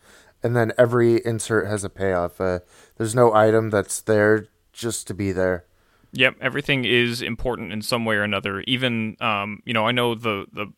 and 0.42 0.56
then 0.56 0.72
every 0.78 1.24
insert 1.24 1.66
has 1.66 1.84
a 1.84 1.90
payoff. 1.90 2.40
Uh, 2.40 2.60
there's 2.96 3.14
no 3.14 3.34
item 3.34 3.70
that's 3.70 4.00
there 4.00 4.46
just 4.72 5.06
to 5.08 5.14
be 5.14 5.32
there. 5.32 5.64
Yep, 6.12 6.36
everything 6.40 6.84
is 6.84 7.20
important 7.20 7.72
in 7.72 7.82
some 7.82 8.04
way 8.04 8.16
or 8.16 8.22
another. 8.22 8.62
Even, 8.66 9.16
um, 9.20 9.62
you 9.64 9.74
know, 9.74 9.86
I 9.86 9.92
know 9.92 10.14
the 10.14 10.46
the 10.52 10.72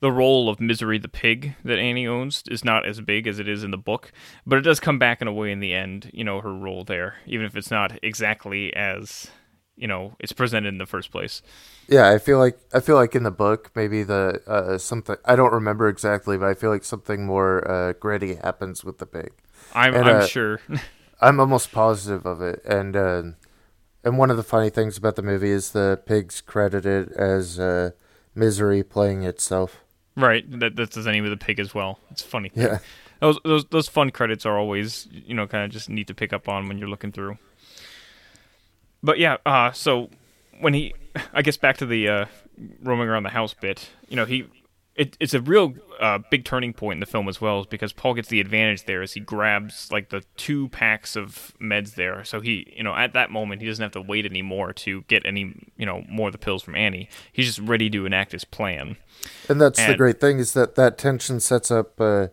the 0.00 0.12
role 0.12 0.48
of 0.48 0.60
Misery 0.60 0.98
the 0.98 1.08
pig 1.08 1.54
that 1.64 1.78
Annie 1.78 2.06
owns 2.06 2.42
is 2.50 2.64
not 2.64 2.86
as 2.86 3.00
big 3.00 3.26
as 3.26 3.38
it 3.38 3.48
is 3.48 3.62
in 3.62 3.70
the 3.70 3.76
book, 3.76 4.12
but 4.46 4.58
it 4.58 4.62
does 4.62 4.80
come 4.80 4.98
back 4.98 5.20
in 5.20 5.28
a 5.28 5.32
way 5.32 5.52
in 5.52 5.60
the 5.60 5.74
end. 5.74 6.10
You 6.14 6.24
know, 6.24 6.40
her 6.40 6.54
role 6.54 6.84
there, 6.84 7.16
even 7.26 7.44
if 7.46 7.56
it's 7.56 7.70
not 7.70 7.98
exactly 8.02 8.74
as 8.74 9.30
you 9.76 9.86
know 9.86 10.14
it's 10.18 10.32
presented 10.32 10.68
in 10.68 10.78
the 10.78 10.86
first 10.86 11.10
place. 11.10 11.42
Yeah, 11.88 12.10
I 12.10 12.18
feel 12.18 12.38
like 12.38 12.58
I 12.72 12.80
feel 12.80 12.96
like 12.96 13.14
in 13.14 13.22
the 13.22 13.30
book 13.30 13.70
maybe 13.74 14.02
the 14.02 14.42
uh, 14.46 14.78
something 14.78 15.16
I 15.24 15.36
don't 15.36 15.52
remember 15.52 15.88
exactly, 15.88 16.36
but 16.36 16.48
I 16.48 16.54
feel 16.54 16.70
like 16.70 16.84
something 16.84 17.26
more 17.26 17.68
uh, 17.68 17.92
gritty 17.94 18.36
happens 18.36 18.84
with 18.84 18.98
the 18.98 19.06
pig. 19.06 19.32
I'm 19.74 19.94
And, 19.94 20.08
I'm 20.08 20.22
uh, 20.22 20.26
sure. 20.26 20.60
I'm 21.20 21.38
almost 21.38 21.70
positive 21.72 22.24
of 22.24 22.40
it, 22.40 22.62
and 22.64 22.96
uh, 22.96 23.22
and 24.04 24.18
one 24.18 24.30
of 24.30 24.36
the 24.36 24.42
funny 24.42 24.70
things 24.70 24.96
about 24.96 25.16
the 25.16 25.22
movie 25.22 25.50
is 25.50 25.72
the 25.72 26.00
pig's 26.06 26.40
credited 26.40 27.12
as 27.12 27.58
uh, 27.58 27.90
misery 28.34 28.82
playing 28.82 29.24
itself. 29.24 29.84
Right, 30.16 30.44
that 30.60 30.76
that's 30.76 30.96
the 30.96 31.12
name 31.12 31.24
of 31.24 31.30
the 31.30 31.36
pig 31.36 31.60
as 31.60 31.74
well. 31.74 32.00
It's 32.10 32.22
funny. 32.22 32.50
Yeah. 32.54 32.78
those 33.20 33.38
those 33.44 33.64
those 33.66 33.88
fun 33.88 34.10
credits 34.10 34.46
are 34.46 34.58
always 34.58 35.08
you 35.10 35.34
know 35.34 35.46
kind 35.46 35.64
of 35.64 35.70
just 35.70 35.88
neat 35.88 36.06
to 36.06 36.14
pick 36.14 36.32
up 36.32 36.48
on 36.48 36.68
when 36.68 36.78
you're 36.78 36.88
looking 36.88 37.12
through. 37.12 37.38
But 39.02 39.18
yeah, 39.18 39.38
uh, 39.46 39.72
so 39.72 40.10
when 40.60 40.74
he, 40.74 40.94
I 41.32 41.42
guess 41.42 41.56
back 41.56 41.76
to 41.78 41.86
the 41.86 42.08
uh, 42.08 42.24
roaming 42.82 43.08
around 43.08 43.24
the 43.24 43.30
house 43.30 43.54
bit, 43.54 43.88
you 44.08 44.16
know 44.16 44.24
he. 44.24 44.46
It, 44.96 45.16
it's 45.18 45.32
a 45.32 45.40
real 45.40 45.72
uh, 45.98 46.18
big 46.30 46.44
turning 46.44 46.74
point 46.74 46.96
in 46.96 47.00
the 47.00 47.06
film 47.06 47.26
as 47.26 47.40
well, 47.40 47.64
because 47.64 47.90
Paul 47.90 48.12
gets 48.12 48.28
the 48.28 48.38
advantage 48.38 48.84
there 48.84 49.00
as 49.00 49.14
he 49.14 49.20
grabs 49.20 49.90
like 49.90 50.10
the 50.10 50.22
two 50.36 50.68
packs 50.68 51.16
of 51.16 51.54
meds 51.58 51.94
there. 51.94 52.22
So 52.24 52.40
he, 52.40 52.70
you 52.76 52.82
know, 52.82 52.94
at 52.94 53.14
that 53.14 53.30
moment 53.30 53.62
he 53.62 53.68
doesn't 53.68 53.82
have 53.82 53.92
to 53.92 54.02
wait 54.02 54.26
anymore 54.26 54.74
to 54.74 55.02
get 55.02 55.24
any, 55.24 55.54
you 55.78 55.86
know, 55.86 56.04
more 56.06 56.28
of 56.28 56.32
the 56.32 56.38
pills 56.38 56.62
from 56.62 56.74
Annie. 56.74 57.08
He's 57.32 57.46
just 57.46 57.60
ready 57.60 57.88
to 57.88 58.04
enact 58.04 58.32
his 58.32 58.44
plan. 58.44 58.98
And 59.48 59.58
that's 59.58 59.78
the 59.92 59.96
great 59.96 60.20
thing 60.20 60.38
is 60.38 60.52
that 60.52 60.74
that 60.74 60.98
tension 60.98 61.40
sets 61.40 61.70
up 61.70 61.98
uh, 61.98 62.26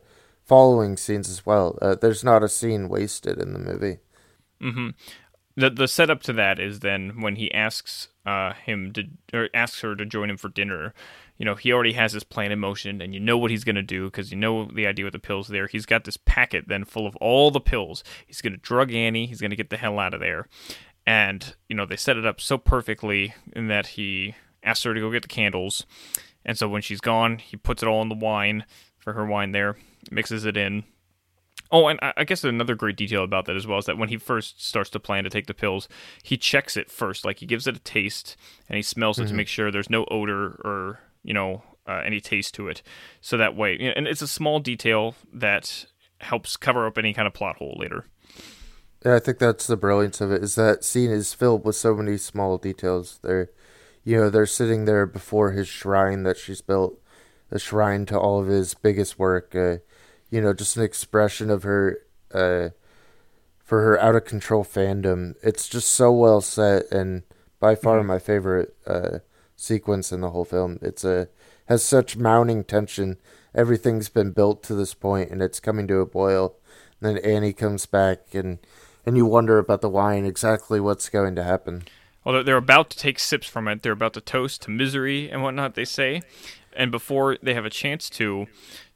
following 0.43 0.97
scenes 0.97 1.29
as 1.29 1.45
well. 1.45 1.77
Uh, 1.81 1.95
there's 1.95 2.23
not 2.23 2.43
a 2.43 2.49
scene 2.49 2.89
wasted 2.89 3.37
in 3.39 3.53
the 3.53 3.59
movie. 3.59 3.99
The 5.57 5.71
the 5.71 5.87
setup 5.87 6.21
to 6.23 6.33
that 6.33 6.59
is 6.59 6.79
then 6.79 7.19
when 7.19 7.35
he 7.35 7.51
asks 7.51 8.09
uh, 8.25 8.53
him 8.53 8.93
to 8.93 9.03
or 9.33 9.49
asks 9.53 9.81
her 9.81 9.95
to 9.95 10.05
join 10.05 10.29
him 10.29 10.37
for 10.37 10.49
dinner. 10.49 10.93
You 11.37 11.45
know, 11.45 11.55
he 11.55 11.71
already 11.71 11.93
has 11.93 12.13
his 12.13 12.23
plan 12.23 12.51
in 12.51 12.59
motion, 12.59 13.01
and 13.01 13.13
you 13.13 13.19
know 13.19 13.37
what 13.37 13.51
he's 13.51 13.63
gonna 13.63 13.83
do 13.83 14.05
because 14.05 14.31
you 14.31 14.37
know 14.37 14.65
the 14.65 14.87
idea 14.87 15.05
with 15.05 15.13
the 15.13 15.19
pills. 15.19 15.47
There, 15.47 15.67
he's 15.67 15.85
got 15.85 16.03
this 16.03 16.17
packet 16.17 16.67
then 16.67 16.85
full 16.85 17.07
of 17.07 17.15
all 17.17 17.51
the 17.51 17.59
pills. 17.59 18.03
He's 18.25 18.41
gonna 18.41 18.57
drug 18.57 18.93
Annie. 18.93 19.25
He's 19.25 19.41
gonna 19.41 19.55
get 19.55 19.69
the 19.71 19.77
hell 19.77 19.99
out 19.99 20.13
of 20.13 20.19
there, 20.19 20.47
and 21.05 21.55
you 21.67 21.75
know 21.75 21.85
they 21.85 21.97
set 21.97 22.17
it 22.17 22.25
up 22.25 22.39
so 22.39 22.57
perfectly 22.57 23.33
in 23.53 23.67
that 23.67 23.87
he 23.87 24.35
asks 24.63 24.83
her 24.83 24.93
to 24.93 24.99
go 24.99 25.11
get 25.11 25.23
the 25.23 25.27
candles, 25.27 25.85
and 26.45 26.57
so 26.57 26.69
when 26.69 26.83
she's 26.83 27.01
gone, 27.01 27.39
he 27.39 27.57
puts 27.57 27.81
it 27.81 27.89
all 27.89 28.01
in 28.03 28.09
the 28.09 28.15
wine 28.15 28.63
for 28.97 29.13
her 29.13 29.25
wine 29.25 29.53
there, 29.53 29.75
mixes 30.11 30.45
it 30.45 30.57
in, 30.57 30.83
Oh, 31.71 31.87
and 31.87 31.99
I 32.01 32.23
guess 32.23 32.43
another 32.43 32.75
great 32.75 32.95
detail 32.95 33.23
about 33.23 33.45
that 33.45 33.55
as 33.55 33.67
well 33.67 33.79
is 33.79 33.85
that 33.85 33.97
when 33.97 34.09
he 34.09 34.17
first 34.17 34.65
starts 34.65 34.89
to 34.91 34.99
plan 34.99 35.23
to 35.25 35.29
take 35.29 35.47
the 35.47 35.53
pills, 35.53 35.87
he 36.23 36.37
checks 36.37 36.77
it 36.77 36.89
first. 36.89 37.25
Like 37.25 37.39
he 37.39 37.45
gives 37.45 37.67
it 37.67 37.75
a 37.75 37.79
taste 37.79 38.37
and 38.69 38.77
he 38.77 38.81
smells 38.81 39.19
it 39.19 39.27
to 39.27 39.33
make 39.33 39.47
sure 39.47 39.71
there's 39.71 39.89
no 39.89 40.05
odor 40.05 40.59
or 40.63 40.99
you 41.23 41.33
know 41.33 41.63
uh, 41.87 42.01
any 42.05 42.19
taste 42.19 42.53
to 42.55 42.67
it. 42.67 42.81
So 43.21 43.37
that 43.37 43.55
way, 43.55 43.77
and 43.95 44.07
it's 44.07 44.21
a 44.21 44.27
small 44.27 44.59
detail 44.59 45.15
that 45.33 45.85
helps 46.19 46.57
cover 46.57 46.85
up 46.85 46.97
any 46.97 47.13
kind 47.13 47.27
of 47.27 47.33
plot 47.33 47.57
hole 47.57 47.75
later. 47.79 48.05
Yeah, 49.05 49.15
I 49.15 49.19
think 49.19 49.39
that's 49.39 49.67
the 49.67 49.77
brilliance 49.77 50.21
of 50.21 50.31
it. 50.31 50.43
Is 50.43 50.55
that 50.55 50.83
scene 50.83 51.11
is 51.11 51.33
filled 51.33 51.63
with 51.63 51.75
so 51.75 51.95
many 51.95 52.17
small 52.17 52.57
details. 52.57 53.19
They're, 53.21 53.51
you 54.03 54.17
know, 54.17 54.29
they're 54.29 54.45
sitting 54.45 54.85
there 54.85 55.05
before 55.05 55.51
his 55.51 55.67
shrine 55.67 56.23
that 56.23 56.37
she's 56.37 56.61
built, 56.61 56.99
a 57.51 57.59
shrine 57.59 58.05
to 58.07 58.19
all 58.19 58.39
of 58.39 58.47
his 58.47 58.73
biggest 58.73 59.19
work. 59.19 59.55
Uh, 59.55 59.77
you 60.29 60.41
know, 60.41 60.53
just 60.53 60.77
an 60.77 60.83
expression 60.83 61.49
of 61.49 61.63
her, 61.63 61.99
uh, 62.33 62.69
for 63.63 63.81
her 63.81 63.99
out 63.99 64.15
of 64.15 64.25
control 64.25 64.63
fandom. 64.63 65.35
It's 65.43 65.67
just 65.67 65.89
so 65.91 66.11
well 66.11 66.41
set, 66.41 66.91
and 66.91 67.23
by 67.59 67.75
far 67.75 68.03
my 68.03 68.19
favorite 68.19 68.75
uh, 68.85 69.19
sequence 69.55 70.11
in 70.11 70.21
the 70.21 70.29
whole 70.29 70.45
film. 70.45 70.79
It's 70.81 71.03
a 71.03 71.29
has 71.67 71.83
such 71.83 72.15
mounting 72.15 72.63
tension. 72.63 73.17
Everything's 73.53 74.09
been 74.09 74.31
built 74.31 74.63
to 74.63 74.75
this 74.75 74.93
point, 74.93 75.31
and 75.31 75.41
it's 75.41 75.59
coming 75.59 75.87
to 75.87 75.99
a 75.99 76.05
boil. 76.05 76.55
And 77.01 77.15
then 77.17 77.23
Annie 77.23 77.53
comes 77.53 77.85
back, 77.85 78.33
and 78.33 78.59
and 79.05 79.17
you 79.17 79.25
wonder 79.25 79.57
about 79.57 79.81
the 79.81 79.89
wine, 79.89 80.25
exactly 80.25 80.79
what's 80.79 81.09
going 81.09 81.35
to 81.35 81.43
happen. 81.43 81.83
They're- 82.25 82.43
they're 82.43 82.57
about 82.57 82.89
to 82.89 82.97
take 82.97 83.19
sips 83.19 83.47
from 83.47 83.67
it. 83.69 83.81
They're 83.81 83.93
about 83.93 84.13
to 84.13 84.21
toast 84.21 84.61
to 84.63 84.71
misery 84.71 85.29
and 85.29 85.41
whatnot. 85.43 85.75
They 85.75 85.85
say, 85.85 86.21
and 86.75 86.91
before 86.91 87.37
they 87.41 87.53
have 87.53 87.63
a 87.65 87.69
chance 87.69 88.09
to, 88.11 88.47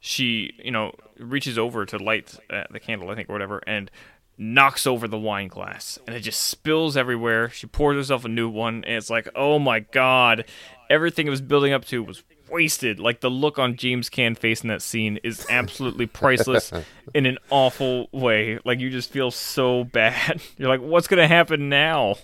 she, 0.02 0.54
you 0.62 0.72
know, 0.72 0.94
reaches 1.22 1.58
over 1.58 1.86
to 1.86 1.98
light 1.98 2.36
uh, 2.50 2.64
the 2.72 2.80
candle, 2.80 3.10
I 3.10 3.16
think, 3.16 3.30
or 3.30 3.34
whatever, 3.34 3.62
and 3.68 3.90
knocks 4.38 4.88
over 4.88 5.08
the 5.08 5.18
wine 5.18 5.48
glass, 5.48 6.00
and 6.08 6.16
it 6.16 6.22
just 6.22 6.42
spills 6.42 6.98
everywhere. 6.98 7.50
She 7.50 7.68
pours 7.68 7.96
herself 7.96 8.26
a 8.26 8.30
new 8.30 8.50
one, 8.50 8.84
and 8.86 8.96
it's 8.96 9.10
like, 9.10 9.30
oh 9.36 9.60
my 9.60 9.82
god, 9.82 10.46
everything 10.90 11.28
it 11.28 11.30
was 11.30 11.42
building 11.42 11.74
up 11.74 11.86
to 11.86 12.04
was 12.04 12.24
wasted. 12.50 13.00
Like 13.00 13.22
the 13.22 13.30
look 13.30 13.58
on 13.58 13.78
James 13.78 14.10
Caan 14.10 14.38
face 14.38 14.62
in 14.62 14.68
that 14.70 14.82
scene 14.82 15.20
is 15.24 15.46
absolutely 15.50 16.06
priceless 16.08 16.72
in 17.14 17.26
an 17.26 17.38
awful 17.50 18.10
way. 18.12 18.60
Like 18.66 18.80
you 18.80 18.90
just 18.90 19.12
feel 19.12 19.32
so 19.32 19.84
bad. 19.84 20.42
You're 20.58 20.70
like, 20.70 20.82
what's 20.82 21.08
gonna 21.08 21.28
happen 21.28 21.70
now? 21.70 22.16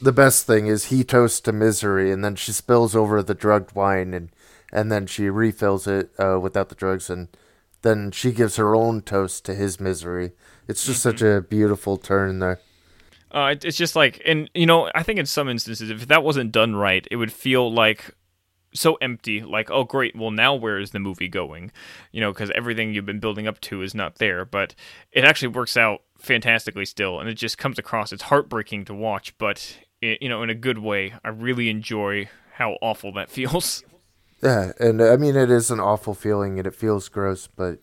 The 0.00 0.12
best 0.12 0.46
thing 0.46 0.66
is 0.66 0.86
he 0.86 1.04
toasts 1.04 1.40
to 1.40 1.52
misery, 1.52 2.10
and 2.10 2.24
then 2.24 2.36
she 2.36 2.52
spills 2.52 2.94
over 2.94 3.22
the 3.22 3.34
drugged 3.34 3.74
wine, 3.74 4.14
and 4.14 4.30
and 4.72 4.90
then 4.90 5.06
she 5.06 5.28
refills 5.28 5.86
it 5.86 6.10
uh, 6.18 6.38
without 6.40 6.68
the 6.68 6.74
drugs, 6.74 7.08
and 7.10 7.28
then 7.84 8.10
she 8.10 8.32
gives 8.32 8.56
her 8.56 8.74
own 8.74 9.02
toast 9.02 9.44
to 9.44 9.54
his 9.54 9.78
misery. 9.78 10.32
It's 10.66 10.86
just 10.86 11.02
such 11.02 11.20
a 11.20 11.42
beautiful 11.42 11.98
turn 11.98 12.38
there. 12.38 12.58
Uh, 13.30 13.50
it, 13.52 13.64
it's 13.64 13.76
just 13.76 13.94
like, 13.94 14.22
and 14.24 14.50
you 14.54 14.64
know, 14.64 14.90
I 14.94 15.02
think 15.02 15.18
in 15.18 15.26
some 15.26 15.48
instances, 15.48 15.90
if 15.90 16.08
that 16.08 16.24
wasn't 16.24 16.50
done 16.50 16.74
right, 16.74 17.06
it 17.10 17.16
would 17.16 17.30
feel 17.30 17.70
like 17.70 18.16
so 18.72 18.94
empty. 19.02 19.42
Like, 19.42 19.70
oh, 19.70 19.84
great. 19.84 20.16
Well, 20.16 20.30
now 20.30 20.54
where 20.54 20.78
is 20.78 20.92
the 20.92 20.98
movie 20.98 21.28
going? 21.28 21.72
You 22.10 22.22
know, 22.22 22.32
because 22.32 22.50
everything 22.54 22.94
you've 22.94 23.06
been 23.06 23.20
building 23.20 23.46
up 23.46 23.60
to 23.62 23.82
is 23.82 23.94
not 23.94 24.16
there. 24.16 24.46
But 24.46 24.74
it 25.12 25.24
actually 25.24 25.48
works 25.48 25.76
out 25.76 26.02
fantastically 26.18 26.86
still, 26.86 27.20
and 27.20 27.28
it 27.28 27.34
just 27.34 27.58
comes 27.58 27.78
across. 27.78 28.12
It's 28.12 28.22
heartbreaking 28.24 28.86
to 28.86 28.94
watch, 28.94 29.36
but 29.36 29.78
it, 30.00 30.22
you 30.22 30.30
know, 30.30 30.42
in 30.42 30.48
a 30.48 30.54
good 30.54 30.78
way. 30.78 31.12
I 31.22 31.28
really 31.28 31.68
enjoy 31.68 32.30
how 32.54 32.78
awful 32.80 33.12
that 33.12 33.30
feels. 33.30 33.84
Yeah, 34.44 34.72
and 34.78 35.00
I 35.02 35.16
mean 35.16 35.36
it 35.36 35.50
is 35.50 35.70
an 35.70 35.80
awful 35.80 36.14
feeling 36.14 36.58
and 36.58 36.66
it 36.66 36.74
feels 36.74 37.08
gross, 37.08 37.46
but 37.46 37.78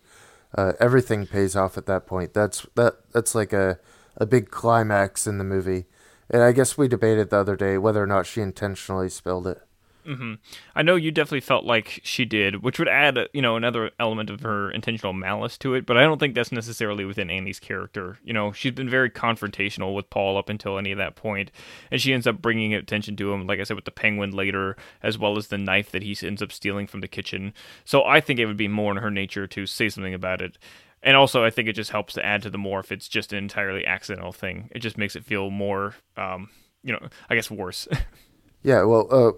uh, 0.56 0.74
everything 0.80 1.26
pays 1.26 1.56
off 1.56 1.78
at 1.78 1.88
that 1.88 2.06
point. 2.06 2.34
That's 2.34 2.66
that 2.76 2.96
that's 3.12 3.34
like 3.36 3.54
a 3.54 3.80
a 4.18 4.26
big 4.26 4.52
climax 4.52 5.26
in 5.28 5.38
the 5.40 5.44
movie. 5.44 5.86
And 6.30 6.44
I 6.44 6.52
guess 6.54 6.78
we 6.78 6.88
debated 6.88 7.30
the 7.30 7.38
other 7.38 7.56
day 7.56 7.78
whether 7.78 8.02
or 8.04 8.08
not 8.08 8.26
she 8.28 8.42
intentionally 8.42 9.10
spilled 9.10 9.48
it. 9.48 9.62
Mm-hmm. 10.06 10.34
I 10.76 10.82
know 10.82 10.96
you 10.96 11.12
definitely 11.12 11.42
felt 11.42 11.66
like 11.66 12.02
she 12.04 12.26
did, 12.26 12.64
which 12.64 12.80
would 12.80 12.88
add, 12.88 13.18
you 13.34 13.42
know, 13.42 13.56
another 13.56 13.92
element 14.00 14.30
of 14.30 14.42
her 14.42 14.72
intentional 14.72 15.14
malice 15.14 15.58
to 15.60 15.74
it. 15.76 15.86
But 15.86 15.98
I 15.98 16.02
don't 16.02 16.20
think 16.20 16.36
that's 16.36 16.52
necessarily 16.52 17.06
within 17.06 17.30
Annie's 17.30 17.60
character. 17.60 18.18
You 18.24 18.34
know, 18.34 18.52
she's 18.52 18.74
been 18.74 18.90
very 18.90 19.10
confrontational 19.10 19.96
with 19.96 20.10
Paul 20.10 20.38
up 20.38 20.50
until 20.50 20.78
any 20.78 20.92
of 20.92 20.98
that 20.98 21.16
point, 21.16 21.52
and 21.92 22.02
she 22.02 22.14
ends 22.14 22.28
up 22.28 22.42
bringing 22.42 22.74
attention 22.74 23.16
to 23.18 23.32
him, 23.32 23.48
like 23.48 23.60
I 23.60 23.64
said, 23.64 23.76
with 23.76 23.86
the 23.86 23.92
penguin 23.92 24.32
later, 24.32 24.76
as 25.04 25.18
well 25.18 25.38
as 25.38 25.48
the 25.48 25.58
knife 25.58 25.92
that 25.92 26.04
he 26.04 26.18
ends 26.26 26.42
up 26.42 26.52
stealing 26.52 26.88
from 26.88 27.02
the 27.02 27.08
kitchen. 27.08 27.54
So 27.86 28.04
I 28.04 28.22
think 28.22 28.40
it 28.40 28.46
would 28.46 28.58
be 28.58 28.68
more 28.68 28.92
in 28.92 28.98
her 28.98 29.12
nature 29.12 29.48
to 29.48 29.66
say 29.66 29.90
something 29.90 30.14
about 30.14 30.42
it. 30.42 30.58
And 31.04 31.18
also, 31.18 31.44
I 31.44 31.50
think 31.50 31.68
it 31.68 31.74
just 31.74 31.92
helps 31.92 32.14
to 32.14 32.26
add 32.26 32.44
to 32.44 32.50
the 32.50 32.60
more 32.60 32.80
if 32.80 32.92
it's 32.92 33.08
just 33.08 33.34
an 33.34 33.40
entirely 33.40 33.86
accidental 33.86 34.32
thing. 34.32 34.70
It 34.72 34.80
just 34.80 34.98
makes 34.98 35.16
it 35.16 35.26
feel 35.26 35.50
more, 35.50 35.96
um, 36.16 36.50
you 36.84 36.94
know, 36.94 37.08
I 37.30 37.36
guess 37.36 37.50
worse. 37.50 37.88
yeah, 38.64 38.84
well, 38.84 39.08
uh, 39.10 39.32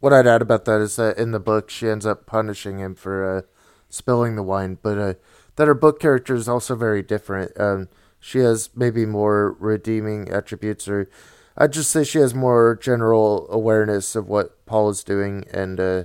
what 0.00 0.12
I'd 0.12 0.26
add 0.26 0.42
about 0.42 0.64
that 0.66 0.80
is 0.80 0.96
that 0.96 1.18
in 1.18 1.32
the 1.32 1.40
book 1.40 1.70
she 1.70 1.88
ends 1.88 2.06
up 2.06 2.26
punishing 2.26 2.78
him 2.78 2.94
for 2.94 3.38
uh, 3.38 3.42
spilling 3.88 4.36
the 4.36 4.42
wine, 4.42 4.78
but 4.82 4.98
uh, 4.98 5.14
that 5.56 5.68
her 5.68 5.74
book 5.74 6.00
character 6.00 6.34
is 6.34 6.48
also 6.48 6.74
very 6.74 7.02
different. 7.02 7.58
Um, 7.58 7.88
she 8.18 8.38
has 8.38 8.70
maybe 8.74 9.04
more 9.04 9.56
redeeming 9.58 10.28
attributes, 10.28 10.88
or 10.88 11.08
I'd 11.56 11.72
just 11.72 11.90
say 11.90 12.04
she 12.04 12.18
has 12.18 12.34
more 12.34 12.78
general 12.80 13.46
awareness 13.50 14.16
of 14.16 14.28
what 14.28 14.64
Paul 14.66 14.90
is 14.90 15.04
doing 15.04 15.44
and 15.52 15.78
uh, 15.78 16.04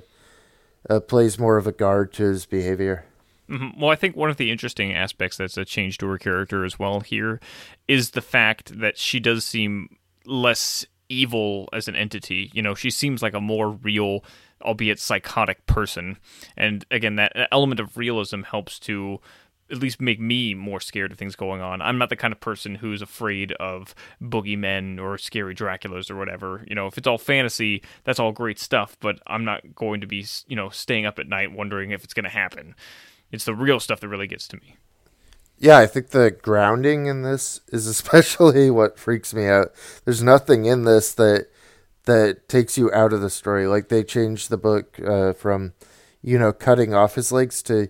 uh 0.90 1.00
plays 1.00 1.40
more 1.40 1.58
of 1.58 1.68
a 1.68 1.72
guard 1.72 2.14
to 2.14 2.24
his 2.24 2.46
behavior. 2.46 3.06
Mm-hmm. 3.50 3.80
Well, 3.80 3.92
I 3.92 3.96
think 3.96 4.16
one 4.16 4.30
of 4.30 4.38
the 4.38 4.52
interesting 4.52 4.94
aspects 4.94 5.38
that's 5.38 5.58
a 5.58 5.64
change 5.64 5.98
to 6.00 6.08
her 6.08 6.18
character 6.18 6.66
as 6.66 6.78
well 6.78 7.00
here 7.00 7.40
is 7.88 8.12
the 8.12 8.22
fact 8.22 8.80
that 8.80 8.98
she 8.98 9.20
does 9.20 9.46
seem 9.46 9.98
less 10.26 10.86
evil 11.10 11.70
as 11.74 11.88
an 11.88 11.96
entity. 11.96 12.52
You 12.54 12.62
know, 12.62 12.76
she 12.76 12.90
seems 12.90 13.22
like 13.22 13.34
a 13.34 13.42
more 13.42 13.72
real, 13.72 14.24
albeit 14.62 15.00
psychotic 15.00 15.66
person. 15.66 16.18
And 16.56 16.86
again, 16.92 17.16
that 17.16 17.34
element 17.52 17.80
of 17.80 17.98
realism 17.98 18.44
helps 18.44 18.80
to 18.80 19.20
at 19.70 19.80
least 19.80 20.00
make 20.00 20.20
me 20.20 20.54
more 20.54 20.80
scared 20.80 21.12
of 21.12 21.18
things 21.18 21.36
going 21.36 21.62
on. 21.62 21.82
I'm 21.82 21.98
not 21.98 22.10
the 22.10 22.16
kind 22.16 22.32
of 22.32 22.40
person 22.40 22.76
who's 22.76 23.02
afraid 23.02 23.52
of 23.54 23.94
boogeymen 24.22 25.00
or 25.00 25.18
scary 25.18 25.54
Draculas 25.54 26.10
or 26.10 26.16
whatever. 26.16 26.64
You 26.68 26.76
know, 26.76 26.88
if 26.88 26.98
it's 26.98 27.08
all 27.08 27.18
fantasy, 27.18 27.84
that's 28.06 28.20
all 28.20 28.32
great 28.32 28.60
stuff, 28.60 28.96
but 29.02 29.20
I'm 29.28 29.44
not 29.44 29.76
going 29.76 30.02
to 30.02 30.08
be, 30.08 30.26
you 30.48 30.56
know, 30.56 30.70
staying 30.70 31.06
up 31.06 31.20
at 31.20 31.28
night 31.28 31.52
wondering 31.52 31.92
if 31.92 32.04
it's 32.04 32.14
going 32.14 32.24
to 32.24 32.30
happen. 32.30 32.76
It's 33.32 33.46
the 33.46 33.56
real 33.56 33.80
stuff 33.80 34.00
that 34.00 34.08
really 34.08 34.28
gets 34.28 34.48
to 34.50 34.58
me 34.58 34.78
yeah, 35.60 35.78
I 35.78 35.88
think 35.88 36.10
the 36.10 36.32
grounding 36.32 37.08
in 37.08 37.24
this 37.24 37.62
is 37.70 37.88
especially 37.88 38.70
what 38.72 39.00
freaks 39.00 39.34
me 39.34 39.48
out. 39.48 39.72
There's 40.06 40.24
nothing 40.24 40.66
in 40.66 40.84
this 40.84 41.14
that 41.16 41.48
that 42.06 42.48
takes 42.48 42.78
you 42.78 42.92
out 42.94 43.14
of 43.14 43.22
the 43.22 43.30
story. 43.30 43.68
Like 43.68 43.90
they 43.90 44.04
changed 44.04 44.50
the 44.50 44.58
book 44.58 45.00
uh, 45.00 45.34
from, 45.34 45.74
you 46.22 46.40
know, 46.40 46.54
cutting 46.54 46.94
off 46.94 47.16
his 47.16 47.32
legs 47.32 47.62
to 47.64 47.90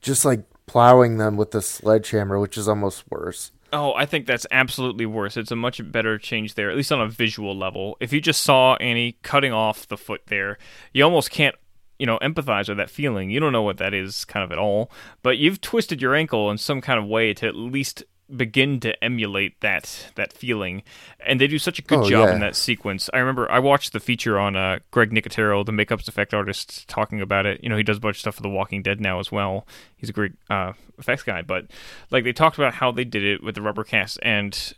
just 0.00 0.24
like 0.24 0.44
plowing 0.66 1.18
them 1.18 1.36
with 1.36 1.54
a 1.54 1.62
sledgehammer, 1.62 2.38
which 2.38 2.56
is 2.56 2.68
almost 2.68 3.04
worse. 3.10 3.52
Oh, 3.72 3.92
I 3.94 4.06
think 4.06 4.26
that's 4.26 4.46
absolutely 4.50 5.06
worse. 5.06 5.36
It's 5.36 5.52
a 5.52 5.56
much 5.56 5.80
better 5.92 6.18
change 6.18 6.54
there, 6.54 6.70
at 6.70 6.76
least 6.76 6.90
on 6.90 7.00
a 7.00 7.08
visual 7.08 7.56
level. 7.56 7.96
If 8.00 8.12
you 8.12 8.20
just 8.20 8.42
saw 8.42 8.74
Annie 8.76 9.16
cutting 9.22 9.52
off 9.52 9.86
the 9.86 9.96
foot 9.96 10.22
there, 10.26 10.58
you 10.92 11.04
almost 11.04 11.30
can't 11.30 11.54
you 12.00 12.06
know 12.06 12.18
empathize 12.20 12.68
with 12.68 12.78
that 12.78 12.90
feeling. 12.90 13.30
You 13.30 13.38
don't 13.38 13.52
know 13.52 13.62
what 13.62 13.76
that 13.76 13.92
is 13.92 14.24
kind 14.24 14.42
of 14.42 14.50
at 14.50 14.58
all, 14.58 14.90
but 15.22 15.36
you've 15.36 15.60
twisted 15.60 16.00
your 16.00 16.14
ankle 16.14 16.50
in 16.50 16.56
some 16.56 16.80
kind 16.80 16.98
of 16.98 17.06
way 17.06 17.34
to 17.34 17.46
at 17.46 17.54
least 17.54 18.02
begin 18.34 18.80
to 18.80 19.04
emulate 19.04 19.60
that 19.60 20.10
that 20.14 20.32
feeling. 20.32 20.82
And 21.24 21.40
they 21.40 21.46
do 21.46 21.58
such 21.58 21.78
a 21.78 21.82
good 21.82 21.98
oh, 21.98 22.08
job 22.08 22.28
yeah. 22.28 22.34
in 22.34 22.40
that 22.40 22.56
sequence. 22.56 23.10
I 23.12 23.18
remember 23.18 23.50
i 23.50 23.58
watched 23.58 23.92
the 23.92 24.00
feature 24.00 24.38
on 24.38 24.56
uh, 24.56 24.78
greg 24.90 25.10
nicotero 25.10 25.64
the 25.64 25.72
makeup 25.72 26.00
effect 26.00 26.32
artist 26.32 26.88
talking 26.88 27.20
about 27.20 27.44
it. 27.44 27.62
You 27.62 27.68
know 27.68 27.76
he 27.76 27.82
does 27.82 27.98
a 27.98 28.00
bunch 28.00 28.16
of 28.16 28.20
stuff 28.20 28.36
for 28.36 28.42
the 28.42 28.48
walking 28.48 28.82
dead 28.82 29.00
now 29.00 29.20
as 29.20 29.30
well. 29.30 29.66
He's 29.96 30.08
a 30.08 30.14
great 30.14 30.32
uh, 30.48 30.72
effects 30.98 31.22
guy. 31.22 31.42
But 31.42 31.66
like 32.10 32.24
they 32.24 32.32
talked 32.32 32.56
about 32.56 32.74
how 32.74 32.90
they 32.92 33.04
did 33.04 33.24
it 33.24 33.42
with 33.42 33.54
the 33.54 33.62
rubber 33.62 33.84
cast 33.84 34.18
and 34.22 34.74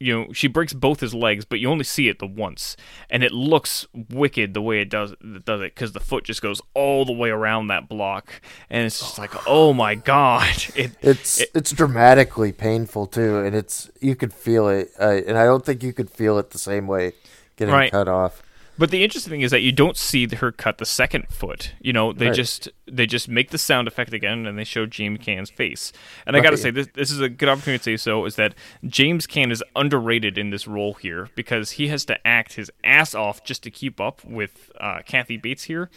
you 0.00 0.12
know 0.12 0.32
she 0.32 0.48
breaks 0.48 0.72
both 0.72 1.00
his 1.00 1.14
legs 1.14 1.44
but 1.44 1.60
you 1.60 1.70
only 1.70 1.84
see 1.84 2.08
it 2.08 2.18
the 2.18 2.26
once. 2.26 2.76
And 3.10 3.22
it 3.22 3.32
looks 3.32 3.86
wicked 4.10 4.54
the 4.54 4.62
way 4.62 4.80
it 4.80 4.90
does 4.90 5.12
it 5.12 5.44
does 5.44 5.60
it 5.60 5.74
because 5.74 5.92
the 5.92 6.00
foot 6.00 6.24
just 6.24 6.42
goes 6.42 6.60
all 6.74 7.04
the 7.04 7.12
way 7.12 7.30
around 7.30 7.68
that 7.68 7.88
block. 7.88 8.40
And 8.70 8.84
it's 8.86 8.98
just 8.98 9.18
like 9.18 9.32
oh 9.46 9.72
my 9.72 9.94
god. 9.94 10.44
It, 10.76 10.92
it's 11.02 11.40
it, 11.40 11.50
it's 11.54 11.70
dramatically 11.70 12.50
painful 12.52 13.06
too 13.06 13.38
and 13.38 13.54
it's 13.54 13.90
you 14.00 14.16
could 14.16 14.32
feel 14.32 14.68
it 14.68 14.90
uh, 15.00 15.20
and 15.26 15.38
i 15.38 15.44
don't 15.44 15.64
think 15.64 15.82
you 15.82 15.92
could 15.92 16.10
feel 16.10 16.38
it 16.38 16.50
the 16.50 16.58
same 16.58 16.86
way 16.86 17.12
getting 17.56 17.74
right. 17.74 17.92
cut 17.92 18.08
off 18.08 18.42
but 18.76 18.90
the 18.90 19.04
interesting 19.04 19.30
thing 19.30 19.40
is 19.42 19.52
that 19.52 19.60
you 19.60 19.70
don't 19.70 19.96
see 19.96 20.26
her 20.26 20.50
cut 20.50 20.78
the 20.78 20.86
second 20.86 21.28
foot. 21.28 21.72
You 21.80 21.92
know, 21.92 22.12
they 22.12 22.26
right. 22.26 22.34
just 22.34 22.68
they 22.90 23.06
just 23.06 23.28
make 23.28 23.50
the 23.50 23.58
sound 23.58 23.86
effect 23.86 24.12
again, 24.12 24.46
and 24.46 24.58
they 24.58 24.64
show 24.64 24.86
James 24.86 25.20
Caan's 25.20 25.50
face. 25.50 25.92
And. 26.26 26.36
I 26.36 26.40
got 26.40 26.50
to 26.50 26.56
say, 26.56 26.70
this 26.70 26.88
this 26.94 27.10
is 27.10 27.20
a 27.20 27.28
good 27.28 27.48
opportunity 27.48 27.78
to 27.78 27.84
say 27.84 27.96
so. 27.96 28.24
Is 28.24 28.34
that 28.36 28.54
James 28.84 29.26
Caan 29.26 29.52
is 29.52 29.62
underrated 29.76 30.36
in 30.36 30.50
this 30.50 30.66
role 30.66 30.94
here 30.94 31.28
because 31.36 31.72
he 31.72 31.88
has 31.88 32.04
to 32.06 32.26
act 32.26 32.54
his 32.54 32.70
ass 32.82 33.14
off 33.14 33.44
just 33.44 33.62
to 33.62 33.70
keep 33.70 34.00
up 34.00 34.24
with 34.24 34.72
uh, 34.80 35.00
Kathy 35.06 35.36
Bates 35.36 35.64
here, 35.64 35.88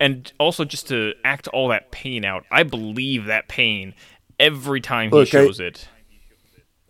and 0.00 0.32
also 0.38 0.64
just 0.64 0.88
to 0.88 1.12
act 1.24 1.46
all 1.48 1.68
that 1.68 1.90
pain 1.90 2.24
out. 2.24 2.44
I 2.50 2.62
believe 2.62 3.26
that 3.26 3.48
pain 3.48 3.94
every 4.40 4.80
time 4.80 5.10
Look, 5.10 5.26
he 5.26 5.30
shows 5.30 5.60
I, 5.60 5.64
it. 5.64 5.88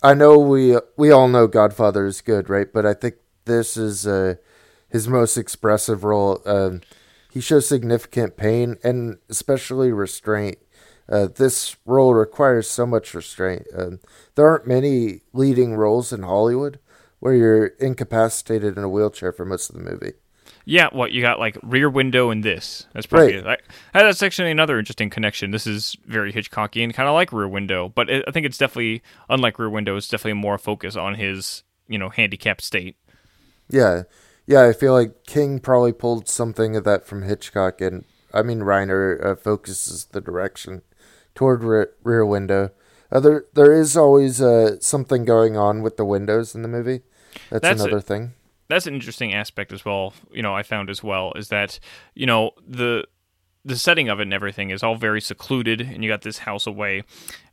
I 0.03 0.15
know 0.15 0.39
we 0.39 0.79
we 0.97 1.11
all 1.11 1.27
know 1.27 1.49
Godfather 1.49 2.07
is 2.07 2.21
good, 2.21 2.49
right? 2.49 2.73
But 2.73 2.87
I 2.87 2.95
think 2.95 3.17
this 3.47 3.77
is. 3.77 4.07
Uh, 4.07 4.37
his 4.95 5.09
most 5.09 5.37
expressive 5.37 6.05
role. 6.05 6.41
Um, 6.47 6.81
he 7.33 7.41
shows 7.41 7.67
significant 7.67 8.37
pain 8.37 8.79
and 8.85 9.19
especially 9.29 9.91
restraint. 9.91 10.57
Uh, 11.09 11.27
this 11.35 11.77
role 11.85 12.15
requires 12.15 12.71
so 12.71 12.87
much 12.87 13.13
restraint. 13.13 13.67
Um, 13.77 13.99
there 14.37 14.49
aren't 14.49 14.69
many 14.69 15.23
leading 15.33 15.75
roles 15.75 16.13
in 16.13 16.23
Hollywood 16.23 16.79
where 17.19 17.35
you're 17.35 17.67
incapacitated 17.81 18.77
in 18.77 18.85
a 18.85 18.89
wheelchair 18.89 19.33
for 19.33 19.45
most 19.45 19.69
of 19.69 19.75
the 19.75 19.83
movie. 19.83 20.13
Yeah, 20.65 20.91
what 20.93 21.11
you 21.11 21.23
got 21.23 21.41
like 21.41 21.59
Rear 21.65 21.91
Window 21.91 22.31
and 22.31 22.45
this. 22.45 22.87
That's 22.93 23.07
probably 23.07 23.39
right. 23.39 23.61
that's 23.93 24.23
actually 24.23 24.53
another 24.53 24.79
interesting 24.79 25.11
connection. 25.11 25.51
This 25.51 25.67
is 25.67 25.97
very 26.07 26.33
Hitchcockian, 26.33 26.95
kind 26.95 27.09
of 27.09 27.15
like 27.15 27.33
Rear 27.33 27.49
Window, 27.49 27.89
but 27.89 28.09
it, 28.09 28.25
I 28.29 28.31
think 28.31 28.47
it's 28.47 28.59
definitely 28.59 29.03
unlike 29.29 29.59
Rear 29.59 29.71
Window. 29.71 29.97
It's 29.97 30.07
definitely 30.07 30.41
more 30.41 30.57
focus 30.57 30.95
on 30.95 31.17
his 31.17 31.65
you 31.89 31.99
know 31.99 32.11
handicapped 32.11 32.63
state. 32.63 32.97
Yeah, 33.69 34.05
yeah, 34.47 34.67
I 34.67 34.73
feel 34.73 34.93
like 34.93 35.25
King 35.27 35.59
probably 35.59 35.93
pulled 35.93 36.29
something 36.29 36.77
of 36.77 36.85
that 36.85 37.07
from 37.07 37.23
Hitchcock, 37.23 37.81
and 37.81 38.05
I 38.33 38.43
mean 38.43 38.61
Reiner 38.61 39.25
uh, 39.25 39.37
focuses 39.37 40.07
the 40.07 40.21
direction 40.21 40.83
toward 41.35 41.65
re- 41.65 41.87
Rear 42.03 42.27
Window. 42.27 42.71
Uh, 43.11 43.21
there, 43.21 43.45
there 43.55 43.73
is 43.73 43.97
always 43.97 44.41
uh, 44.41 44.81
something 44.81 45.25
going 45.25 45.57
on 45.57 45.83
with 45.83 45.97
the 45.97 46.05
windows 46.05 46.55
in 46.55 46.63
the 46.63 46.69
movie. 46.69 47.03
That's, 47.51 47.63
that's 47.63 47.83
another 47.83 48.01
thing. 48.01 48.35
That's 48.69 48.87
an 48.87 48.95
interesting 48.95 49.33
aspect 49.35 49.73
as 49.73 49.85
well. 49.85 50.15
You 50.33 50.43
know, 50.43 50.55
I 50.55 50.63
found 50.63 50.91
as 50.91 51.03
well 51.03 51.33
is 51.35 51.49
that 51.49 51.79
you 52.15 52.27
know 52.27 52.53
the 52.67 53.05
the 53.65 53.77
setting 53.77 54.09
of 54.09 54.21
it 54.21 54.25
and 54.25 54.35
everything 54.35 54.71
is 54.71 54.83
all 54.83 54.97
very 54.97 55.21
secluded, 55.21 55.81
and 55.81 56.05
you 56.05 56.11
got 56.11 56.23
this 56.23 56.39
house 56.39 56.67
away. 56.67 57.03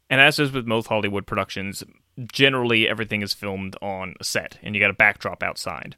And 0.10 0.20
as 0.20 0.40
is 0.40 0.52
with 0.52 0.68
most 0.68 0.88
Hollywood 0.88 1.26
productions, 1.26 1.86
generally 2.32 2.88
everything 2.88 3.22
is 3.22 3.34
filmed 3.34 3.78
on 3.82 4.16
a 4.20 4.24
set, 4.26 4.60
and 4.62 4.76
you 4.76 4.82
got 4.82 4.90
a 4.90 4.96
backdrop 4.96 5.42
outside. 5.42 5.96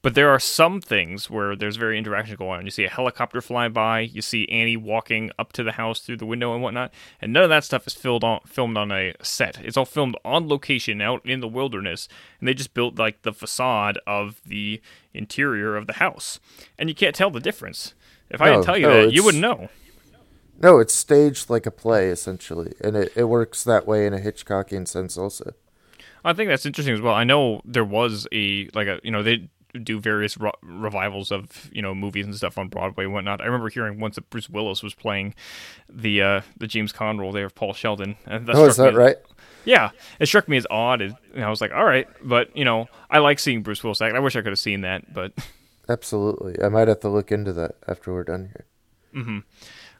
But 0.00 0.14
there 0.14 0.30
are 0.30 0.38
some 0.38 0.80
things 0.80 1.28
where 1.28 1.56
there's 1.56 1.76
very 1.76 1.98
interaction 1.98 2.36
going 2.36 2.60
on. 2.60 2.64
You 2.64 2.70
see 2.70 2.84
a 2.84 2.88
helicopter 2.88 3.40
flying 3.40 3.72
by, 3.72 4.00
you 4.00 4.22
see 4.22 4.48
Annie 4.48 4.76
walking 4.76 5.30
up 5.38 5.52
to 5.54 5.64
the 5.64 5.72
house 5.72 6.00
through 6.00 6.18
the 6.18 6.26
window 6.26 6.54
and 6.54 6.62
whatnot, 6.62 6.92
and 7.20 7.32
none 7.32 7.42
of 7.42 7.48
that 7.50 7.64
stuff 7.64 7.86
is 7.86 7.94
filmed 7.94 8.22
on 8.22 8.40
filmed 8.46 8.76
on 8.76 8.92
a 8.92 9.14
set. 9.22 9.58
It's 9.60 9.76
all 9.76 9.84
filmed 9.84 10.16
on 10.24 10.48
location 10.48 11.00
out 11.00 11.26
in 11.26 11.40
the 11.40 11.48
wilderness, 11.48 12.08
and 12.38 12.46
they 12.46 12.54
just 12.54 12.74
built 12.74 12.96
like 12.96 13.22
the 13.22 13.32
facade 13.32 13.98
of 14.06 14.40
the 14.46 14.80
interior 15.12 15.76
of 15.76 15.88
the 15.88 15.94
house, 15.94 16.38
and 16.78 16.88
you 16.88 16.94
can't 16.94 17.14
tell 17.14 17.30
the 17.30 17.40
difference. 17.40 17.94
If 18.30 18.38
no, 18.38 18.46
I 18.46 18.50
didn't 18.50 18.64
tell 18.64 18.78
you 18.78 18.86
no, 18.86 19.06
that, 19.06 19.12
you 19.12 19.24
wouldn't 19.24 19.42
know. 19.42 19.68
No, 20.60 20.78
it's 20.78 20.94
staged 20.94 21.50
like 21.50 21.66
a 21.66 21.70
play 21.72 22.08
essentially, 22.08 22.74
and 22.80 22.96
it, 22.96 23.12
it 23.16 23.24
works 23.24 23.64
that 23.64 23.86
way 23.86 24.06
in 24.06 24.14
a 24.14 24.18
Hitchcockian 24.18 24.86
sense 24.86 25.18
also. 25.18 25.54
I 26.24 26.32
think 26.32 26.48
that's 26.48 26.66
interesting 26.66 26.94
as 26.94 27.00
well. 27.00 27.14
I 27.14 27.24
know 27.24 27.62
there 27.64 27.84
was 27.84 28.28
a 28.32 28.68
like 28.74 28.86
a 28.86 29.00
you 29.02 29.10
know 29.10 29.22
they 29.22 29.48
do 29.82 30.00
various 30.00 30.38
re- 30.38 30.52
revivals 30.62 31.30
of 31.30 31.70
you 31.72 31.82
know 31.82 31.94
movies 31.94 32.26
and 32.26 32.34
stuff 32.34 32.58
on 32.58 32.68
Broadway 32.68 33.04
and 33.04 33.12
whatnot. 33.12 33.40
I 33.40 33.44
remember 33.46 33.68
hearing 33.68 34.00
once 34.00 34.16
that 34.16 34.30
Bruce 34.30 34.48
Willis 34.48 34.82
was 34.82 34.94
playing 34.94 35.34
the 35.88 36.22
uh, 36.22 36.40
the 36.56 36.66
James 36.66 36.92
Caan 36.92 37.18
role 37.18 37.32
there 37.32 37.46
of 37.46 37.54
Paul 37.54 37.72
Sheldon. 37.72 38.16
And 38.26 38.46
that 38.46 38.56
oh, 38.56 38.66
is 38.66 38.76
that 38.76 38.94
right? 38.94 39.16
yeah, 39.64 39.90
it 40.18 40.26
struck 40.26 40.48
me 40.48 40.56
as 40.56 40.66
odd, 40.70 41.02
and 41.02 41.16
I 41.36 41.50
was 41.50 41.60
like, 41.60 41.72
all 41.72 41.84
right, 41.84 42.08
but 42.22 42.56
you 42.56 42.64
know, 42.64 42.88
I 43.10 43.18
like 43.18 43.38
seeing 43.38 43.62
Bruce 43.62 43.82
Willis 43.82 44.00
act. 44.00 44.16
I 44.16 44.20
wish 44.20 44.36
I 44.36 44.40
could 44.40 44.52
have 44.52 44.58
seen 44.58 44.80
that, 44.82 45.12
but 45.12 45.32
absolutely, 45.88 46.56
I 46.62 46.68
might 46.68 46.88
have 46.88 47.00
to 47.00 47.08
look 47.08 47.30
into 47.30 47.52
that 47.54 47.76
after 47.86 48.12
we're 48.12 48.24
done 48.24 48.50
here. 48.52 48.66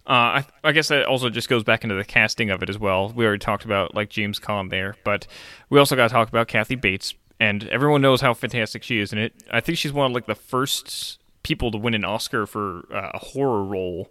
Uh, 0.09 0.41
I, 0.41 0.47
I 0.65 0.73
guess 0.73 0.89
that 0.89 1.05
also 1.05 1.29
just 1.29 1.51
goes 1.51 1.65
back 1.65 1.85
into 1.85 1.95
the 1.95 2.05
casting 2.05 2.49
of 2.49 2.63
it 2.63 2.71
as 2.71 2.79
well. 2.79 3.13
We 3.15 3.27
already 3.27 3.41
talked 3.41 3.67
about 3.67 3.95
like 3.95 4.09
James 4.09 4.41
Caan 4.41 4.71
there, 4.71 4.97
but 5.05 5.27
we 5.69 5.79
also 5.79 5.97
got 5.97 6.09
to 6.09 6.15
talk 6.15 6.31
about 6.31 6.49
Kathy 6.49 6.77
Bates, 6.77 7.13
and 7.41 7.65
everyone 7.69 8.01
knows 8.03 8.21
how 8.21 8.35
fantastic 8.35 8.83
she 8.83 8.99
is 8.99 9.13
in 9.13 9.19
it. 9.19 9.33
I 9.51 9.61
think 9.61 9.79
she's 9.79 9.93
one 9.93 10.07
of 10.11 10.13
like 10.15 10.27
the 10.27 10.35
first 10.35 11.21
people 11.43 11.71
to 11.71 11.79
win 11.79 11.95
an 11.95 12.05
Oscar 12.05 12.47
for 12.47 12.85
uh, 12.93 13.11
a 13.15 13.19
horror 13.19 13.65
role. 13.65 14.11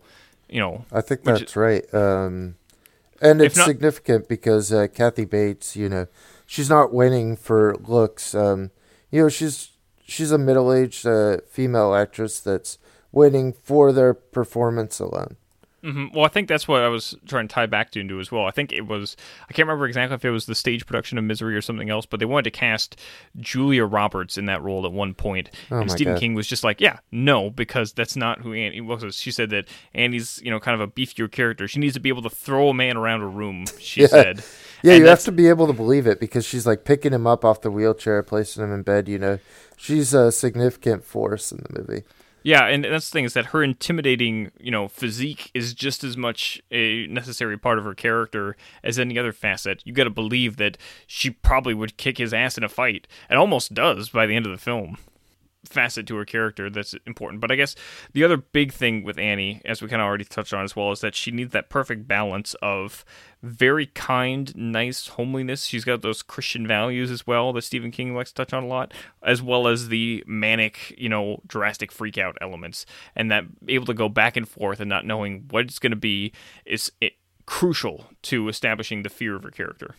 You 0.49 0.59
know, 0.61 0.85
I 0.91 1.01
think 1.01 1.23
that's 1.23 1.55
right. 1.55 1.83
Um, 1.93 2.55
and 3.21 3.41
it's 3.41 3.57
not- 3.57 3.67
significant 3.67 4.27
because 4.27 4.71
uh, 4.71 4.87
Kathy 4.93 5.25
Bates, 5.25 5.75
you 5.75 5.89
know, 5.89 6.07
she's 6.45 6.69
not 6.69 6.93
winning 6.93 7.35
for 7.35 7.75
looks. 7.75 8.33
Um, 8.33 8.71
you 9.11 9.21
know, 9.23 9.29
she's 9.29 9.71
she's 10.05 10.31
a 10.31 10.37
middle-aged 10.37 11.05
uh, 11.05 11.37
female 11.49 11.93
actress 11.93 12.39
that's 12.39 12.77
winning 13.11 13.51
for 13.51 13.91
their 13.91 14.13
performance 14.13 14.99
alone. 14.99 15.35
Hmm 15.83 16.07
Well, 16.13 16.25
I 16.25 16.27
think 16.29 16.47
that's 16.47 16.67
what 16.67 16.81
I 16.81 16.87
was 16.87 17.15
trying 17.27 17.47
to 17.47 17.53
tie 17.53 17.65
back 17.67 17.91
to 17.91 17.99
into 17.99 18.19
as 18.19 18.31
well. 18.31 18.45
I 18.45 18.51
think 18.51 18.71
it 18.73 18.87
was 18.87 19.15
I 19.49 19.53
can't 19.53 19.67
remember 19.67 19.85
exactly 19.85 20.15
if 20.15 20.25
it 20.25 20.31
was 20.31 20.45
the 20.45 20.55
stage 20.55 20.85
production 20.85 21.17
of 21.17 21.23
Misery 21.23 21.55
or 21.55 21.61
something 21.61 21.89
else, 21.89 22.05
but 22.05 22.19
they 22.19 22.25
wanted 22.25 22.45
to 22.45 22.51
cast 22.51 22.99
Julia 23.39 23.85
Roberts 23.85 24.37
in 24.37 24.45
that 24.47 24.61
role 24.63 24.85
at 24.85 24.91
one 24.91 25.13
point, 25.13 25.49
Oh 25.71 25.79
and 25.79 25.91
Stephen 25.91 26.13
God. 26.13 26.19
King 26.19 26.33
was 26.33 26.47
just 26.47 26.63
like, 26.63 26.81
"Yeah, 26.81 26.99
no," 27.11 27.49
because 27.49 27.93
that's 27.93 28.15
not 28.15 28.41
who 28.41 28.53
Annie 28.53 28.81
was. 28.81 29.15
She 29.15 29.31
said 29.31 29.49
that 29.51 29.65
Annie's 29.93 30.41
you 30.43 30.49
know 30.51 30.59
kind 30.59 30.75
of 30.79 30.81
a 30.81 30.91
beefier 30.91 31.31
character. 31.31 31.67
She 31.67 31.79
needs 31.79 31.93
to 31.93 31.99
be 31.99 32.09
able 32.09 32.23
to 32.23 32.29
throw 32.29 32.69
a 32.69 32.73
man 32.73 32.97
around 32.97 33.21
a 33.21 33.27
room. 33.27 33.65
She 33.79 34.01
Yeah. 34.07 34.07
said, 34.07 34.43
Yeah, 34.83 34.93
And 34.93 35.03
you 35.03 35.07
have 35.07 35.23
to 35.25 35.31
be 35.31 35.47
able 35.47 35.67
to 35.67 35.73
believe 35.73 36.07
it 36.07 36.19
because 36.19 36.45
she's 36.45 36.65
like 36.65 36.83
picking 36.85 37.13
him 37.13 37.27
up 37.27 37.45
off 37.45 37.61
the 37.61 37.71
wheelchair, 37.71 38.23
placing 38.23 38.63
him 38.63 38.71
in 38.73 38.81
bed. 38.83 39.07
You 39.07 39.19
know, 39.19 39.39
she's 39.75 40.13
a 40.13 40.31
significant 40.31 41.03
force 41.03 41.51
in 41.51 41.59
the 41.59 41.79
movie. 41.81 42.03
Yeah, 42.47 42.67
and 42.67 42.85
that's 42.85 43.09
the 43.09 43.13
thing 43.13 43.25
is 43.25 43.33
that 43.33 43.47
her 43.47 43.61
intimidating, 43.61 44.53
you 44.57 44.71
know, 44.71 44.87
physique 44.87 45.51
is 45.53 45.73
just 45.73 46.01
as 46.01 46.15
much 46.15 46.61
a 46.71 47.05
necessary 47.07 47.57
part 47.57 47.77
of 47.77 47.83
her 47.83 47.93
character 47.93 48.55
as 48.85 48.97
any 48.97 49.19
other 49.19 49.33
facet. 49.33 49.81
You 49.83 49.91
got 49.91 50.05
to 50.05 50.09
believe 50.09 50.55
that 50.55 50.77
she 51.05 51.29
probably 51.29 51.73
would 51.73 51.97
kick 51.97 52.19
his 52.19 52.33
ass 52.33 52.57
in 52.57 52.63
a 52.63 52.69
fight, 52.69 53.05
and 53.29 53.37
almost 53.37 53.73
does 53.73 54.07
by 54.07 54.25
the 54.25 54.33
end 54.33 54.45
of 54.45 54.53
the 54.53 54.57
film. 54.57 54.97
Facet 55.65 56.07
to 56.07 56.15
her 56.15 56.25
character 56.25 56.69
that's 56.69 56.95
important. 57.05 57.41
But 57.41 57.51
I 57.51 57.55
guess 57.55 57.75
the 58.13 58.23
other 58.23 58.37
big 58.37 58.71
thing 58.71 59.03
with 59.03 59.17
Annie, 59.17 59.61
as 59.65 59.81
we 59.81 59.87
kind 59.87 60.01
of 60.01 60.05
already 60.05 60.23
touched 60.23 60.53
on 60.53 60.63
as 60.63 60.75
well, 60.75 60.91
is 60.91 61.01
that 61.01 61.15
she 61.15 61.31
needs 61.31 61.51
that 61.51 61.69
perfect 61.69 62.07
balance 62.07 62.55
of 62.61 63.03
very 63.41 63.87
kind, 63.87 64.55
nice 64.55 65.07
homeliness. 65.07 65.65
She's 65.65 65.83
got 65.83 66.01
those 66.01 66.21
Christian 66.21 66.65
values 66.67 67.11
as 67.11 67.27
well 67.27 67.53
that 67.53 67.63
Stephen 67.63 67.91
King 67.91 68.15
likes 68.15 68.31
to 68.31 68.35
touch 68.35 68.53
on 68.53 68.63
a 68.63 68.67
lot, 68.67 68.93
as 69.23 69.41
well 69.41 69.67
as 69.67 69.89
the 69.89 70.23
manic, 70.25 70.95
you 70.97 71.09
know, 71.09 71.41
drastic 71.45 71.91
freak 71.91 72.17
out 72.17 72.37
elements. 72.39 72.85
And 73.15 73.29
that 73.31 73.43
able 73.67 73.85
to 73.87 73.93
go 73.93 74.09
back 74.09 74.37
and 74.37 74.47
forth 74.47 74.79
and 74.79 74.89
not 74.89 75.05
knowing 75.05 75.45
what 75.49 75.65
it's 75.65 75.79
going 75.79 75.91
to 75.91 75.97
be 75.97 76.33
is 76.65 76.91
it, 77.01 77.13
crucial 77.45 78.07
to 78.21 78.47
establishing 78.47 79.03
the 79.03 79.09
fear 79.09 79.35
of 79.35 79.43
her 79.43 79.51
character. 79.51 79.95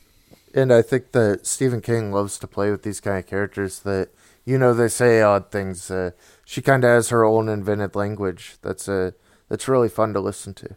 And 0.54 0.72
I 0.72 0.82
think 0.82 1.12
that 1.12 1.46
Stephen 1.46 1.80
King 1.80 2.12
loves 2.12 2.38
to 2.38 2.46
play 2.46 2.70
with 2.70 2.82
these 2.82 3.00
kind 3.00 3.18
of 3.18 3.26
characters 3.26 3.80
that, 3.80 4.10
you 4.44 4.58
know, 4.58 4.74
they 4.74 4.88
say 4.88 5.20
odd 5.20 5.50
things. 5.50 5.90
Uh, 5.90 6.12
she 6.44 6.62
kind 6.62 6.84
of 6.84 6.90
has 6.90 7.10
her 7.10 7.24
own 7.24 7.48
invented 7.48 7.94
language. 7.94 8.56
That's 8.62 8.88
uh, 8.88 9.12
that's 9.48 9.68
really 9.68 9.88
fun 9.88 10.14
to 10.14 10.20
listen 10.20 10.54
to. 10.54 10.76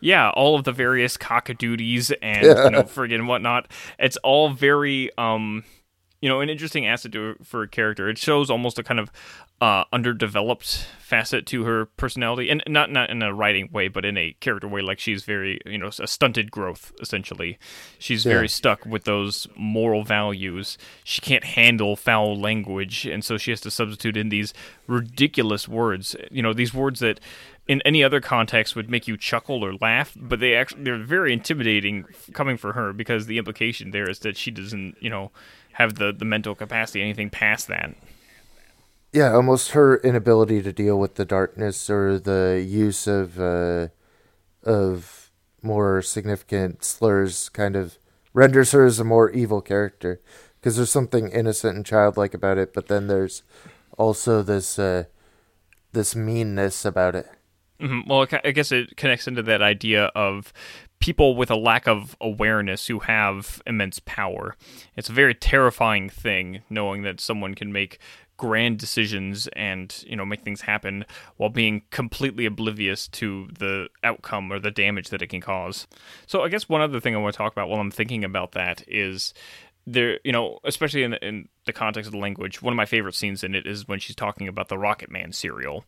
Yeah, 0.00 0.30
all 0.30 0.56
of 0.56 0.64
the 0.64 0.72
various 0.72 1.16
cockadoodies 1.16 2.12
and 2.22 2.44
you 2.44 2.70
know 2.70 2.82
friggin' 2.84 3.26
whatnot. 3.26 3.70
It's 3.98 4.16
all 4.18 4.50
very 4.50 5.10
um 5.18 5.64
you 6.20 6.28
know, 6.28 6.40
an 6.40 6.50
interesting 6.50 6.86
asset 6.86 7.12
to 7.12 7.36
for 7.42 7.62
a 7.62 7.68
character. 7.68 8.08
It 8.08 8.18
shows 8.18 8.50
almost 8.50 8.78
a 8.78 8.82
kind 8.82 9.00
of 9.00 9.10
uh, 9.62 9.84
underdeveloped 9.92 10.86
facet 10.98 11.44
to 11.46 11.64
her 11.64 11.86
personality, 11.86 12.48
and 12.50 12.62
not 12.68 12.90
not 12.90 13.10
in 13.10 13.22
a 13.22 13.32
writing 13.34 13.68
way, 13.72 13.88
but 13.88 14.04
in 14.04 14.16
a 14.16 14.32
character 14.40 14.68
way. 14.68 14.80
Like 14.82 14.98
she's 14.98 15.24
very, 15.24 15.60
you 15.66 15.78
know, 15.78 15.90
a 15.98 16.06
stunted 16.06 16.50
growth. 16.50 16.92
Essentially, 17.00 17.58
she's 17.98 18.24
Yeah. 18.24 18.32
very 18.34 18.48
stuck 18.48 18.84
with 18.86 19.04
those 19.04 19.46
moral 19.56 20.04
values. 20.04 20.76
She 21.04 21.20
can't 21.20 21.44
handle 21.44 21.96
foul 21.96 22.38
language, 22.38 23.06
and 23.06 23.24
so 23.24 23.36
she 23.38 23.50
has 23.50 23.60
to 23.62 23.70
substitute 23.70 24.16
in 24.16 24.28
these 24.28 24.52
ridiculous 24.86 25.68
words. 25.68 26.16
You 26.30 26.42
know, 26.42 26.52
these 26.52 26.74
words 26.74 27.00
that 27.00 27.20
in 27.68 27.80
any 27.84 28.02
other 28.02 28.20
context 28.20 28.74
would 28.74 28.90
make 28.90 29.06
you 29.06 29.16
chuckle 29.16 29.64
or 29.64 29.74
laugh, 29.80 30.16
but 30.18 30.40
they 30.40 30.54
actually 30.54 30.82
they're 30.82 30.98
very 30.98 31.32
intimidating 31.32 32.04
coming 32.32 32.56
for 32.56 32.72
her 32.72 32.92
because 32.92 33.26
the 33.26 33.38
implication 33.38 33.90
there 33.90 34.08
is 34.10 34.18
that 34.20 34.36
she 34.36 34.50
doesn't, 34.50 34.96
you 35.00 35.08
know, 35.10 35.30
have 35.72 35.94
the 35.94 36.12
the 36.12 36.24
mental 36.24 36.54
capacity 36.54 37.02
anything 37.02 37.30
past 37.30 37.68
that. 37.68 37.94
Yeah, 39.12 39.32
almost 39.32 39.72
her 39.72 39.96
inability 39.98 40.62
to 40.62 40.72
deal 40.72 40.98
with 40.98 41.16
the 41.16 41.24
darkness 41.24 41.90
or 41.90 42.18
the 42.18 42.64
use 42.66 43.06
of 43.06 43.40
uh, 43.40 43.88
of 44.62 45.30
more 45.62 46.00
significant 46.02 46.84
slurs 46.84 47.48
kind 47.48 47.76
of 47.76 47.98
renders 48.32 48.72
her 48.72 48.84
as 48.84 49.00
a 49.00 49.04
more 49.04 49.30
evil 49.30 49.60
character 49.60 50.20
because 50.60 50.76
there's 50.76 50.90
something 50.90 51.28
innocent 51.30 51.76
and 51.76 51.86
childlike 51.86 52.34
about 52.34 52.58
it, 52.58 52.72
but 52.72 52.86
then 52.86 53.08
there's 53.08 53.42
also 53.98 54.42
this 54.42 54.78
uh, 54.78 55.04
this 55.92 56.14
meanness 56.14 56.84
about 56.84 57.14
it. 57.14 57.28
Mhm. 57.80 58.06
Well, 58.06 58.26
I 58.44 58.50
guess 58.50 58.72
it 58.72 58.96
connects 58.96 59.26
into 59.26 59.42
that 59.42 59.62
idea 59.62 60.06
of 60.14 60.52
people 61.00 61.34
with 61.34 61.50
a 61.50 61.56
lack 61.56 61.88
of 61.88 62.14
awareness 62.20 62.86
who 62.86 63.00
have 63.00 63.62
immense 63.66 64.00
power. 64.00 64.54
It's 64.96 65.08
a 65.08 65.14
very 65.14 65.34
terrifying 65.34 66.08
thing 66.08 66.62
knowing 66.68 67.02
that 67.02 67.20
someone 67.20 67.54
can 67.54 67.72
make 67.72 67.98
grand 68.36 68.78
decisions 68.78 69.48
and 69.48 70.02
you 70.06 70.16
know 70.16 70.24
make 70.24 70.40
things 70.40 70.62
happen 70.62 71.04
while 71.36 71.50
being 71.50 71.82
completely 71.90 72.46
oblivious 72.46 73.06
to 73.06 73.46
the 73.58 73.86
outcome 74.02 74.50
or 74.50 74.58
the 74.58 74.70
damage 74.70 75.10
that 75.10 75.20
it 75.20 75.26
can 75.26 75.42
cause. 75.42 75.86
So 76.26 76.42
I 76.42 76.48
guess 76.48 76.66
one 76.66 76.80
other 76.80 77.00
thing 77.00 77.14
I 77.14 77.18
want 77.18 77.34
to 77.34 77.38
talk 77.38 77.52
about 77.52 77.68
while 77.68 77.80
I'm 77.80 77.90
thinking 77.90 78.24
about 78.24 78.52
that 78.52 78.82
is 78.88 79.34
there 79.86 80.20
you 80.24 80.32
know 80.32 80.58
especially 80.64 81.02
in, 81.02 81.14
in 81.14 81.48
the 81.66 81.72
context 81.72 82.06
of 82.06 82.12
the 82.12 82.18
language 82.18 82.62
one 82.62 82.72
of 82.72 82.76
my 82.76 82.86
favorite 82.86 83.14
scenes 83.14 83.42
in 83.42 83.54
it 83.54 83.66
is 83.66 83.88
when 83.88 83.98
she's 83.98 84.16
talking 84.16 84.48
about 84.48 84.68
the 84.68 84.78
rocket 84.78 85.10
man 85.10 85.32
serial 85.32 85.84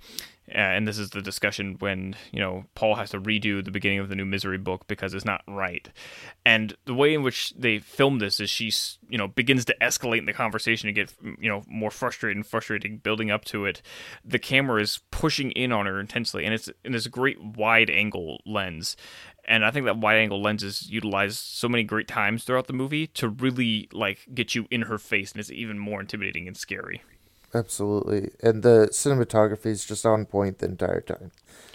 uh, 0.49 0.59
and 0.59 0.89
this 0.89 0.99
is 0.99 1.11
the 1.11 1.23
discussion 1.23 1.77
when 1.79 2.17
you 2.33 2.41
know 2.41 2.65
paul 2.75 2.95
has 2.95 3.11
to 3.11 3.21
redo 3.21 3.65
the 3.65 3.71
beginning 3.71 3.99
of 3.99 4.09
the 4.09 4.17
new 4.17 4.25
misery 4.25 4.59
book 4.59 4.87
because 4.89 5.15
it's 5.15 5.25
not 5.25 5.43
right. 5.47 5.89
And 6.45 6.77
the 6.85 6.95
way 6.95 7.15
in 7.15 7.23
which 7.23 7.53
they 7.57 7.79
film 7.79 8.19
this 8.19 8.41
is 8.41 8.51
she's 8.51 8.99
you 9.09 9.19
know 9.19 9.29
begins 9.29 9.65
to 9.67 9.77
escalate 9.81 10.19
in 10.19 10.27
the 10.27 10.33
conversation 10.33 10.89
and 10.89 10.95
get 10.95 11.13
you 11.39 11.49
know 11.49 11.63
more 11.67 11.91
frustrated 11.91 12.37
and 12.37 12.47
frustrating 12.47 12.99
building 12.99 13.31
up 13.31 13.45
to 13.47 13.65
it. 13.67 13.83
The 14.25 14.39
camera 14.39 14.81
is 14.81 15.01
pushing 15.11 15.51
in 15.53 15.73
on 15.73 15.87
her 15.87 16.01
intensely 16.01 16.45
and 16.45 16.55
it's 16.55 16.71
in 16.85 16.93
this 16.93 17.07
great 17.07 17.41
wide 17.43 17.91
angle 17.91 18.41
lens 18.47 18.97
and 19.45 19.65
I 19.65 19.71
think 19.71 19.87
that 19.87 19.99
wide 19.99 20.19
angle 20.19 20.41
lens 20.41 20.63
is 20.63 20.91
utilized 20.91 21.39
so 21.39 21.69
many 21.69 21.85
great 21.85 22.09
times 22.09 22.45
throughout 22.45 22.67
the 22.67 22.73
movie 22.73 23.07
to 23.09 23.29
really 23.29 23.89
like 23.93 24.27
get 24.35 24.55
you 24.55 24.67
in 24.71 24.83
her 24.83 24.99
face, 24.99 25.33
and 25.33 25.41
it's 25.41 25.51
even 25.51 25.79
more 25.79 26.01
intimidating 26.01 26.47
and 26.47 26.57
scary. 26.57 27.03
Absolutely, 27.55 28.31
and 28.43 28.63
the 28.63 28.89
cinematography 28.93 29.67
is 29.67 29.85
just 29.85 30.07
on 30.07 30.25
point 30.25 30.59
the 30.59 30.67
entire 30.67 31.01
time. 31.01 31.33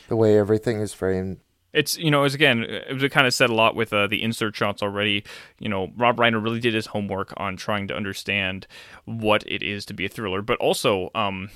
The 0.08 0.16
way 0.16 0.38
everything 0.38 0.80
is 0.80 0.94
framed. 0.94 1.40
It's 1.74 1.98
you 1.98 2.10
know, 2.10 2.24
as 2.24 2.34
again, 2.34 2.64
it 2.64 2.94
was 2.94 3.04
kind 3.12 3.28
of 3.28 3.34
said 3.34 3.50
a 3.50 3.56
lot 3.56 3.76
with 3.76 3.94
uh, 3.94 4.08
the 4.08 4.24
insert 4.24 4.56
shots 4.56 4.82
already. 4.82 5.24
You 5.60 5.70
know, 5.70 5.92
Rob 5.96 6.18
Reiner 6.18 6.44
really 6.44 6.60
did 6.60 6.74
his 6.74 6.88
homework 6.88 7.34
on 7.38 7.58
trying 7.58 7.88
to 7.90 7.96
understand 7.96 8.66
what 9.06 9.44
it 9.46 9.62
is 9.62 9.86
to 9.86 9.94
be 9.94 10.06
a 10.06 10.10
thriller, 10.10 10.42
but 10.42 10.58
also, 10.58 11.12
um, 11.14 11.50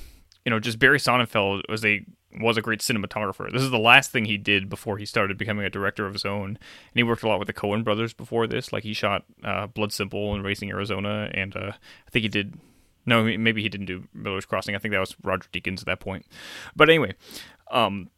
you 0.45 0.49
know, 0.49 0.59
just 0.59 0.77
Barry 0.77 0.99
Sonnenfeld 0.99 1.63
was 1.69 1.83
a 1.85 2.05
was 2.39 2.57
a 2.57 2.61
great 2.61 2.79
cinematographer. 2.79 3.51
This 3.51 3.61
is 3.61 3.71
the 3.71 3.79
last 3.79 4.11
thing 4.11 4.25
he 4.25 4.37
did 4.37 4.69
before 4.69 4.97
he 4.97 5.05
started 5.05 5.37
becoming 5.37 5.65
a 5.65 5.69
director 5.69 6.05
of 6.05 6.13
his 6.13 6.25
own, 6.25 6.49
and 6.49 6.59
he 6.93 7.03
worked 7.03 7.23
a 7.23 7.27
lot 7.27 7.39
with 7.39 7.47
the 7.47 7.53
Coen 7.53 7.83
brothers 7.83 8.13
before 8.13 8.47
this. 8.47 8.71
Like 8.71 8.83
he 8.83 8.93
shot 8.93 9.25
uh, 9.43 9.67
Blood 9.67 9.91
Simple 9.91 10.33
and 10.33 10.43
Raising 10.43 10.69
Arizona, 10.69 11.29
and 11.33 11.55
uh, 11.55 11.71
I 12.07 12.09
think 12.11 12.23
he 12.23 12.29
did. 12.29 12.55
No, 13.05 13.23
maybe 13.23 13.63
he 13.63 13.69
didn't 13.69 13.87
do 13.87 14.07
Miller's 14.13 14.45
Crossing. 14.45 14.75
I 14.75 14.77
think 14.77 14.91
that 14.93 14.99
was 14.99 15.15
Roger 15.23 15.49
Deakins 15.51 15.79
at 15.79 15.87
that 15.87 15.99
point. 15.99 16.25
But 16.75 16.87
anyway, 16.87 17.15
um, 17.71 18.11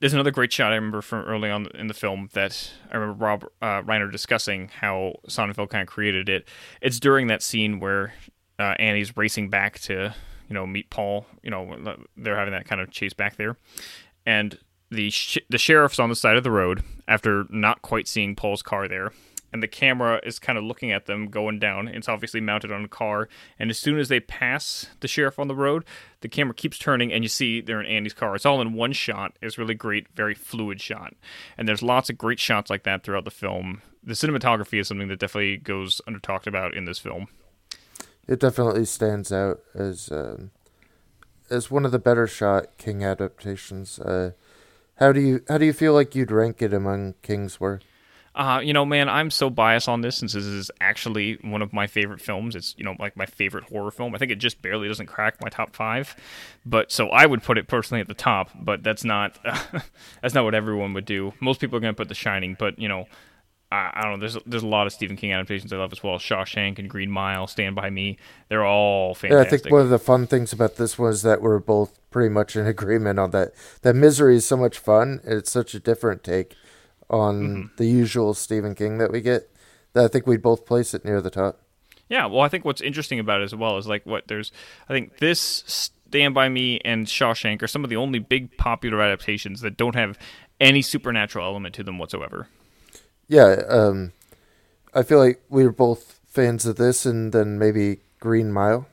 there's 0.00 0.12
another 0.12 0.30
great 0.30 0.52
shot 0.52 0.72
I 0.72 0.74
remember 0.74 1.00
from 1.00 1.24
early 1.24 1.50
on 1.50 1.66
in 1.74 1.86
the 1.86 1.94
film 1.94 2.28
that 2.34 2.72
I 2.92 2.96
remember 2.96 3.24
Rob 3.24 3.44
uh, 3.62 3.82
Reiner 3.82 4.12
discussing 4.12 4.68
how 4.68 5.14
Sonnenfeld 5.28 5.70
kind 5.70 5.82
of 5.82 5.88
created 5.88 6.28
it. 6.28 6.46
It's 6.82 7.00
during 7.00 7.28
that 7.28 7.42
scene 7.42 7.80
where 7.80 8.12
uh, 8.58 8.74
Annie's 8.78 9.16
racing 9.16 9.48
back 9.48 9.78
to 9.80 10.14
you 10.48 10.54
know 10.54 10.66
meet 10.66 10.90
Paul. 10.90 11.26
You 11.42 11.50
know 11.50 11.72
uh, 11.72 11.96
they're 12.16 12.36
having 12.36 12.52
that 12.52 12.66
kind 12.66 12.80
of 12.80 12.90
chase 12.90 13.12
back 13.12 13.36
there, 13.36 13.56
and 14.24 14.58
the 14.90 15.10
sh- 15.10 15.38
the 15.48 15.58
sheriff's 15.58 15.98
on 15.98 16.08
the 16.08 16.16
side 16.16 16.36
of 16.36 16.44
the 16.44 16.50
road 16.50 16.82
after 17.08 17.44
not 17.50 17.82
quite 17.82 18.08
seeing 18.08 18.36
Paul's 18.36 18.62
car 18.62 18.88
there. 18.88 19.12
And 19.52 19.62
the 19.62 19.68
camera 19.68 20.20
is 20.22 20.38
kind 20.38 20.58
of 20.58 20.64
looking 20.64 20.92
at 20.92 21.06
them 21.06 21.28
going 21.28 21.58
down. 21.58 21.88
It's 21.88 22.08
obviously 22.08 22.40
mounted 22.40 22.72
on 22.72 22.84
a 22.84 22.88
car. 22.88 23.28
And 23.58 23.70
as 23.70 23.78
soon 23.78 23.98
as 23.98 24.08
they 24.08 24.20
pass 24.20 24.88
the 25.00 25.08
sheriff 25.08 25.38
on 25.38 25.48
the 25.48 25.54
road, 25.54 25.84
the 26.20 26.28
camera 26.28 26.52
keeps 26.52 26.78
turning 26.78 27.12
and 27.12 27.24
you 27.24 27.28
see 27.28 27.60
they're 27.60 27.80
in 27.80 27.86
Annie's 27.86 28.12
car. 28.12 28.34
It's 28.34 28.44
all 28.44 28.60
in 28.60 28.74
one 28.74 28.92
shot. 28.92 29.38
It's 29.40 29.56
really 29.56 29.74
great, 29.74 30.08
very 30.14 30.34
fluid 30.34 30.80
shot. 30.80 31.14
And 31.56 31.66
there's 31.66 31.80
lots 31.80 32.10
of 32.10 32.18
great 32.18 32.40
shots 32.40 32.68
like 32.68 32.82
that 32.82 33.02
throughout 33.02 33.24
the 33.24 33.30
film. 33.30 33.80
The 34.02 34.14
cinematography 34.14 34.80
is 34.80 34.88
something 34.88 35.08
that 35.08 35.20
definitely 35.20 35.56
goes 35.56 36.02
under 36.06 36.18
talked 36.18 36.46
about 36.46 36.74
in 36.74 36.84
this 36.84 36.98
film. 36.98 37.28
It 38.28 38.40
definitely 38.40 38.84
stands 38.84 39.32
out 39.32 39.60
as 39.74 40.10
um, 40.10 40.50
as 41.50 41.70
one 41.70 41.84
of 41.84 41.92
the 41.92 41.98
better 41.98 42.26
shot 42.26 42.76
King 42.78 43.04
adaptations. 43.04 43.98
Uh, 43.98 44.32
How 44.96 45.12
do 45.12 45.20
you 45.20 45.42
how 45.48 45.58
do 45.58 45.64
you 45.64 45.72
feel 45.72 45.92
like 45.92 46.14
you'd 46.14 46.30
rank 46.32 46.60
it 46.62 46.72
among 46.72 47.14
King's 47.22 47.60
work? 47.60 47.82
Uh, 48.34 48.60
you 48.62 48.74
know, 48.74 48.84
man, 48.84 49.08
I'm 49.08 49.30
so 49.30 49.48
biased 49.48 49.88
on 49.88 50.02
this 50.02 50.18
since 50.18 50.34
this 50.34 50.44
is 50.44 50.70
actually 50.78 51.38
one 51.40 51.62
of 51.62 51.72
my 51.72 51.86
favorite 51.86 52.20
films. 52.20 52.54
It's, 52.54 52.74
you 52.76 52.84
know, 52.84 52.94
like 52.98 53.16
my 53.16 53.24
favorite 53.24 53.64
horror 53.64 53.90
film. 53.90 54.14
I 54.14 54.18
think 54.18 54.30
it 54.30 54.36
just 54.36 54.60
barely 54.60 54.88
doesn't 54.88 55.06
crack 55.06 55.40
my 55.40 55.48
top 55.48 55.74
five. 55.74 56.14
But 56.66 56.92
so 56.92 57.08
I 57.08 57.24
would 57.24 57.42
put 57.42 57.56
it 57.56 57.66
personally 57.66 58.02
at 58.02 58.08
the 58.08 58.14
top, 58.14 58.50
but 58.54 58.82
that's 58.82 59.04
not 59.04 59.38
uh, 59.44 59.58
that's 60.20 60.34
not 60.34 60.44
what 60.44 60.54
everyone 60.54 60.92
would 60.92 61.06
do. 61.06 61.32
Most 61.40 61.60
people 61.60 61.78
are 61.78 61.80
going 61.80 61.94
to 61.94 61.96
put 61.96 62.08
The 62.08 62.14
Shining, 62.14 62.56
but 62.58 62.78
you 62.78 62.88
know, 62.88 63.06
I, 63.72 63.90
I, 63.94 64.02
don't 64.02 64.12
know. 64.12 64.18
There's 64.20 64.38
there's 64.46 64.62
a 64.62 64.68
lot 64.68 64.86
of 64.86 64.92
Stephen 64.92 65.16
King 65.16 65.32
adaptations 65.32 65.72
I 65.72 65.76
love 65.76 65.92
as 65.92 66.02
well. 66.02 66.18
Shawshank 66.18 66.78
and 66.78 66.88
Green 66.88 67.10
Mile, 67.10 67.46
Stand 67.46 67.74
by 67.74 67.90
Me. 67.90 68.16
They're 68.48 68.64
all 68.64 69.14
fantastic. 69.14 69.50
Yeah, 69.50 69.56
I 69.56 69.60
think 69.62 69.72
one 69.72 69.82
of 69.82 69.90
the 69.90 69.98
fun 69.98 70.26
things 70.26 70.52
about 70.52 70.76
this 70.76 70.98
was 70.98 71.22
that 71.22 71.42
we're 71.42 71.58
both 71.58 71.98
pretty 72.10 72.32
much 72.32 72.54
in 72.54 72.66
agreement 72.66 73.18
on 73.18 73.30
that. 73.32 73.52
That 73.82 73.94
Misery 73.94 74.36
is 74.36 74.46
so 74.46 74.56
much 74.56 74.78
fun. 74.78 75.20
It's 75.24 75.50
such 75.50 75.74
a 75.74 75.80
different 75.80 76.22
take 76.22 76.54
on 77.10 77.42
mm-hmm. 77.42 77.76
the 77.76 77.86
usual 77.86 78.34
Stephen 78.34 78.74
King 78.74 78.98
that 78.98 79.10
we 79.10 79.20
get. 79.20 79.50
That 79.94 80.04
I 80.04 80.08
think 80.08 80.26
we'd 80.26 80.42
both 80.42 80.66
place 80.66 80.94
it 80.94 81.04
near 81.04 81.20
the 81.20 81.30
top. 81.30 81.60
Yeah, 82.08 82.26
well, 82.26 82.42
I 82.42 82.48
think 82.48 82.64
what's 82.64 82.80
interesting 82.80 83.18
about 83.18 83.40
it 83.40 83.44
as 83.44 83.54
well 83.54 83.78
is 83.78 83.88
like 83.88 84.06
what 84.06 84.28
there's. 84.28 84.52
I 84.88 84.92
think 84.92 85.18
this 85.18 85.64
Stand 86.08 86.34
by 86.34 86.48
Me 86.48 86.80
and 86.84 87.06
Shawshank 87.06 87.62
are 87.62 87.66
some 87.66 87.82
of 87.82 87.90
the 87.90 87.96
only 87.96 88.20
big 88.20 88.56
popular 88.56 89.02
adaptations 89.02 89.60
that 89.62 89.76
don't 89.76 89.96
have 89.96 90.18
any 90.60 90.82
supernatural 90.82 91.44
element 91.44 91.74
to 91.74 91.82
them 91.82 91.98
whatsoever. 91.98 92.48
Yeah, 93.28 93.62
um, 93.68 94.12
I 94.94 95.02
feel 95.02 95.18
like 95.18 95.42
we 95.48 95.64
were 95.64 95.72
both 95.72 96.20
fans 96.26 96.66
of 96.66 96.76
this, 96.76 97.06
and 97.06 97.32
then 97.32 97.58
maybe 97.58 97.98
Green 98.20 98.52
Mile. 98.52 98.86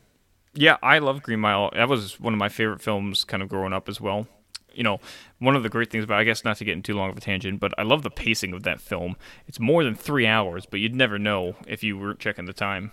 Yeah, 0.53 0.77
I 0.83 0.99
love 0.99 1.23
Green 1.23 1.39
Mile. 1.39 1.71
That 1.73 1.89
was 1.89 2.19
one 2.19 2.33
of 2.33 2.39
my 2.39 2.49
favorite 2.49 2.81
films, 2.81 3.23
kind 3.23 3.41
of 3.43 3.49
growing 3.49 3.73
up 3.73 3.89
as 3.89 3.99
well 3.99 4.27
you 4.73 4.83
know, 4.83 4.99
one 5.39 5.55
of 5.55 5.63
the 5.63 5.69
great 5.69 5.89
things 5.89 6.03
about, 6.03 6.19
I 6.19 6.23
guess 6.23 6.43
not 6.43 6.57
to 6.57 6.65
get 6.65 6.73
in 6.73 6.83
too 6.83 6.95
long 6.95 7.09
of 7.09 7.17
a 7.17 7.21
tangent, 7.21 7.59
but 7.59 7.73
I 7.77 7.83
love 7.83 8.03
the 8.03 8.09
pacing 8.09 8.53
of 8.53 8.63
that 8.63 8.81
film. 8.81 9.15
It's 9.47 9.59
more 9.59 9.83
than 9.83 9.95
three 9.95 10.27
hours, 10.27 10.65
but 10.65 10.79
you'd 10.79 10.95
never 10.95 11.19
know 11.19 11.55
if 11.67 11.83
you 11.83 11.97
weren't 11.97 12.19
checking 12.19 12.45
the 12.45 12.53
time. 12.53 12.91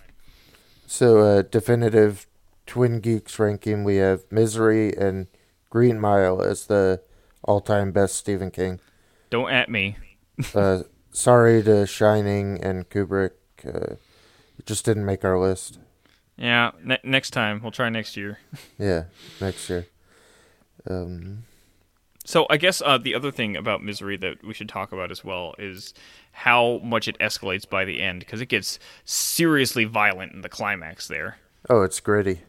So, 0.86 1.18
uh, 1.18 1.43
definitive 1.43 2.26
Twin 2.66 3.01
Geeks 3.01 3.38
ranking, 3.38 3.84
we 3.84 3.97
have 3.97 4.24
Misery 4.30 4.95
and 4.97 5.28
Green 5.70 6.01
Mile 6.01 6.43
as 6.43 6.66
the 6.66 7.03
all-time 7.43 7.93
best 7.93 8.16
Stephen 8.16 8.51
King. 8.51 8.80
Don't 9.30 9.51
at 9.51 9.70
me. 9.70 9.97
uh, 10.55 10.82
sorry 11.13 11.63
to 11.63 11.87
Shining 11.87 12.63
and 12.63 12.89
Kubrick. 12.89 13.33
Uh, 13.65 13.97
it 14.59 14.67
just 14.67 14.85
didn't 14.85 15.05
make 15.05 15.25
our 15.25 15.39
list. 15.39 15.79
Yeah, 16.37 16.71
ne- 16.83 16.99
next 17.05 17.31
time 17.31 17.61
we'll 17.63 17.71
try 17.73 17.89
next 17.89 18.17
year. 18.17 18.39
yeah, 18.79 19.05
next 19.41 19.69
year. 19.69 19.87
Um, 20.89 21.45
so 22.25 22.47
I 22.49 22.57
guess 22.57 22.81
uh, 22.85 22.99
the 22.99 23.15
other 23.15 23.31
thing 23.31 23.57
about 23.57 23.83
Misery 23.83 24.17
that 24.19 24.45
we 24.45 24.55
should 24.55 24.69
talk 24.69 24.93
about 24.93 25.11
as 25.11 25.25
well 25.25 25.55
is 25.59 25.93
how 26.33 26.79
much 26.83 27.09
it 27.09 27.19
escalates 27.19 27.69
by 27.69 27.85
the 27.85 28.01
end 28.01 28.21
because 28.21 28.41
it 28.41 28.47
gets 28.47 28.79
seriously 29.05 29.85
violent 29.85 30.33
in 30.33 30.43
the 30.43 30.49
climax 30.49 31.09
there. 31.09 31.39
Oh, 31.69 31.83
it's 31.83 32.01
gritty. 32.01 32.43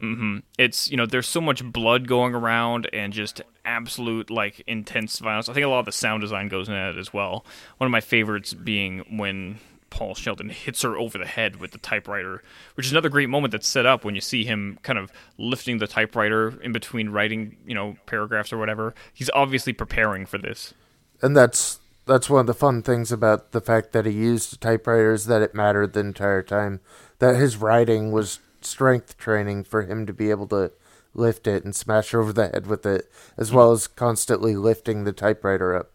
Mm-hmm. 0.00 0.38
It's 0.58 0.90
you 0.90 0.96
know 0.96 1.06
there's 1.06 1.28
so 1.28 1.40
much 1.40 1.64
blood 1.64 2.06
going 2.06 2.34
around 2.34 2.88
and 2.92 3.12
just 3.12 3.40
absolute 3.64 4.30
like 4.30 4.62
intense 4.66 5.18
violence. 5.18 5.48
I 5.48 5.54
think 5.54 5.64
a 5.64 5.68
lot 5.68 5.80
of 5.80 5.86
the 5.86 5.92
sound 5.92 6.20
design 6.20 6.48
goes 6.48 6.68
in 6.68 6.74
it 6.74 6.98
as 6.98 7.12
well. 7.12 7.44
One 7.78 7.86
of 7.86 7.92
my 7.92 8.00
favorites 8.00 8.52
being 8.52 9.04
when 9.16 9.58
Paul 9.90 10.14
Sheldon 10.14 10.50
hits 10.50 10.82
her 10.82 10.96
over 10.96 11.16
the 11.16 11.26
head 11.26 11.56
with 11.56 11.70
the 11.70 11.78
typewriter, 11.78 12.42
which 12.74 12.86
is 12.86 12.92
another 12.92 13.08
great 13.08 13.30
moment 13.30 13.52
that's 13.52 13.68
set 13.68 13.86
up 13.86 14.04
when 14.04 14.14
you 14.14 14.20
see 14.20 14.44
him 14.44 14.78
kind 14.82 14.98
of 14.98 15.10
lifting 15.38 15.78
the 15.78 15.86
typewriter 15.86 16.60
in 16.60 16.72
between 16.72 17.08
writing, 17.08 17.56
you 17.66 17.74
know, 17.74 17.96
paragraphs 18.04 18.52
or 18.52 18.58
whatever. 18.58 18.94
He's 19.14 19.30
obviously 19.32 19.72
preparing 19.72 20.26
for 20.26 20.36
this. 20.38 20.74
And 21.22 21.34
that's 21.34 21.80
that's 22.04 22.30
one 22.30 22.40
of 22.40 22.46
the 22.46 22.54
fun 22.54 22.82
things 22.82 23.10
about 23.10 23.52
the 23.52 23.60
fact 23.60 23.92
that 23.92 24.06
he 24.06 24.12
used 24.12 24.60
typewriters 24.60 25.24
that 25.26 25.42
it 25.42 25.54
mattered 25.54 25.92
the 25.92 26.00
entire 26.00 26.42
time. 26.42 26.80
That 27.18 27.36
his 27.36 27.56
writing 27.56 28.12
was 28.12 28.38
strength 28.66 29.16
training 29.18 29.64
for 29.64 29.82
him 29.82 30.06
to 30.06 30.12
be 30.12 30.30
able 30.30 30.46
to 30.48 30.72
lift 31.14 31.46
it 31.46 31.64
and 31.64 31.74
smash 31.74 32.14
over 32.14 32.32
the 32.32 32.48
head 32.48 32.66
with 32.66 32.84
it, 32.84 33.10
as 33.36 33.52
well 33.52 33.72
as 33.72 33.86
constantly 33.86 34.54
lifting 34.54 35.04
the 35.04 35.12
typewriter 35.12 35.74
up. 35.74 35.92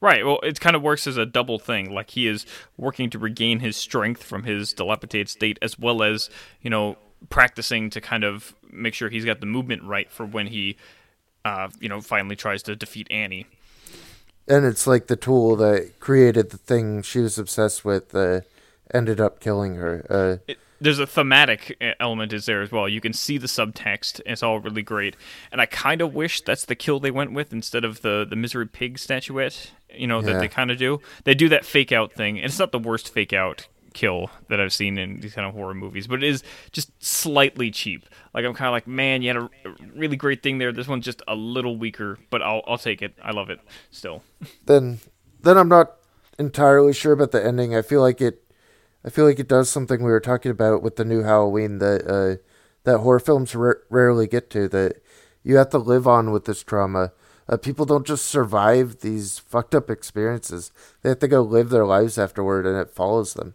Right. 0.00 0.24
Well, 0.24 0.40
it 0.42 0.60
kind 0.60 0.76
of 0.76 0.82
works 0.82 1.06
as 1.06 1.16
a 1.16 1.26
double 1.26 1.58
thing. 1.58 1.92
Like 1.92 2.10
he 2.10 2.26
is 2.26 2.46
working 2.76 3.10
to 3.10 3.18
regain 3.18 3.60
his 3.60 3.76
strength 3.76 4.22
from 4.22 4.44
his 4.44 4.72
dilapidated 4.72 5.28
state, 5.28 5.58
as 5.62 5.78
well 5.78 6.02
as 6.02 6.30
you 6.60 6.70
know 6.70 6.96
practicing 7.30 7.90
to 7.90 8.00
kind 8.00 8.24
of 8.24 8.54
make 8.70 8.94
sure 8.94 9.08
he's 9.08 9.24
got 9.24 9.40
the 9.40 9.46
movement 9.46 9.82
right 9.82 10.10
for 10.10 10.24
when 10.24 10.46
he, 10.48 10.76
uh, 11.44 11.68
you 11.80 11.88
know, 11.88 12.00
finally 12.00 12.36
tries 12.36 12.62
to 12.64 12.76
defeat 12.76 13.08
Annie. 13.10 13.46
And 14.46 14.64
it's 14.64 14.86
like 14.86 15.08
the 15.08 15.16
tool 15.16 15.56
that 15.56 15.98
created 16.00 16.50
the 16.50 16.58
thing 16.58 17.02
she 17.02 17.20
was 17.20 17.38
obsessed 17.38 17.84
with. 17.84 18.14
Uh, 18.14 18.42
ended 18.92 19.20
up 19.20 19.40
killing 19.40 19.74
her. 19.76 20.06
Uh, 20.08 20.36
it, 20.46 20.58
there's 20.80 20.98
a 20.98 21.06
thematic 21.06 21.76
uh, 21.80 21.92
element 22.00 22.32
is 22.32 22.46
there 22.46 22.62
as 22.62 22.70
well. 22.70 22.88
You 22.88 23.00
can 23.00 23.12
see 23.12 23.38
the 23.38 23.46
subtext. 23.46 24.20
it's 24.26 24.42
all 24.42 24.60
really 24.60 24.82
great. 24.82 25.16
And 25.50 25.60
I 25.60 25.66
kind 25.66 26.00
of 26.00 26.14
wish 26.14 26.40
that's 26.42 26.64
the 26.64 26.74
kill 26.74 27.00
they 27.00 27.10
went 27.10 27.32
with 27.32 27.52
instead 27.52 27.84
of 27.84 28.02
the 28.02 28.26
the 28.28 28.36
misery 28.36 28.66
pig 28.66 28.98
statuette. 28.98 29.72
You 29.92 30.06
know 30.06 30.20
yeah. 30.20 30.32
that 30.32 30.40
they 30.40 30.48
kind 30.48 30.70
of 30.70 30.78
do. 30.78 31.00
They 31.24 31.34
do 31.34 31.48
that 31.48 31.64
fake 31.64 31.92
out 31.92 32.12
thing. 32.12 32.36
And 32.36 32.46
it's 32.46 32.58
not 32.58 32.72
the 32.72 32.78
worst 32.78 33.12
fake 33.12 33.32
out 33.32 33.66
kill 33.94 34.30
that 34.48 34.60
I've 34.60 34.72
seen 34.72 34.98
in 34.98 35.20
these 35.20 35.34
kind 35.34 35.48
of 35.48 35.54
horror 35.54 35.74
movies, 35.74 36.06
but 36.06 36.22
it 36.22 36.28
is 36.28 36.42
just 36.72 36.90
slightly 37.02 37.70
cheap. 37.70 38.06
Like 38.34 38.44
I'm 38.44 38.54
kind 38.54 38.68
of 38.68 38.72
like, 38.72 38.86
man, 38.86 39.22
you 39.22 39.28
had 39.28 39.36
a 39.36 39.50
really 39.94 40.16
great 40.16 40.42
thing 40.42 40.58
there. 40.58 40.72
This 40.72 40.86
one's 40.86 41.04
just 41.04 41.22
a 41.26 41.34
little 41.34 41.76
weaker, 41.76 42.18
but 42.30 42.42
I'll 42.42 42.62
I'll 42.66 42.78
take 42.78 43.02
it. 43.02 43.14
I 43.22 43.32
love 43.32 43.50
it 43.50 43.60
still. 43.90 44.22
Then 44.66 45.00
then 45.40 45.56
I'm 45.56 45.68
not 45.68 45.96
entirely 46.38 46.92
sure 46.92 47.12
about 47.12 47.32
the 47.32 47.44
ending. 47.44 47.74
I 47.74 47.82
feel 47.82 48.00
like 48.02 48.20
it 48.20 48.42
I 49.04 49.10
feel 49.10 49.24
like 49.24 49.38
it 49.38 49.48
does 49.48 49.70
something 49.70 50.02
we 50.02 50.10
were 50.10 50.20
talking 50.20 50.50
about 50.50 50.82
with 50.82 50.96
the 50.96 51.04
new 51.04 51.22
Halloween 51.22 51.78
that 51.78 52.06
uh, 52.06 52.42
that 52.84 52.98
horror 52.98 53.20
films 53.20 53.54
r- 53.54 53.82
rarely 53.88 54.26
get 54.26 54.50
to. 54.50 54.68
That 54.68 55.02
you 55.42 55.56
have 55.56 55.70
to 55.70 55.78
live 55.78 56.06
on 56.06 56.30
with 56.30 56.44
this 56.44 56.62
trauma. 56.62 57.12
Uh, 57.48 57.56
people 57.56 57.86
don't 57.86 58.06
just 58.06 58.26
survive 58.26 59.00
these 59.00 59.38
fucked 59.38 59.74
up 59.74 59.90
experiences; 59.90 60.72
they 61.02 61.08
have 61.08 61.20
to 61.20 61.28
go 61.28 61.42
live 61.42 61.70
their 61.70 61.86
lives 61.86 62.18
afterward, 62.18 62.66
and 62.66 62.76
it 62.76 62.90
follows 62.90 63.34
them. 63.34 63.54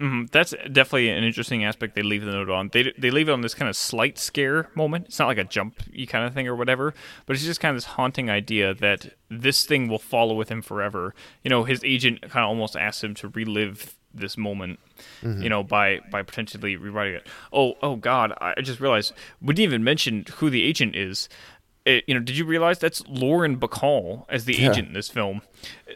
Mm-hmm. 0.00 0.26
That's 0.30 0.54
definitely 0.72 1.10
an 1.10 1.24
interesting 1.24 1.64
aspect 1.64 1.94
they 1.94 2.02
leave 2.02 2.24
the 2.24 2.30
note 2.30 2.50
on. 2.50 2.70
They 2.72 2.92
they 2.96 3.10
leave 3.10 3.28
it 3.28 3.32
on 3.32 3.40
this 3.40 3.54
kind 3.54 3.68
of 3.68 3.76
slight 3.76 4.16
scare 4.16 4.70
moment. 4.74 5.06
It's 5.06 5.18
not 5.18 5.26
like 5.26 5.38
a 5.38 5.44
jump 5.44 5.82
kind 6.08 6.24
of 6.24 6.34
thing 6.34 6.46
or 6.46 6.54
whatever, 6.54 6.94
but 7.26 7.34
it's 7.34 7.44
just 7.44 7.60
kind 7.60 7.70
of 7.70 7.76
this 7.76 7.92
haunting 7.92 8.30
idea 8.30 8.74
that 8.74 9.14
this 9.28 9.64
thing 9.64 9.88
will 9.88 9.98
follow 9.98 10.34
with 10.34 10.50
him 10.50 10.62
forever. 10.62 11.14
You 11.42 11.50
know, 11.50 11.64
his 11.64 11.82
agent 11.84 12.22
kind 12.22 12.44
of 12.44 12.48
almost 12.48 12.76
asks 12.76 13.02
him 13.02 13.14
to 13.14 13.28
relive 13.28 13.97
this 14.14 14.36
moment, 14.36 14.78
mm-hmm. 15.22 15.42
you 15.42 15.48
know, 15.48 15.62
by 15.62 16.00
by 16.10 16.22
potentially 16.22 16.76
rewriting 16.76 17.14
it. 17.14 17.26
Oh, 17.52 17.74
oh 17.82 17.96
God! 17.96 18.32
I 18.40 18.60
just 18.60 18.80
realized 18.80 19.12
we 19.40 19.54
didn't 19.54 19.70
even 19.70 19.84
mention 19.84 20.24
who 20.36 20.50
the 20.50 20.64
agent 20.64 20.96
is. 20.96 21.28
It, 21.84 22.04
you 22.06 22.12
know, 22.12 22.20
did 22.20 22.36
you 22.36 22.44
realize 22.44 22.78
that's 22.78 23.02
Lauren 23.06 23.58
Bacall 23.58 24.26
as 24.28 24.44
the 24.44 24.54
yeah. 24.54 24.70
agent 24.70 24.88
in 24.88 24.94
this 24.94 25.08
film? 25.08 25.40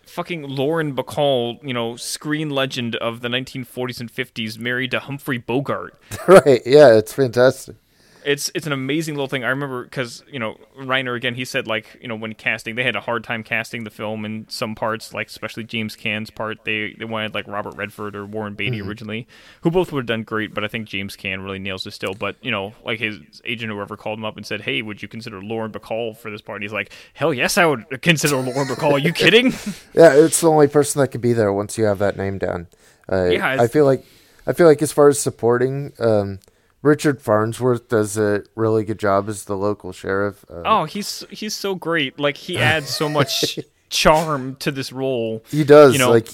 Fucking 0.06 0.42
Lauren 0.42 0.96
Bacall, 0.96 1.62
you 1.62 1.74
know, 1.74 1.96
screen 1.96 2.48
legend 2.48 2.96
of 2.96 3.20
the 3.20 3.28
1940s 3.28 4.00
and 4.00 4.10
50s, 4.10 4.58
married 4.58 4.92
to 4.92 5.00
Humphrey 5.00 5.36
Bogart. 5.36 6.00
right? 6.26 6.62
Yeah, 6.64 6.94
it's 6.94 7.12
fantastic 7.12 7.76
it's 8.24 8.50
it's 8.54 8.66
an 8.66 8.72
amazing 8.72 9.14
little 9.14 9.28
thing. 9.28 9.44
I 9.44 9.48
remember 9.48 9.84
because 9.84 10.22
you 10.30 10.38
know 10.38 10.56
Reiner 10.78 11.16
again. 11.16 11.34
He 11.34 11.44
said 11.44 11.66
like 11.66 11.98
you 12.00 12.08
know 12.08 12.16
when 12.16 12.34
casting, 12.34 12.74
they 12.74 12.82
had 12.82 12.96
a 12.96 13.00
hard 13.00 13.24
time 13.24 13.42
casting 13.42 13.84
the 13.84 13.90
film 13.90 14.24
in 14.24 14.46
some 14.48 14.74
parts, 14.74 15.12
like 15.12 15.28
especially 15.28 15.64
James 15.64 15.96
Caan's 15.96 16.30
part. 16.30 16.64
They 16.64 16.94
they 16.98 17.04
wanted 17.04 17.34
like 17.34 17.46
Robert 17.46 17.74
Redford 17.74 18.16
or 18.16 18.26
Warren 18.26 18.54
Beatty 18.54 18.78
mm-hmm. 18.78 18.88
originally, 18.88 19.26
who 19.62 19.70
both 19.70 19.92
would 19.92 20.02
have 20.02 20.06
done 20.06 20.22
great. 20.22 20.54
But 20.54 20.64
I 20.64 20.68
think 20.68 20.88
James 20.88 21.16
Caan 21.16 21.44
really 21.44 21.58
nails 21.58 21.86
it 21.86 21.92
still. 21.92 22.14
But 22.14 22.36
you 22.42 22.50
know 22.50 22.74
like 22.84 22.98
his 22.98 23.18
agent 23.44 23.70
or 23.72 23.76
whoever 23.76 23.96
called 23.96 24.18
him 24.18 24.24
up 24.24 24.36
and 24.36 24.46
said, 24.46 24.62
"Hey, 24.62 24.82
would 24.82 25.02
you 25.02 25.08
consider 25.08 25.42
Lauren 25.42 25.72
Bacall 25.72 26.16
for 26.16 26.30
this 26.30 26.40
part?" 26.40 26.56
And 26.56 26.64
he's 26.64 26.72
like, 26.72 26.92
"Hell 27.14 27.34
yes, 27.34 27.58
I 27.58 27.66
would 27.66 28.02
consider 28.02 28.36
Lauren 28.36 28.68
Bacall. 28.68 28.92
Are 28.92 28.98
you 28.98 29.12
kidding?" 29.12 29.46
yeah, 29.94 30.14
it's 30.14 30.40
the 30.40 30.50
only 30.50 30.68
person 30.68 31.00
that 31.00 31.08
could 31.08 31.20
be 31.20 31.32
there 31.32 31.52
once 31.52 31.76
you 31.78 31.84
have 31.84 31.98
that 31.98 32.16
name 32.16 32.38
down. 32.38 32.68
Uh, 33.10 33.24
yeah, 33.24 33.46
I 33.46 33.66
feel 33.66 33.84
like 33.84 34.04
I 34.46 34.52
feel 34.52 34.66
like 34.66 34.82
as 34.82 34.92
far 34.92 35.08
as 35.08 35.18
supporting. 35.20 35.92
Um, 35.98 36.38
Richard 36.82 37.22
Farnsworth 37.22 37.88
does 37.88 38.18
a 38.18 38.44
really 38.56 38.84
good 38.84 38.98
job 38.98 39.28
as 39.28 39.44
the 39.44 39.56
local 39.56 39.92
sheriff. 39.92 40.44
Uh, 40.50 40.62
oh, 40.64 40.84
he's 40.84 41.24
he's 41.30 41.54
so 41.54 41.74
great. 41.74 42.18
Like 42.18 42.36
he 42.36 42.58
adds 42.58 42.88
so 42.88 43.08
much 43.08 43.58
charm 43.88 44.56
to 44.56 44.70
this 44.70 44.92
role. 44.92 45.44
He 45.48 45.64
does. 45.64 45.92
You 45.92 46.00
know? 46.00 46.10
Like 46.10 46.28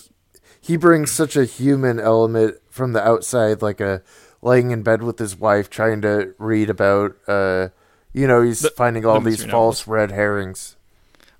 he 0.61 0.77
brings 0.77 1.11
such 1.11 1.37
a 1.37 1.45
human 1.45 2.01
element 2.01 2.57
from 2.71 2.93
the 2.95 3.07
outside, 3.07 3.61
like 3.61 3.81
a 3.81 4.03
laying 4.41 4.71
in 4.71 4.83
bed 4.83 5.03
with 5.03 5.19
his 5.19 5.37
wife, 5.37 5.69
trying 5.69 6.01
to 6.03 6.35
read 6.39 6.71
about. 6.71 7.17
Uh, 7.27 7.69
you 8.15 8.27
know, 8.27 8.43
he's 8.43 8.61
the, 8.61 8.71
finding 8.71 9.05
all 9.05 9.21
the 9.21 9.31
these 9.31 9.45
false 9.45 9.87
red 9.87 10.11
herrings. 10.11 10.77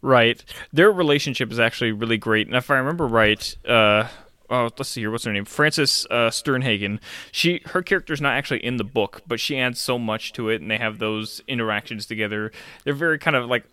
Right. 0.03 0.45
Their 0.73 0.93
relationship 0.93 1.51
is 1.51 1.59
actually 1.59 1.93
really 1.93 2.19
great, 2.19 2.47
and 2.47 2.55
if 2.55 2.71
I 2.71 2.77
remember 2.77 3.07
right, 3.07 3.57
uh, 3.67 4.09
oh, 4.51 4.65
let's 4.79 4.89
see 4.89 5.01
here. 5.03 5.11
What's 5.11 5.25
her 5.25 5.33
name? 5.33 5.45
Frances 5.45 6.07
uh, 6.11 6.31
Sternhagen. 6.31 7.01
She 7.33 7.61
her 7.67 7.83
character's 7.83 8.21
not 8.21 8.35
actually 8.35 8.65
in 8.65 8.77
the 8.77 8.85
book, 8.85 9.23
but 9.27 9.41
she 9.41 9.59
adds 9.59 9.81
so 9.81 9.99
much 9.99 10.33
to 10.35 10.49
it, 10.49 10.61
and 10.61 10.71
they 10.71 10.79
have 10.79 10.99
those 10.99 11.41
interactions 11.49 12.07
together. 12.07 12.51
They're 12.85 12.95
very 12.95 13.19
kind 13.19 13.37
of 13.37 13.47
like 13.47 13.65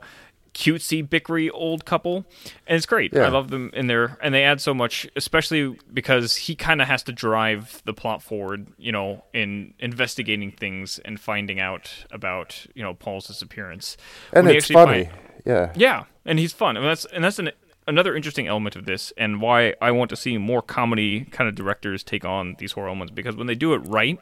cutesy, 0.54 1.06
bickery 1.08 1.50
old 1.54 1.84
couple, 1.84 2.26
and 2.66 2.78
it's 2.78 2.86
great. 2.86 3.14
Yeah. 3.14 3.26
I 3.26 3.28
love 3.28 3.50
them 3.50 3.72
in 3.74 3.88
there, 3.88 4.18
and 4.22 4.34
they 4.34 4.44
add 4.44 4.62
so 4.62 4.74
much, 4.74 5.06
especially 5.16 5.78
because 5.94 6.38
he 6.38 6.56
kind 6.56 6.82
of 6.82 6.88
has 6.88 7.04
to 7.04 7.12
drive 7.12 7.82
the 7.86 7.94
plot 7.94 8.24
forward. 8.24 8.68
You 8.78 8.92
know, 8.92 9.24
in 9.34 9.74
investigating 9.80 10.52
things 10.52 11.00
and 11.04 11.20
finding 11.20 11.60
out 11.60 12.06
about 12.12 12.66
you 12.74 12.84
know 12.84 12.94
Paul's 12.94 13.28
disappearance. 13.28 13.98
and 14.32 14.48
When 14.48 14.56
it's 14.56 14.68
funny. 14.68 15.06
find- 15.06 15.18
yeah. 15.46 15.74
yeah, 15.76 16.04
and 16.26 16.40
he's 16.40 16.54
fun. 16.54 16.76
And 16.78 16.86
that's 16.86 17.06
and 17.06 17.24
that's 17.24 17.38
an 17.38 17.52
another 17.88 18.16
interesting 18.16 18.48
element 18.48 18.76
of 18.76 18.86
this, 18.86 19.14
and 19.18 19.42
why 19.42 19.76
I 19.82 19.92
want 19.92 20.10
to 20.10 20.16
see 20.16 20.38
more 20.38 20.62
comedy 20.62 21.26
kind 21.26 21.48
of 21.48 21.56
directors 21.56 22.04
take 22.04 22.26
on 22.26 22.56
these 22.60 22.74
horror 22.74 22.88
elements 22.88 23.14
because 23.14 23.36
when 23.36 23.48
they 23.48 23.56
do 23.56 23.74
it 23.74 23.80
right, 23.80 24.20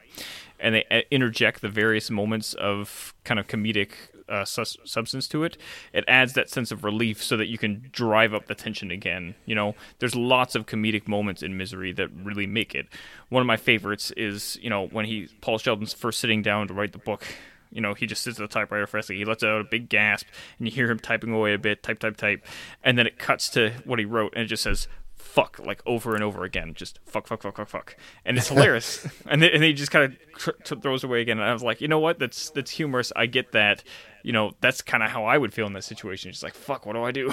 and 0.60 0.74
they 0.74 0.84
uh, 0.90 1.00
interject 1.10 1.60
the 1.60 1.68
various 1.68 2.10
moments 2.10 2.54
of 2.54 3.14
kind 3.24 3.40
of 3.40 3.46
comedic 3.46 3.90
uh, 4.28 4.44
sus- 4.44 4.78
substance 4.84 5.28
to 5.28 5.44
it, 5.44 5.56
it 5.92 6.04
adds 6.08 6.32
that 6.34 6.48
sense 6.48 6.70
of 6.70 6.84
relief 6.84 7.22
so 7.22 7.36
that 7.36 7.46
you 7.46 7.58
can 7.58 7.88
drive 7.92 8.32
up 8.32 8.46
the 8.46 8.54
tension 8.54 8.90
again. 8.90 9.34
You 9.44 9.54
know, 9.54 9.74
there's 9.98 10.14
lots 10.14 10.54
of 10.54 10.66
comedic 10.66 11.06
moments 11.06 11.42
in 11.42 11.56
Misery 11.56 11.92
that 11.92 12.08
really 12.22 12.46
make 12.46 12.74
it. 12.74 12.86
One 13.28 13.40
of 13.40 13.46
my 13.46 13.56
favorites 13.56 14.10
is 14.16 14.58
you 14.62 14.70
know 14.70 14.86
when 14.86 15.04
he 15.06 15.28
Paul 15.40 15.58
Sheldon's 15.58 15.92
first 15.92 16.20
sitting 16.20 16.42
down 16.42 16.68
to 16.68 16.74
write 16.74 16.92
the 16.92 16.98
book 16.98 17.24
you 17.70 17.80
know, 17.80 17.94
he 17.94 18.06
just 18.06 18.22
sits 18.22 18.38
at 18.38 18.48
the 18.48 18.52
typewriter 18.52 18.86
for 18.86 18.98
a 18.98 19.02
second. 19.02 19.16
He 19.16 19.24
lets 19.24 19.42
out 19.42 19.60
a 19.60 19.64
big 19.64 19.88
gasp, 19.88 20.26
and 20.58 20.68
you 20.68 20.72
hear 20.72 20.90
him 20.90 20.98
typing 20.98 21.32
away 21.32 21.54
a 21.54 21.58
bit, 21.58 21.82
type, 21.82 21.98
type, 21.98 22.16
type, 22.16 22.44
and 22.82 22.98
then 22.98 23.06
it 23.06 23.18
cuts 23.18 23.48
to 23.50 23.72
what 23.84 23.98
he 23.98 24.04
wrote, 24.04 24.32
and 24.34 24.44
it 24.44 24.48
just 24.48 24.62
says 24.62 24.88
"fuck" 25.14 25.58
like 25.58 25.82
over 25.86 26.14
and 26.14 26.22
over 26.22 26.44
again, 26.44 26.74
just 26.74 27.00
fuck, 27.06 27.26
fuck, 27.26 27.42
fuck, 27.42 27.56
fuck, 27.56 27.68
fuck, 27.68 27.96
and 28.24 28.36
it's 28.38 28.48
hilarious. 28.50 29.06
and 29.26 29.42
then, 29.42 29.50
and 29.52 29.62
he 29.64 29.72
just 29.72 29.90
kind 29.90 30.04
of 30.04 30.18
tr- 30.38 30.50
tr- 30.64 30.74
throws 30.76 31.04
away 31.04 31.20
again, 31.20 31.38
and 31.38 31.48
I 31.48 31.52
was 31.52 31.62
like, 31.62 31.80
you 31.80 31.88
know 31.88 31.98
what? 32.00 32.18
That's 32.18 32.50
that's 32.50 32.70
humorous. 32.70 33.12
I 33.16 33.26
get 33.26 33.52
that. 33.52 33.82
You 34.22 34.32
know, 34.32 34.52
that's 34.60 34.80
kind 34.80 35.02
of 35.02 35.10
how 35.10 35.24
I 35.24 35.36
would 35.36 35.52
feel 35.52 35.66
in 35.66 35.72
that 35.74 35.84
situation. 35.84 36.30
Just 36.30 36.42
like 36.42 36.54
fuck, 36.54 36.86
what 36.86 36.94
do 36.94 37.02
I 37.02 37.12
do? 37.12 37.32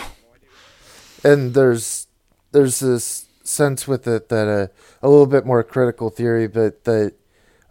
and 1.23 1.53
there's 1.53 2.07
there's 2.51 2.79
this 2.79 3.27
sense 3.43 3.87
with 3.87 4.07
it 4.07 4.29
that 4.29 4.47
uh, 4.47 4.67
a 5.05 5.09
little 5.09 5.25
bit 5.25 5.45
more 5.45 5.63
critical 5.63 6.09
theory, 6.09 6.47
but 6.47 6.83
that 6.85 7.13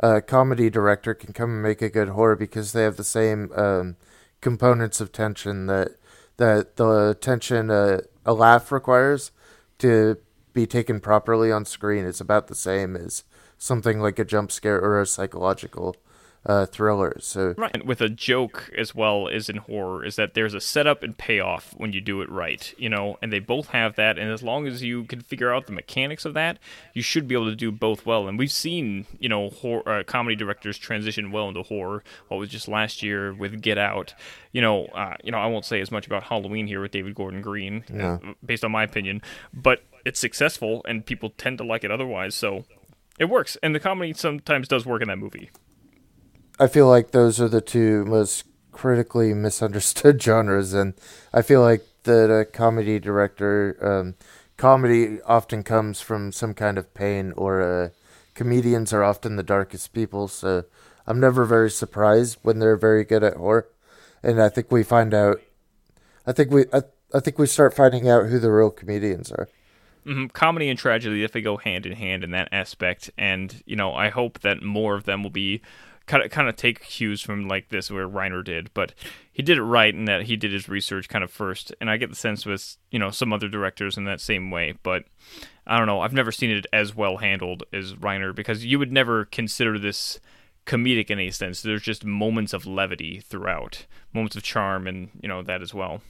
a 0.01 0.21
comedy 0.21 0.71
director 0.71 1.15
can 1.15 1.33
come 1.33 1.51
and 1.51 1.63
make 1.63 1.83
a 1.83 1.91
good 1.91 2.09
horror 2.09 2.37
because 2.37 2.73
they 2.73 2.83
have 2.83 2.97
the 2.97 3.05
same 3.05 3.53
um, 3.55 3.97
components 4.41 5.01
of 5.01 5.13
tension 5.13 5.67
that 5.67 5.93
that 6.39 6.77
the 6.77 7.17
tension 7.21 7.71
uh, 7.71 8.01
a 8.25 8.33
laugh 8.33 8.73
requires 8.73 9.31
to 9.79 10.17
be 10.55 10.67
taken 10.67 11.01
properly 11.01 11.53
on 11.53 11.65
screen. 11.65 12.05
Is 12.05 12.21
about 12.21 12.49
the 12.49 12.55
same 12.55 12.97
as 12.97 13.25
something 13.59 14.01
like 14.01 14.19
a 14.19 14.25
jump 14.25 14.51
scare 14.51 14.81
or 14.81 15.01
a 15.01 15.07
psychological 15.07 15.97
uh, 16.47 16.67
thriller. 16.67 17.17
So 17.21 17.55
Right. 17.57 17.71
And 17.75 17.85
with 17.85 18.01
a 18.01 18.09
joke 18.09 18.71
as 18.77 18.95
well 18.95 19.29
as 19.29 19.49
in 19.49 19.57
horror 19.57 20.05
is 20.05 20.17
that 20.17 20.35
there's 20.35 20.55
a 20.55 20.61
setup 20.61 21.03
and 21.03 21.17
payoff 21.17 21.75
when 21.77 21.93
you 21.93 22.01
do 22.01 22.23
it 22.23 22.31
right, 22.31 22.73
you 22.79 22.89
know, 22.89 23.19
and 23.21 23.33
they 23.33 23.41
both 23.41 23.69
have 23.69 23.97
that. 23.97 24.19
And 24.19 24.31
as 24.31 24.43
long 24.43 24.67
as 24.67 24.83
you 24.83 25.05
can 25.05 25.21
figure 25.21 25.53
out 25.53 25.67
the 25.67 25.73
mechanics 25.73 26.25
of 26.25 26.35
that, 26.35 26.59
you 26.95 27.03
should 27.03 27.29
be 27.29 27.35
able 27.35 27.51
to 27.51 27.57
do 27.57 27.71
both 27.71 28.07
well. 28.07 28.27
And 28.27 28.39
we've 28.39 28.51
seen, 28.51 29.07
you 29.19 29.29
know, 29.29 29.51
horror, 29.51 29.89
uh, 29.89 30.03
comedy 30.05 30.35
directors 30.35 30.79
transition 30.79 31.31
well 31.31 31.49
into 31.49 31.63
horror. 31.63 32.03
What 32.29 32.39
was 32.39 32.49
just 32.49 32.69
last 32.69 33.03
year 33.03 33.35
with 33.35 33.61
Get 33.61 33.79
Out, 33.79 34.15
you 34.53 34.63
know, 34.63 34.87
uh, 34.87 35.17
you 35.23 35.31
know, 35.31 35.39
I 35.39 35.47
won't 35.47 35.65
say 35.65 35.81
as 35.81 35.91
much 35.91 36.07
about 36.07 36.25
Halloween 36.25 36.67
here 36.67 36.81
with 36.81 36.93
David 36.93 37.15
Gordon 37.15 37.43
Green, 37.43 37.85
uh, 38.01 38.19
based 38.45 38.65
on 38.65 38.73
my 38.73 38.83
opinion, 38.83 39.21
but 39.53 39.83
it's 40.07 40.19
successful 40.19 40.83
and 40.89 41.05
people 41.05 41.31
tend 41.31 41.59
to 41.59 41.65
like 41.65 41.85
it 41.85 41.91
otherwise. 41.91 42.35
So 42.35 42.65
it 43.19 43.27
works, 43.27 43.59
and 43.63 43.75
the 43.75 43.81
comedy 43.81 44.15
sometimes 44.15 44.67
does 44.67 44.87
work 44.87 45.03
in 45.03 45.09
that 45.09 45.19
movie. 45.19 45.51
I 46.61 46.67
feel 46.67 46.87
like 46.87 47.13
those 47.13 47.41
are 47.41 47.49
the 47.49 47.63
two 47.63 48.05
most 48.05 48.45
critically 48.71 49.33
misunderstood 49.47 50.23
genres, 50.23 50.75
and 50.75 50.95
I 51.33 51.41
feel 51.43 51.63
like 51.63 51.87
that 52.05 52.31
a 52.31 52.45
comedy 52.45 52.99
director, 52.99 53.77
um, 53.81 54.15
comedy 54.59 55.21
often 55.23 55.63
comes 55.63 56.01
from 56.03 56.33
some 56.33 56.53
kind 56.55 56.77
of 56.77 56.93
pain, 56.93 57.33
or 57.37 57.63
uh, 57.63 57.89
comedians 58.35 58.93
are 58.93 59.03
often 59.03 59.37
the 59.37 59.43
darkest 59.43 59.93
people. 59.95 60.29
So 60.29 60.65
I'm 61.07 61.19
never 61.19 61.47
very 61.47 61.71
surprised 61.71 62.39
when 62.43 62.59
they're 62.59 62.77
very 62.77 63.05
good 63.05 63.25
at 63.25 63.37
horror, 63.39 63.67
and 64.23 64.41
I 64.41 64.51
think 64.51 64.71
we 64.71 64.83
find 64.83 65.15
out. 65.15 65.41
I 66.27 66.33
think 66.33 66.51
we, 66.51 66.67
I, 66.73 66.83
I 67.15 67.21
think 67.21 67.39
we 67.39 67.47
start 67.47 67.75
finding 67.75 68.07
out 68.09 68.27
who 68.27 68.39
the 68.39 68.53
real 68.53 68.71
comedians 68.71 69.33
are. 69.33 69.49
hmm 70.05 70.27
Comedy 70.27 70.69
and 70.69 70.79
tragedy, 70.79 71.25
if 71.25 71.33
they 71.33 71.41
go 71.41 71.57
hand 71.57 71.87
in 71.87 71.93
hand 71.93 72.23
in 72.23 72.31
that 72.33 72.49
aspect, 72.53 73.11
and 73.17 73.63
you 73.65 73.77
know, 73.77 73.95
I 73.95 74.11
hope 74.11 74.41
that 74.41 74.63
more 74.63 74.95
of 74.95 75.05
them 75.05 75.23
will 75.23 75.31
be 75.31 75.63
kind 76.11 76.25
of 76.25 76.31
kind 76.33 76.49
of 76.49 76.57
take 76.57 76.81
cues 76.81 77.21
from 77.23 77.47
like 77.47 77.69
this 77.69 77.89
where 77.89 78.09
Reiner 78.09 78.45
did, 78.45 78.75
but 78.75 78.93
he 79.33 79.43
did 79.43 79.59
it 79.59 79.63
right 79.63 79.95
in 79.95 80.07
that 80.07 80.25
he 80.25 80.37
did 80.37 80.53
his 80.53 80.69
research 80.69 81.09
kind 81.09 81.23
of 81.23 81.31
first, 81.31 81.73
and 81.81 81.89
I 81.89 81.97
get 81.99 82.11
the 82.11 82.17
sense 82.17 82.45
with 82.45 82.77
you 82.91 82.99
know 82.99 83.11
some 83.11 83.33
other 83.33 83.49
directors 83.49 83.97
in 83.97 84.05
that 84.05 84.21
same 84.21 84.51
way, 84.51 84.75
but 84.83 85.05
I 85.69 85.79
don't 85.79 85.87
know, 85.87 86.01
I've 86.01 86.13
never 86.13 86.33
seen 86.33 86.51
it 86.51 86.67
as 86.73 86.97
well 86.97 87.19
handled 87.19 87.63
as 87.73 87.95
Reiner 87.95 88.35
because 88.35 88.65
you 88.65 88.81
would 88.81 88.91
never 88.91 89.25
consider 89.25 89.79
this 89.79 90.19
comedic 90.67 91.11
in 91.11 91.21
any 91.21 91.31
sense. 91.31 91.63
There's 91.63 91.83
just 91.83 92.05
moments 92.05 92.53
of 92.53 92.67
levity 92.67 93.21
throughout, 93.21 93.87
moments 94.13 94.35
of 94.35 94.43
charm, 94.43 94.89
and 94.89 95.11
you 95.23 95.29
know 95.29 95.43
that 95.43 95.63
as 95.63 95.73
well. 95.73 96.03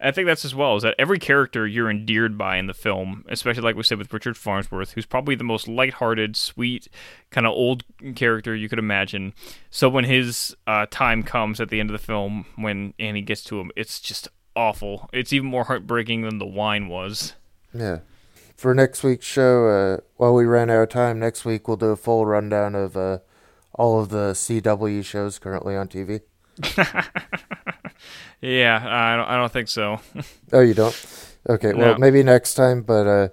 I 0.00 0.12
think 0.12 0.26
that's 0.26 0.44
as 0.44 0.54
well 0.54 0.76
is 0.76 0.84
that 0.84 0.94
every 0.98 1.18
character 1.18 1.66
you're 1.66 1.90
endeared 1.90 2.38
by 2.38 2.56
in 2.56 2.66
the 2.66 2.74
film, 2.74 3.24
especially 3.28 3.62
like 3.62 3.74
we 3.74 3.82
said 3.82 3.98
with 3.98 4.12
Richard 4.12 4.36
Farnsworth, 4.36 4.92
who's 4.92 5.06
probably 5.06 5.34
the 5.34 5.44
most 5.44 5.66
lighthearted, 5.66 6.36
sweet, 6.36 6.88
kind 7.30 7.46
of 7.46 7.52
old 7.52 7.82
character 8.14 8.54
you 8.54 8.68
could 8.68 8.78
imagine. 8.78 9.34
So 9.70 9.88
when 9.88 10.04
his 10.04 10.56
uh, 10.66 10.86
time 10.90 11.24
comes 11.24 11.60
at 11.60 11.68
the 11.68 11.80
end 11.80 11.90
of 11.90 12.00
the 12.00 12.04
film, 12.04 12.46
when 12.56 12.94
Annie 12.98 13.22
gets 13.22 13.42
to 13.44 13.58
him, 13.60 13.72
it's 13.74 13.98
just 13.98 14.28
awful. 14.54 15.10
It's 15.12 15.32
even 15.32 15.48
more 15.48 15.64
heartbreaking 15.64 16.22
than 16.22 16.38
the 16.38 16.46
wine 16.46 16.88
was. 16.88 17.34
Yeah. 17.74 18.00
For 18.56 18.74
next 18.74 19.02
week's 19.02 19.26
show, 19.26 19.68
uh, 19.68 20.00
while 20.16 20.34
we 20.34 20.44
ran 20.44 20.70
out 20.70 20.82
of 20.82 20.88
time, 20.90 21.18
next 21.18 21.44
week 21.44 21.66
we'll 21.66 21.76
do 21.76 21.86
a 21.86 21.96
full 21.96 22.24
rundown 22.24 22.74
of 22.74 22.96
uh, 22.96 23.18
all 23.72 24.00
of 24.00 24.10
the 24.10 24.32
CW 24.32 25.04
shows 25.04 25.38
currently 25.38 25.76
on 25.76 25.88
TV. 25.88 26.20
Yeah, 28.40 28.76
I 28.76 29.16
don't, 29.16 29.26
I 29.28 29.36
don't 29.36 29.52
think 29.52 29.68
so. 29.68 30.00
Oh, 30.52 30.60
you 30.60 30.72
don't? 30.74 30.94
Okay, 31.48 31.72
well, 31.74 31.92
No. 31.94 31.98
maybe 31.98 32.22
next 32.22 32.54
time, 32.54 32.82
but 32.82 33.06
uh, 33.06 33.28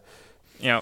yeah. 0.59 0.81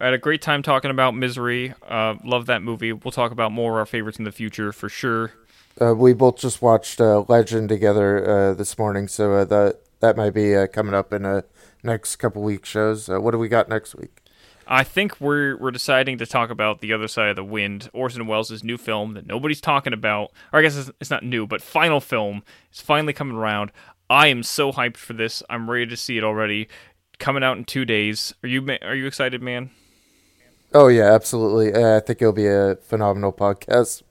I 0.00 0.06
had 0.06 0.14
a 0.14 0.18
great 0.18 0.42
time 0.42 0.62
talking 0.62 0.90
about 0.90 1.14
Misery. 1.14 1.72
Uh, 1.88 2.14
love 2.24 2.46
that 2.46 2.62
movie. 2.62 2.92
We'll 2.92 3.12
talk 3.12 3.32
about 3.32 3.52
more 3.52 3.72
of 3.72 3.76
our 3.78 3.86
favorites 3.86 4.18
in 4.18 4.24
the 4.24 4.32
future 4.32 4.72
for 4.72 4.88
sure. 4.88 5.32
uh, 5.80 5.94
we 5.94 6.12
both 6.14 6.36
just 6.38 6.62
watched 6.62 7.00
uh, 7.00 7.24
Legend 7.28 7.68
together 7.68 8.28
uh, 8.50 8.54
this 8.54 8.76
morning, 8.78 9.08
so 9.08 9.32
uh, 9.34 9.44
that 9.44 9.80
that 10.00 10.16
might 10.16 10.30
be 10.34 10.54
uh, 10.56 10.66
coming 10.68 10.94
up 10.94 11.12
in 11.12 11.24
uh, 11.24 11.42
next 11.82 12.16
couple 12.16 12.42
week 12.42 12.64
shows. 12.64 13.08
Uh, 13.08 13.20
what 13.20 13.30
do 13.32 13.38
we 13.38 13.48
got 13.48 13.68
next 13.68 13.94
week? 13.94 14.18
I 14.66 14.84
think 14.84 15.20
we're 15.20 15.56
we're 15.56 15.70
deciding 15.70 16.18
to 16.18 16.26
talk 16.26 16.50
about 16.50 16.80
the 16.80 16.92
other 16.92 17.08
side 17.08 17.28
of 17.28 17.36
the 17.36 17.44
wind, 17.44 17.90
Orson 17.92 18.26
Welles' 18.26 18.64
new 18.64 18.78
film 18.78 19.14
that 19.14 19.26
nobody's 19.26 19.60
talking 19.60 19.92
about. 19.92 20.32
Or 20.52 20.58
I 20.58 20.62
guess 20.62 20.76
it's, 20.76 20.90
it's 21.00 21.10
not 21.10 21.22
new, 21.22 21.46
but 21.46 21.62
final 21.62 22.00
film 22.00 22.42
is 22.72 22.80
finally 22.80 23.12
coming 23.12 23.36
around. 23.36 23.72
I 24.08 24.28
am 24.28 24.42
so 24.42 24.72
hyped 24.72 24.96
for 24.96 25.12
this. 25.12 25.42
I'm 25.48 25.70
ready 25.70 25.86
to 25.86 25.96
see 25.96 26.18
it 26.18 26.24
already. 26.24 26.68
Coming 27.18 27.44
out 27.44 27.56
in 27.56 27.64
two 27.64 27.84
days. 27.84 28.34
Are 28.42 28.48
you 28.48 28.66
are 28.82 28.94
you 28.94 29.06
excited, 29.06 29.42
man? 29.42 29.70
Oh 30.72 30.88
yeah, 30.88 31.12
absolutely. 31.12 31.72
Uh, 31.72 31.96
I 31.96 32.00
think 32.00 32.20
it'll 32.20 32.32
be 32.32 32.46
a 32.48 32.76
phenomenal 32.76 33.32
podcast. 33.32 34.02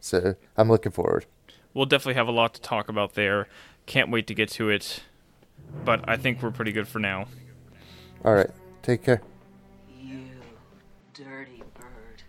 So 0.00 0.34
I'm 0.56 0.68
looking 0.68 0.92
forward. 0.92 1.26
We'll 1.72 1.86
definitely 1.86 2.14
have 2.14 2.28
a 2.28 2.32
lot 2.32 2.54
to 2.54 2.60
talk 2.60 2.88
about 2.88 3.14
there. 3.14 3.48
Can't 3.86 4.10
wait 4.10 4.26
to 4.26 4.34
get 4.34 4.48
to 4.50 4.68
it. 4.70 5.02
But 5.84 6.06
I 6.08 6.16
think 6.16 6.42
we're 6.42 6.50
pretty 6.50 6.72
good 6.72 6.88
for 6.88 6.98
now. 6.98 7.26
All 8.24 8.34
right, 8.34 8.50
take 8.82 9.04
care. 9.04 9.22
You 10.02 10.24
dirty 11.12 11.62
bird. 11.74 12.22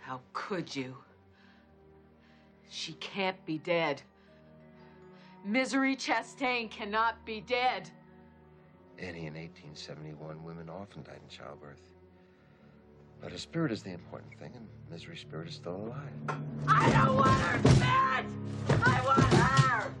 How 0.00 0.20
could 0.32 0.74
you? 0.74 0.96
She 2.68 2.94
can't 2.94 3.44
be 3.46 3.58
dead. 3.58 4.02
Misery 5.44 5.94
Chastain 5.94 6.68
cannot 6.68 7.24
be 7.24 7.40
dead. 7.40 7.88
Annie, 8.98 9.26
in 9.26 9.34
1871, 9.34 10.42
women 10.42 10.68
often 10.68 11.04
died 11.04 11.20
in 11.22 11.28
childbirth. 11.28 11.80
But 13.20 13.30
her 13.30 13.38
spirit 13.38 13.70
is 13.70 13.82
the 13.82 13.92
important 13.92 14.34
thing, 14.38 14.52
and 14.56 14.66
Misery's 14.90 15.20
spirit 15.20 15.48
is 15.48 15.54
still 15.54 15.76
alive. 15.76 16.38
I 16.66 16.90
don't 16.90 17.16
want 17.16 17.40
her 17.40 17.58
dead! 17.78 18.26
I 18.84 19.00
want 19.04 19.32
her! 19.34 19.92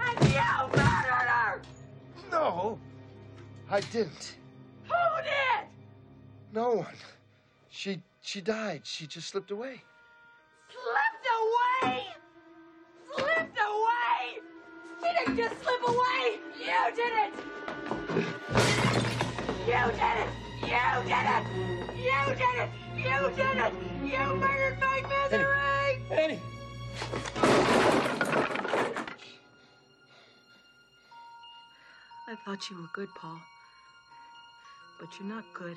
And 0.00 0.28
you 0.28 0.78
murdered 0.78 1.28
her! 1.28 1.62
No, 2.30 2.78
I 3.70 3.80
didn't. 3.80 4.36
Who 4.84 5.22
did? 5.22 5.68
No 6.54 6.74
one. 6.74 6.94
She 7.68 8.00
she 8.22 8.40
died. 8.40 8.82
She 8.84 9.08
just 9.08 9.30
slipped 9.30 9.50
away. 9.50 9.82
Slipped 10.70 11.26
away! 11.42 12.06
Slipped 13.16 13.58
away! 13.58 14.38
She 15.00 15.08
didn't 15.18 15.36
just 15.36 15.60
slip 15.64 15.82
away! 15.88 16.38
You 16.56 16.94
did 16.94 17.12
it! 17.24 17.32
You 19.66 19.82
did 19.98 20.16
it! 20.22 20.30
You 20.62 20.84
did 21.10 21.26
it! 21.34 21.44
You 21.98 22.22
did 22.38 22.56
it! 22.62 22.70
You 22.96 23.18
did 23.34 23.56
it! 23.58 23.72
You 24.04 24.36
murdered 24.36 24.78
my 24.78 25.02
misery! 25.10 26.02
Annie. 26.12 26.22
Annie. 26.22 26.40
I 32.28 32.36
thought 32.44 32.70
you 32.70 32.76
were 32.76 32.90
good, 32.92 33.08
Paul. 33.16 33.40
But 35.00 35.08
you're 35.18 35.28
not 35.28 35.44
good. 35.52 35.76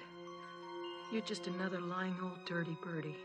You're 1.10 1.22
just 1.22 1.47
another 1.47 1.80
lying 1.80 2.16
old 2.22 2.43
dirty 2.45 2.78
birdie. 2.84 3.16